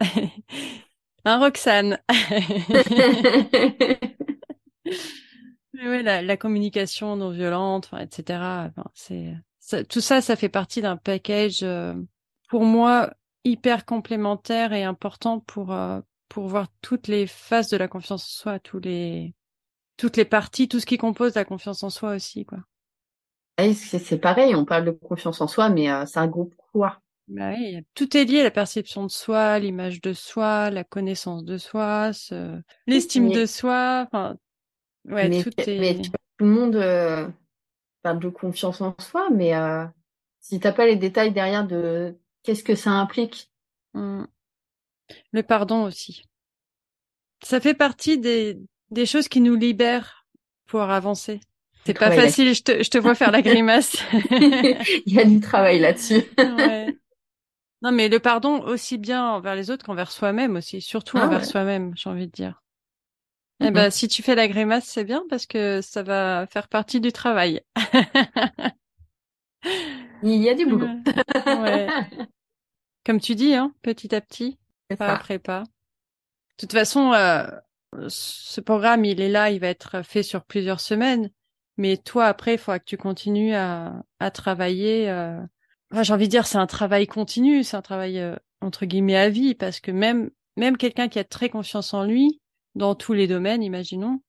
Un 1.24 1.38
Roxane. 1.38 1.98
Ouais, 5.74 6.02
la, 6.02 6.20
la 6.20 6.36
communication 6.36 7.16
non 7.16 7.30
violente, 7.30 7.86
enfin, 7.92 8.02
etc. 8.02 8.40
Enfin, 8.68 8.84
c'est 8.94 9.34
tout 9.88 10.00
ça, 10.00 10.20
ça 10.20 10.34
fait 10.34 10.48
partie 10.48 10.82
d'un 10.82 10.96
package 10.96 11.60
euh, 11.62 11.94
pour 12.48 12.64
moi 12.64 13.12
hyper 13.44 13.84
complémentaire 13.84 14.72
et 14.72 14.84
important 14.84 15.40
pour 15.40 15.72
euh, 15.72 16.00
pour 16.28 16.46
voir 16.46 16.68
toutes 16.80 17.08
les 17.08 17.26
phases 17.26 17.68
de 17.68 17.76
la 17.76 17.88
confiance 17.88 18.24
en 18.24 18.40
soi, 18.42 18.58
tous 18.58 18.78
les 18.78 19.34
toutes 19.96 20.16
les 20.16 20.24
parties, 20.24 20.68
tout 20.68 20.80
ce 20.80 20.86
qui 20.86 20.96
compose 20.96 21.34
la 21.34 21.44
confiance 21.44 21.82
en 21.82 21.90
soi 21.90 22.14
aussi, 22.14 22.46
quoi. 22.46 22.58
c'est 23.74 24.18
pareil, 24.18 24.54
on 24.54 24.64
parle 24.64 24.86
de 24.86 24.92
confiance 24.92 25.40
en 25.42 25.46
soi, 25.46 25.68
mais 25.68 25.90
euh, 25.90 26.06
ça 26.06 26.22
regroupe 26.22 26.54
quoi? 26.72 27.00
Bah 27.28 27.52
oui, 27.56 27.78
tout 27.94 28.16
est 28.16 28.24
lié, 28.24 28.42
la 28.42 28.50
perception 28.50 29.04
de 29.04 29.10
soi, 29.10 29.58
l'image 29.58 30.00
de 30.00 30.12
soi, 30.12 30.70
la 30.70 30.82
connaissance 30.82 31.44
de 31.44 31.58
soi, 31.58 32.10
l'estime 32.86 33.30
de 33.30 33.46
soi, 33.46 34.06
enfin, 34.06 34.36
ouais, 35.04 35.28
mais, 35.28 35.42
tout 35.42 35.52
est... 35.58 35.78
mais 35.78 35.94
tout 36.00 36.10
le 36.40 36.46
monde 36.46 36.76
euh, 36.76 37.28
parle 38.02 38.18
de 38.18 38.28
confiance 38.30 38.80
en 38.80 38.96
soi, 38.98 39.28
mais 39.30 39.54
euh, 39.54 39.84
si 40.40 40.58
t'as 40.58 40.72
pas 40.72 40.86
les 40.86 40.96
détails 40.96 41.32
derrière 41.32 41.66
de 41.66 42.16
qu'est-ce 42.42 42.64
que 42.64 42.74
ça 42.74 42.90
implique? 42.90 43.50
Mmh. 43.94 44.24
Le 45.32 45.42
pardon 45.42 45.84
aussi. 45.84 46.24
Ça 47.42 47.60
fait 47.60 47.74
partie 47.74 48.18
des, 48.18 48.58
des 48.90 49.06
choses 49.06 49.28
qui 49.28 49.40
nous 49.40 49.56
libèrent 49.56 50.26
pour 50.66 50.82
avancer. 50.82 51.40
C'est 51.84 51.94
pas 51.94 52.10
facile, 52.10 52.54
je 52.54 52.62
te, 52.62 52.82
je 52.82 52.90
te 52.90 52.98
vois 52.98 53.14
faire 53.14 53.30
la 53.30 53.40
grimace. 53.42 53.96
Il 54.30 55.02
y 55.06 55.18
a 55.18 55.24
du 55.24 55.40
travail 55.40 55.80
là-dessus. 55.80 56.22
ouais. 56.38 56.96
Non, 57.82 57.92
mais 57.92 58.08
le 58.08 58.20
pardon 58.20 58.60
aussi 58.62 58.98
bien 58.98 59.24
envers 59.24 59.54
les 59.54 59.70
autres 59.70 59.86
qu'envers 59.86 60.12
soi-même 60.12 60.56
aussi, 60.56 60.82
surtout 60.82 61.16
ah 61.16 61.24
envers 61.24 61.46
soi-même, 61.46 61.92
j'ai 61.96 62.10
envie 62.10 62.26
de 62.26 62.32
dire. 62.32 62.62
Eh 63.62 63.70
ben, 63.70 63.90
si 63.90 64.08
tu 64.08 64.22
fais 64.22 64.34
la 64.34 64.48
grimace, 64.48 64.86
c'est 64.86 65.04
bien 65.04 65.22
parce 65.28 65.46
que 65.46 65.80
ça 65.82 66.02
va 66.02 66.46
faire 66.46 66.68
partie 66.68 67.00
du 67.00 67.12
travail. 67.12 67.62
Il 70.22 70.42
y 70.42 70.48
a 70.48 70.54
du 70.54 70.66
boulot. 70.66 70.88
ouais. 71.46 71.88
Comme 73.06 73.20
tu 73.20 73.34
dis, 73.34 73.54
hein, 73.54 73.74
petit 73.82 74.14
à 74.14 74.20
petit, 74.20 74.58
pas 74.98 75.08
après 75.08 75.38
pas. 75.38 75.62
De 75.62 75.68
toute 76.58 76.72
façon, 76.72 77.12
euh, 77.12 77.46
ce 78.08 78.60
programme, 78.60 79.04
il 79.04 79.20
est 79.20 79.30
là, 79.30 79.50
il 79.50 79.60
va 79.60 79.68
être 79.68 80.02
fait 80.02 80.22
sur 80.22 80.44
plusieurs 80.44 80.80
semaines. 80.80 81.30
Mais 81.78 81.96
toi, 81.96 82.26
après, 82.26 82.54
il 82.54 82.58
faudra 82.58 82.78
que 82.78 82.84
tu 82.84 82.98
continues 82.98 83.54
à, 83.54 84.02
à 84.18 84.30
travailler. 84.30 85.08
Euh... 85.08 85.40
Enfin, 85.90 86.02
j'ai 86.02 86.12
envie 86.12 86.26
de 86.26 86.30
dire, 86.30 86.46
c'est 86.46 86.58
un 86.58 86.66
travail 86.66 87.06
continu, 87.06 87.64
c'est 87.64 87.76
un 87.76 87.82
travail 87.82 88.18
euh, 88.18 88.36
entre 88.60 88.84
guillemets 88.84 89.16
à 89.16 89.30
vie, 89.30 89.54
parce 89.54 89.80
que 89.80 89.90
même 89.90 90.30
même 90.56 90.76
quelqu'un 90.76 91.08
qui 91.08 91.18
a 91.18 91.24
très 91.24 91.48
confiance 91.48 91.94
en 91.94 92.04
lui, 92.04 92.40
dans 92.74 92.94
tous 92.94 93.12
les 93.12 93.26
domaines, 93.26 93.62
imaginons, 93.62 94.20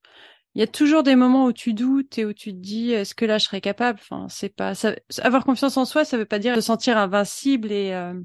il 0.53 0.59
y 0.59 0.63
a 0.63 0.67
toujours 0.67 1.03
des 1.03 1.15
moments 1.15 1.45
où 1.45 1.53
tu 1.53 1.73
doutes 1.73 2.17
et 2.17 2.25
où 2.25 2.33
tu 2.33 2.51
te 2.51 2.57
dis 2.57 2.91
est-ce 2.91 3.15
que 3.15 3.25
là 3.25 3.37
je 3.37 3.45
serais 3.45 3.61
capable? 3.61 3.99
Enfin 4.01 4.27
c'est 4.29 4.53
pas 4.53 4.75
ça... 4.75 4.95
avoir 5.21 5.45
confiance 5.45 5.77
en 5.77 5.85
soi 5.85 6.03
ça 6.03 6.17
veut 6.17 6.25
pas 6.25 6.39
dire 6.39 6.55
se 6.55 6.61
sentir 6.61 6.97
invincible 6.97 7.71
et 7.71 7.93
euh, 7.93 8.19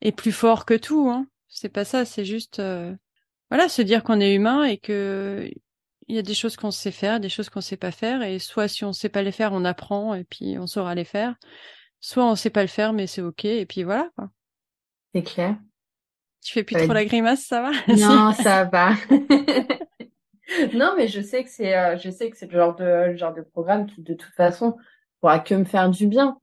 et 0.00 0.12
plus 0.12 0.32
fort 0.32 0.64
que 0.64 0.74
tout 0.74 1.08
hein. 1.10 1.26
C'est 1.48 1.68
pas 1.68 1.84
ça 1.84 2.04
c'est 2.04 2.24
juste 2.24 2.60
euh, 2.60 2.94
voilà 3.50 3.68
se 3.68 3.82
dire 3.82 4.02
qu'on 4.02 4.20
est 4.20 4.34
humain 4.34 4.64
et 4.64 4.78
que 4.78 5.50
il 6.06 6.16
y 6.16 6.18
a 6.18 6.22
des 6.22 6.34
choses 6.34 6.56
qu'on 6.56 6.70
sait 6.70 6.90
faire 6.90 7.20
des 7.20 7.28
choses 7.28 7.50
qu'on 7.50 7.60
sait 7.60 7.76
pas 7.76 7.90
faire 7.90 8.22
et 8.22 8.38
soit 8.38 8.68
si 8.68 8.84
on 8.84 8.92
sait 8.92 9.10
pas 9.10 9.22
les 9.22 9.32
faire 9.32 9.52
on 9.52 9.64
apprend 9.64 10.14
et 10.14 10.24
puis 10.24 10.58
on 10.58 10.66
saura 10.66 10.94
les 10.94 11.04
faire. 11.04 11.34
Soit 12.00 12.24
on 12.24 12.36
sait 12.36 12.50
pas 12.50 12.62
le 12.62 12.68
faire 12.68 12.94
mais 12.94 13.06
c'est 13.06 13.22
ok 13.22 13.44
et 13.44 13.66
puis 13.66 13.82
voilà 13.82 14.10
quoi. 14.16 14.30
C'est 15.14 15.22
clair. 15.22 15.56
Tu 16.42 16.52
fais 16.54 16.64
plus 16.64 16.76
trop 16.76 16.92
la 16.92 17.04
grimace 17.04 17.44
ça 17.44 17.60
va? 17.60 17.70
Non 17.88 18.32
ça 18.42 18.64
va 18.64 18.94
non, 20.74 20.94
mais 20.96 21.08
je 21.08 21.20
sais 21.20 21.44
que 21.44 21.50
c'est, 21.50 21.76
euh, 21.76 21.96
je 21.96 22.10
sais 22.10 22.30
que 22.30 22.36
c'est 22.36 22.46
le 22.46 22.58
genre 22.58 22.74
de, 22.74 23.10
le 23.10 23.16
genre 23.16 23.34
de 23.34 23.42
programme 23.42 23.86
qui, 23.86 24.02
de 24.02 24.14
toute 24.14 24.34
façon, 24.34 24.76
pourra 25.20 25.40
que 25.40 25.54
me 25.54 25.64
faire 25.64 25.90
du 25.90 26.06
bien. 26.06 26.38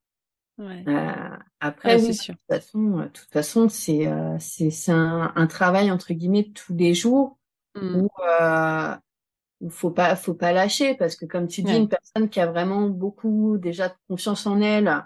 Ouais. 0.58 0.84
Euh, 0.88 1.38
après, 1.60 2.00
sûr. 2.00 2.34
De 2.34 2.40
toute 2.40 2.62
façon, 2.62 3.00
euh, 3.00 3.04
de 3.04 3.10
toute 3.10 3.32
façon, 3.32 3.70
c'est, 3.70 4.08
euh, 4.08 4.36
c'est, 4.40 4.70
c'est 4.70 4.92
un, 4.92 5.32
un, 5.36 5.48
travail 5.48 5.92
entre 5.92 6.14
guillemets 6.14 6.52
tous 6.54 6.76
les 6.76 6.94
jours 6.94 7.38
mmh. 7.76 7.96
où, 7.96 8.10
euh, 8.42 8.96
où 9.62 9.70
faut 9.70 9.92
pas, 9.92 10.16
faut 10.16 10.34
pas 10.34 10.52
lâcher 10.52 10.96
parce 10.96 11.16
que 11.16 11.26
comme 11.26 11.48
tu 11.48 11.62
dis, 11.62 11.76
une 11.76 11.90
personne 11.90 12.30
qui 12.30 12.40
a 12.40 12.48
vraiment 12.48 12.90
beaucoup 12.90 13.58
déjà 13.58 13.90
de 13.90 13.94
confiance 14.08 14.46
en 14.46 14.62
elle, 14.62 15.04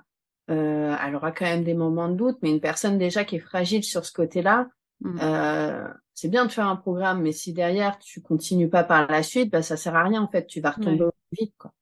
euh, 0.49 0.95
elle 1.03 1.15
aura 1.15 1.31
quand 1.31 1.45
même 1.45 1.63
des 1.63 1.73
moments 1.73 2.09
de 2.09 2.15
doute, 2.15 2.37
mais 2.41 2.51
une 2.51 2.61
personne 2.61 2.97
déjà 2.97 3.23
qui 3.23 3.37
est 3.37 3.39
fragile 3.39 3.83
sur 3.83 4.05
ce 4.05 4.13
côté-là, 4.13 4.69
mmh. 5.01 5.19
euh, 5.21 5.87
c'est 6.13 6.29
bien 6.29 6.45
de 6.45 6.51
faire 6.51 6.67
un 6.67 6.75
programme, 6.75 7.21
mais 7.21 7.31
si 7.31 7.53
derrière 7.53 7.99
tu 7.99 8.21
continues 8.21 8.69
pas 8.69 8.83
par 8.83 9.07
la 9.07 9.23
suite, 9.23 9.51
bah 9.51 9.61
ça 9.61 9.77
sert 9.77 9.95
à 9.95 10.03
rien 10.03 10.21
en 10.21 10.29
fait, 10.29 10.47
tu 10.47 10.61
vas 10.61 10.71
retomber 10.71 11.05
vite 11.31 11.53
quoi. 11.57 11.73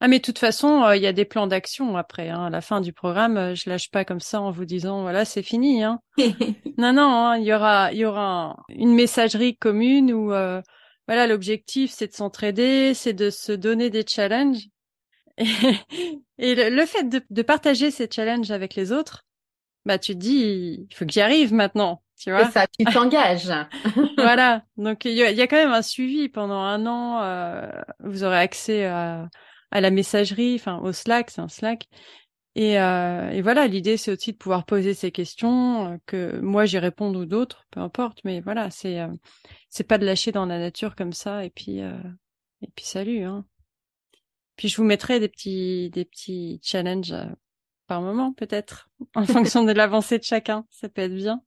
Ah 0.00 0.06
mais 0.06 0.18
de 0.18 0.24
toute 0.24 0.38
façon, 0.38 0.84
euh, 0.84 0.96
il 0.96 1.02
y 1.02 1.08
a 1.08 1.12
des 1.12 1.24
plans 1.24 1.48
d'action 1.48 1.96
après. 1.96 2.28
Hein. 2.28 2.44
À 2.44 2.50
la 2.50 2.60
fin 2.60 2.80
du 2.80 2.92
programme, 2.92 3.36
euh, 3.36 3.54
je 3.56 3.68
lâche 3.68 3.90
pas 3.90 4.04
comme 4.04 4.20
ça 4.20 4.40
en 4.40 4.52
vous 4.52 4.64
disant 4.64 5.02
voilà 5.02 5.24
c'est 5.24 5.42
fini. 5.42 5.82
Hein. 5.82 6.00
non 6.78 6.92
non, 6.92 7.02
hein, 7.02 7.38
il 7.38 7.44
y 7.44 7.52
aura 7.52 7.92
il 7.92 7.98
y 7.98 8.04
aura 8.04 8.56
une 8.68 8.94
messagerie 8.94 9.56
commune 9.56 10.12
où 10.12 10.32
euh, 10.32 10.62
voilà 11.08 11.26
l'objectif 11.26 11.90
c'est 11.92 12.06
de 12.08 12.12
s'entraider, 12.12 12.94
c'est 12.94 13.12
de 13.12 13.30
se 13.30 13.50
donner 13.50 13.90
des 13.90 14.04
challenges 14.06 14.68
et, 16.38 16.54
le, 16.70 16.86
fait 16.86 17.04
de, 17.08 17.20
de, 17.30 17.42
partager 17.42 17.90
ces 17.90 18.08
challenges 18.10 18.50
avec 18.50 18.74
les 18.74 18.92
autres, 18.92 19.24
bah 19.84 19.98
tu 19.98 20.14
te 20.14 20.18
dis 20.18 20.86
il 20.90 20.94
faut 20.94 21.06
que 21.06 21.12
j'y 21.12 21.20
arrive 21.20 21.52
maintenant 21.52 22.02
tu 22.18 22.30
vois? 22.30 22.50
ça, 22.50 22.66
tu 22.66 22.84
t'engages. 22.84 23.52
voilà. 24.18 24.62
Donc 24.76 25.04
il 25.04 25.12
y, 25.12 25.22
a, 25.22 25.46
quand 25.46 25.56
même 25.56 25.72
un 25.72 25.82
suivi 25.82 26.28
pendant 26.28 26.60
un 26.60 26.86
an. 26.86 27.22
Euh, 27.22 27.70
vous 28.00 28.24
aurez 28.24 28.38
accès 28.38 28.86
à, 28.86 29.28
à 29.70 29.80
la 29.80 29.90
messagerie, 29.90 30.54
enfin 30.56 30.78
au 30.78 30.92
Slack, 30.92 31.30
c'est 31.30 31.40
un 31.40 31.48
Slack. 31.48 31.88
Et, 32.54 32.78
euh, 32.80 33.30
et 33.30 33.40
voilà, 33.40 33.68
l'idée 33.68 33.96
c'est 33.96 34.12
aussi 34.12 34.32
de 34.32 34.36
pouvoir 34.36 34.64
poser 34.64 34.92
ces 34.92 35.12
questions, 35.12 35.92
euh, 35.92 35.96
que 36.06 36.40
moi 36.40 36.64
j'y 36.64 36.78
réponde 36.78 37.14
ou 37.16 37.24
d'autres, 37.24 37.66
peu 37.70 37.80
importe. 37.80 38.20
Mais 38.24 38.40
voilà, 38.40 38.70
c'est 38.70 39.00
euh, 39.00 39.08
c'est 39.68 39.84
pas 39.84 39.98
de 39.98 40.04
lâcher 40.04 40.32
dans 40.32 40.46
la 40.46 40.58
nature 40.58 40.96
comme 40.96 41.12
ça 41.12 41.44
et 41.44 41.50
puis 41.50 41.80
euh, 41.82 41.96
et 42.62 42.68
puis 42.74 42.84
salut. 42.84 43.22
Hein. 43.22 43.44
Puis 44.56 44.68
je 44.68 44.76
vous 44.76 44.84
mettrai 44.84 45.20
des 45.20 45.28
petits 45.28 45.90
des 45.90 46.04
petits 46.04 46.60
challenges 46.64 47.14
par 47.86 48.02
moment 48.02 48.32
peut-être 48.32 48.90
en 49.14 49.24
fonction 49.26 49.62
de 49.62 49.72
l'avancée 49.72 50.18
de 50.18 50.24
chacun. 50.24 50.66
Ça 50.70 50.88
peut 50.88 51.02
être 51.02 51.14
bien. 51.14 51.42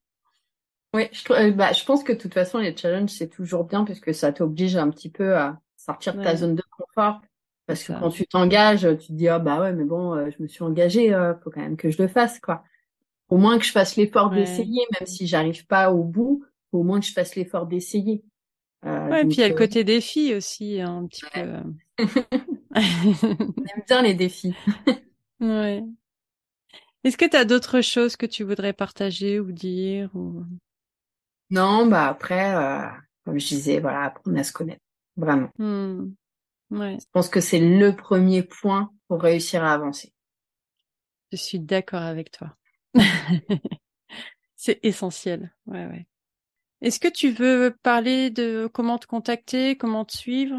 Oui, 0.94 1.08
je, 1.12 1.32
euh, 1.32 1.52
bah, 1.52 1.72
je 1.72 1.84
pense 1.86 2.04
que 2.04 2.12
de 2.12 2.18
toute 2.18 2.34
façon, 2.34 2.58
les 2.58 2.76
challenges, 2.76 3.12
c'est 3.12 3.30
toujours 3.30 3.64
bien 3.64 3.86
parce 3.86 4.00
que 4.00 4.12
ça 4.12 4.34
t'oblige 4.34 4.76
un 4.76 4.90
petit 4.90 5.10
peu 5.10 5.36
à 5.36 5.60
sortir 5.78 6.16
de 6.16 6.24
ta 6.24 6.36
zone 6.36 6.56
de 6.56 6.64
confort. 6.72 7.22
Parce 7.66 7.84
que 7.84 7.94
quand 7.94 8.10
tu 8.10 8.28
t'engages, 8.28 8.88
tu 9.00 9.08
te 9.08 9.14
dis, 9.14 9.30
ah 9.30 9.40
bah 9.40 9.62
ouais, 9.62 9.72
mais 9.72 9.86
bon, 9.86 10.14
euh, 10.16 10.30
je 10.36 10.44
me 10.44 10.48
suis 10.48 10.64
engagée, 10.64 11.14
euh, 11.14 11.34
faut 11.42 11.50
quand 11.50 11.62
même 11.62 11.78
que 11.78 11.90
je 11.90 12.02
le 12.02 12.10
fasse, 12.10 12.40
quoi. 12.40 12.64
Au 13.30 13.38
moins 13.38 13.58
que 13.58 13.66
je 13.66 13.72
fasse 13.72 13.96
l'effort 13.96 14.30
d'essayer, 14.30 14.82
même 15.00 15.08
si 15.08 15.26
j'arrive 15.26 15.66
pas 15.66 15.92
au 15.92 16.04
bout, 16.04 16.44
au 16.74 16.84
moins 16.84 17.00
que 17.00 17.06
je 17.06 17.14
fasse 17.14 17.36
l'effort 17.36 17.66
d'essayer. 17.66 18.24
Ouais, 18.84 19.22
et 19.22 19.26
puis 19.26 19.38
il 19.38 19.42
y 19.42 19.44
a 19.44 19.48
le 19.50 19.56
côté 19.56 19.86
défi 19.86 20.34
aussi, 20.34 20.82
hein, 20.82 21.04
un 21.04 21.08
petit 21.08 21.24
peu. 21.34 21.40
On 22.76 22.80
aime 22.80 23.84
bien 23.88 24.02
les 24.02 24.16
défis. 24.16 24.56
ouais. 25.40 25.84
Est-ce 27.04 27.18
que 27.18 27.26
tu 27.26 27.38
as 27.38 27.46
d'autres 27.46 27.82
choses 27.82 28.16
que 28.16 28.26
tu 28.26 28.44
voudrais 28.44 28.74
partager 28.74 29.40
ou 29.40 29.52
dire 29.52 30.10
ou... 30.14 30.44
Non, 31.52 31.86
bah 31.86 32.08
après, 32.08 32.56
euh, 32.56 32.88
comme 33.26 33.40
je 33.40 33.48
disais, 33.48 33.80
voilà, 33.80 34.04
apprendre 34.04 34.40
à 34.40 34.44
se 34.44 34.54
connaître, 34.54 34.82
vraiment. 35.18 35.50
Mmh. 35.58 36.14
Ouais. 36.72 36.98
Je 37.00 37.06
pense 37.12 37.28
que 37.28 37.42
c'est 37.42 37.60
le 37.60 37.94
premier 37.94 38.42
point 38.42 38.92
pour 39.08 39.22
réussir 39.22 39.64
à 39.64 39.74
avancer. 39.74 40.14
Je 41.32 41.38
suis 41.38 41.60
d'accord 41.60 42.02
avec 42.02 42.32
toi. 42.32 42.56
c'est 44.56 44.80
essentiel. 44.84 45.54
Ouais, 45.66 45.86
ouais. 45.86 46.08
Est-ce 46.82 47.00
que 47.00 47.10
tu 47.10 47.32
veux 47.32 47.76
parler 47.84 48.30
de 48.30 48.70
comment 48.74 48.98
te 48.98 49.06
contacter, 49.06 49.78
comment 49.78 50.06
te 50.06 50.18
suivre? 50.18 50.58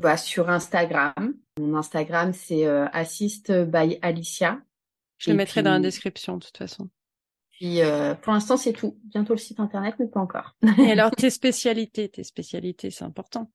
Bah, 0.00 0.16
Sur 0.16 0.50
Instagram. 0.50 1.34
Mon 1.60 1.76
Instagram, 1.76 2.32
c'est 2.32 2.66
euh, 2.66 2.86
Assist 2.92 3.52
by 3.52 3.98
Alicia. 4.02 4.60
Je 5.18 5.30
le 5.30 5.36
mettrai 5.36 5.62
dans 5.62 5.70
la 5.70 5.78
description, 5.78 6.36
de 6.36 6.44
toute 6.44 6.58
façon. 6.58 6.90
Puis 7.58 7.82
euh, 7.82 8.14
pour 8.14 8.32
l'instant, 8.32 8.56
c'est 8.56 8.72
tout. 8.72 8.98
Bientôt 9.04 9.34
le 9.34 9.38
site 9.38 9.60
internet, 9.60 9.94
mais 9.98 10.06
pas 10.06 10.20
encore. 10.20 10.56
Et 10.78 10.90
alors 10.90 11.10
tes 11.10 11.30
spécialités, 11.30 12.08
tes 12.08 12.24
spécialités, 12.24 12.90
c'est 12.90 13.04
important. 13.04 13.50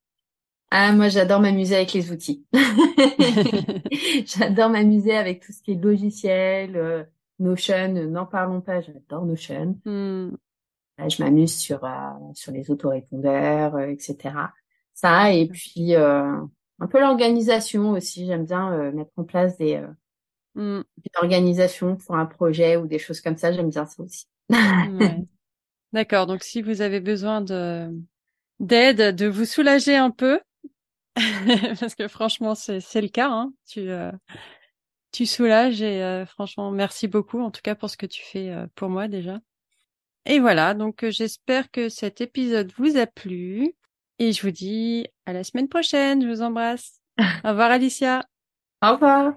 Ah, 0.71 0.93
moi, 0.93 1.09
j'adore 1.09 1.39
m'amuser 1.39 1.75
avec 1.75 1.93
les 1.93 2.11
outils. 2.11 2.45
j'adore 4.25 4.69
m'amuser 4.69 5.15
avec 5.15 5.41
tout 5.41 5.51
ce 5.51 5.63
qui 5.63 5.71
est 5.71 5.75
logiciel, 5.75 6.75
euh, 6.75 7.03
Notion. 7.39 7.93
N'en 7.93 8.25
parlons 8.25 8.61
pas, 8.61 8.81
j'adore 8.81 9.25
Notion. 9.25 9.79
Hmm. 9.85 10.31
je 10.99 11.23
m'amuse 11.23 11.55
sur 11.55 11.83
euh, 11.83 11.89
sur 12.35 12.51
les 12.51 12.69
autorépondeurs, 12.69 13.75
euh, 13.75 13.87
etc. 13.87 14.35
Ça 14.93 15.33
et 15.33 15.47
puis 15.47 15.95
un 15.95 16.87
peu 16.89 16.99
l'organisation 16.99 17.91
aussi. 17.91 18.25
J'aime 18.25 18.45
bien 18.45 18.91
mettre 18.91 19.11
en 19.15 19.23
place 19.23 19.57
des 19.57 19.81
Mmh. 20.59 20.83
Une 21.05 21.23
organisation 21.23 21.95
pour 21.95 22.15
un 22.15 22.25
projet 22.25 22.75
ou 22.75 22.85
des 22.85 22.99
choses 22.99 23.21
comme 23.21 23.37
ça, 23.37 23.53
j'aime 23.53 23.69
bien 23.69 23.85
ça 23.85 24.03
aussi. 24.03 24.25
D'accord. 25.93 26.27
Donc, 26.27 26.43
si 26.43 26.61
vous 26.61 26.81
avez 26.81 26.99
besoin 26.99 27.39
de 27.39 27.89
d'aide, 28.59 29.15
de 29.15 29.25
vous 29.25 29.45
soulager 29.45 29.95
un 29.95 30.11
peu, 30.11 30.41
parce 31.79 31.95
que 31.95 32.09
franchement, 32.09 32.55
c'est 32.55 32.81
c'est 32.81 32.99
le 32.99 33.07
cas. 33.07 33.29
Hein. 33.29 33.53
Tu 33.69 33.89
euh, 33.89 34.11
tu 35.13 35.25
soulages 35.25 35.81
et 35.81 36.03
euh, 36.03 36.25
franchement, 36.25 36.71
merci 36.71 37.07
beaucoup 37.07 37.39
en 37.39 37.51
tout 37.51 37.61
cas 37.63 37.75
pour 37.75 37.89
ce 37.89 37.95
que 37.95 38.05
tu 38.05 38.21
fais 38.25 38.49
euh, 38.49 38.67
pour 38.75 38.89
moi 38.89 39.07
déjà. 39.07 39.39
Et 40.25 40.39
voilà. 40.39 40.73
Donc, 40.73 41.05
j'espère 41.07 41.71
que 41.71 41.87
cet 41.87 42.19
épisode 42.19 42.73
vous 42.77 42.97
a 42.97 43.07
plu. 43.07 43.75
Et 44.21 44.33
je 44.33 44.41
vous 44.41 44.51
dis 44.51 45.07
à 45.25 45.31
la 45.31 45.45
semaine 45.45 45.69
prochaine. 45.69 46.21
Je 46.21 46.27
vous 46.27 46.41
embrasse. 46.41 46.99
Au 47.45 47.49
revoir 47.49 47.71
Alicia. 47.71 48.25
Au 48.83 48.91
revoir. 48.91 49.33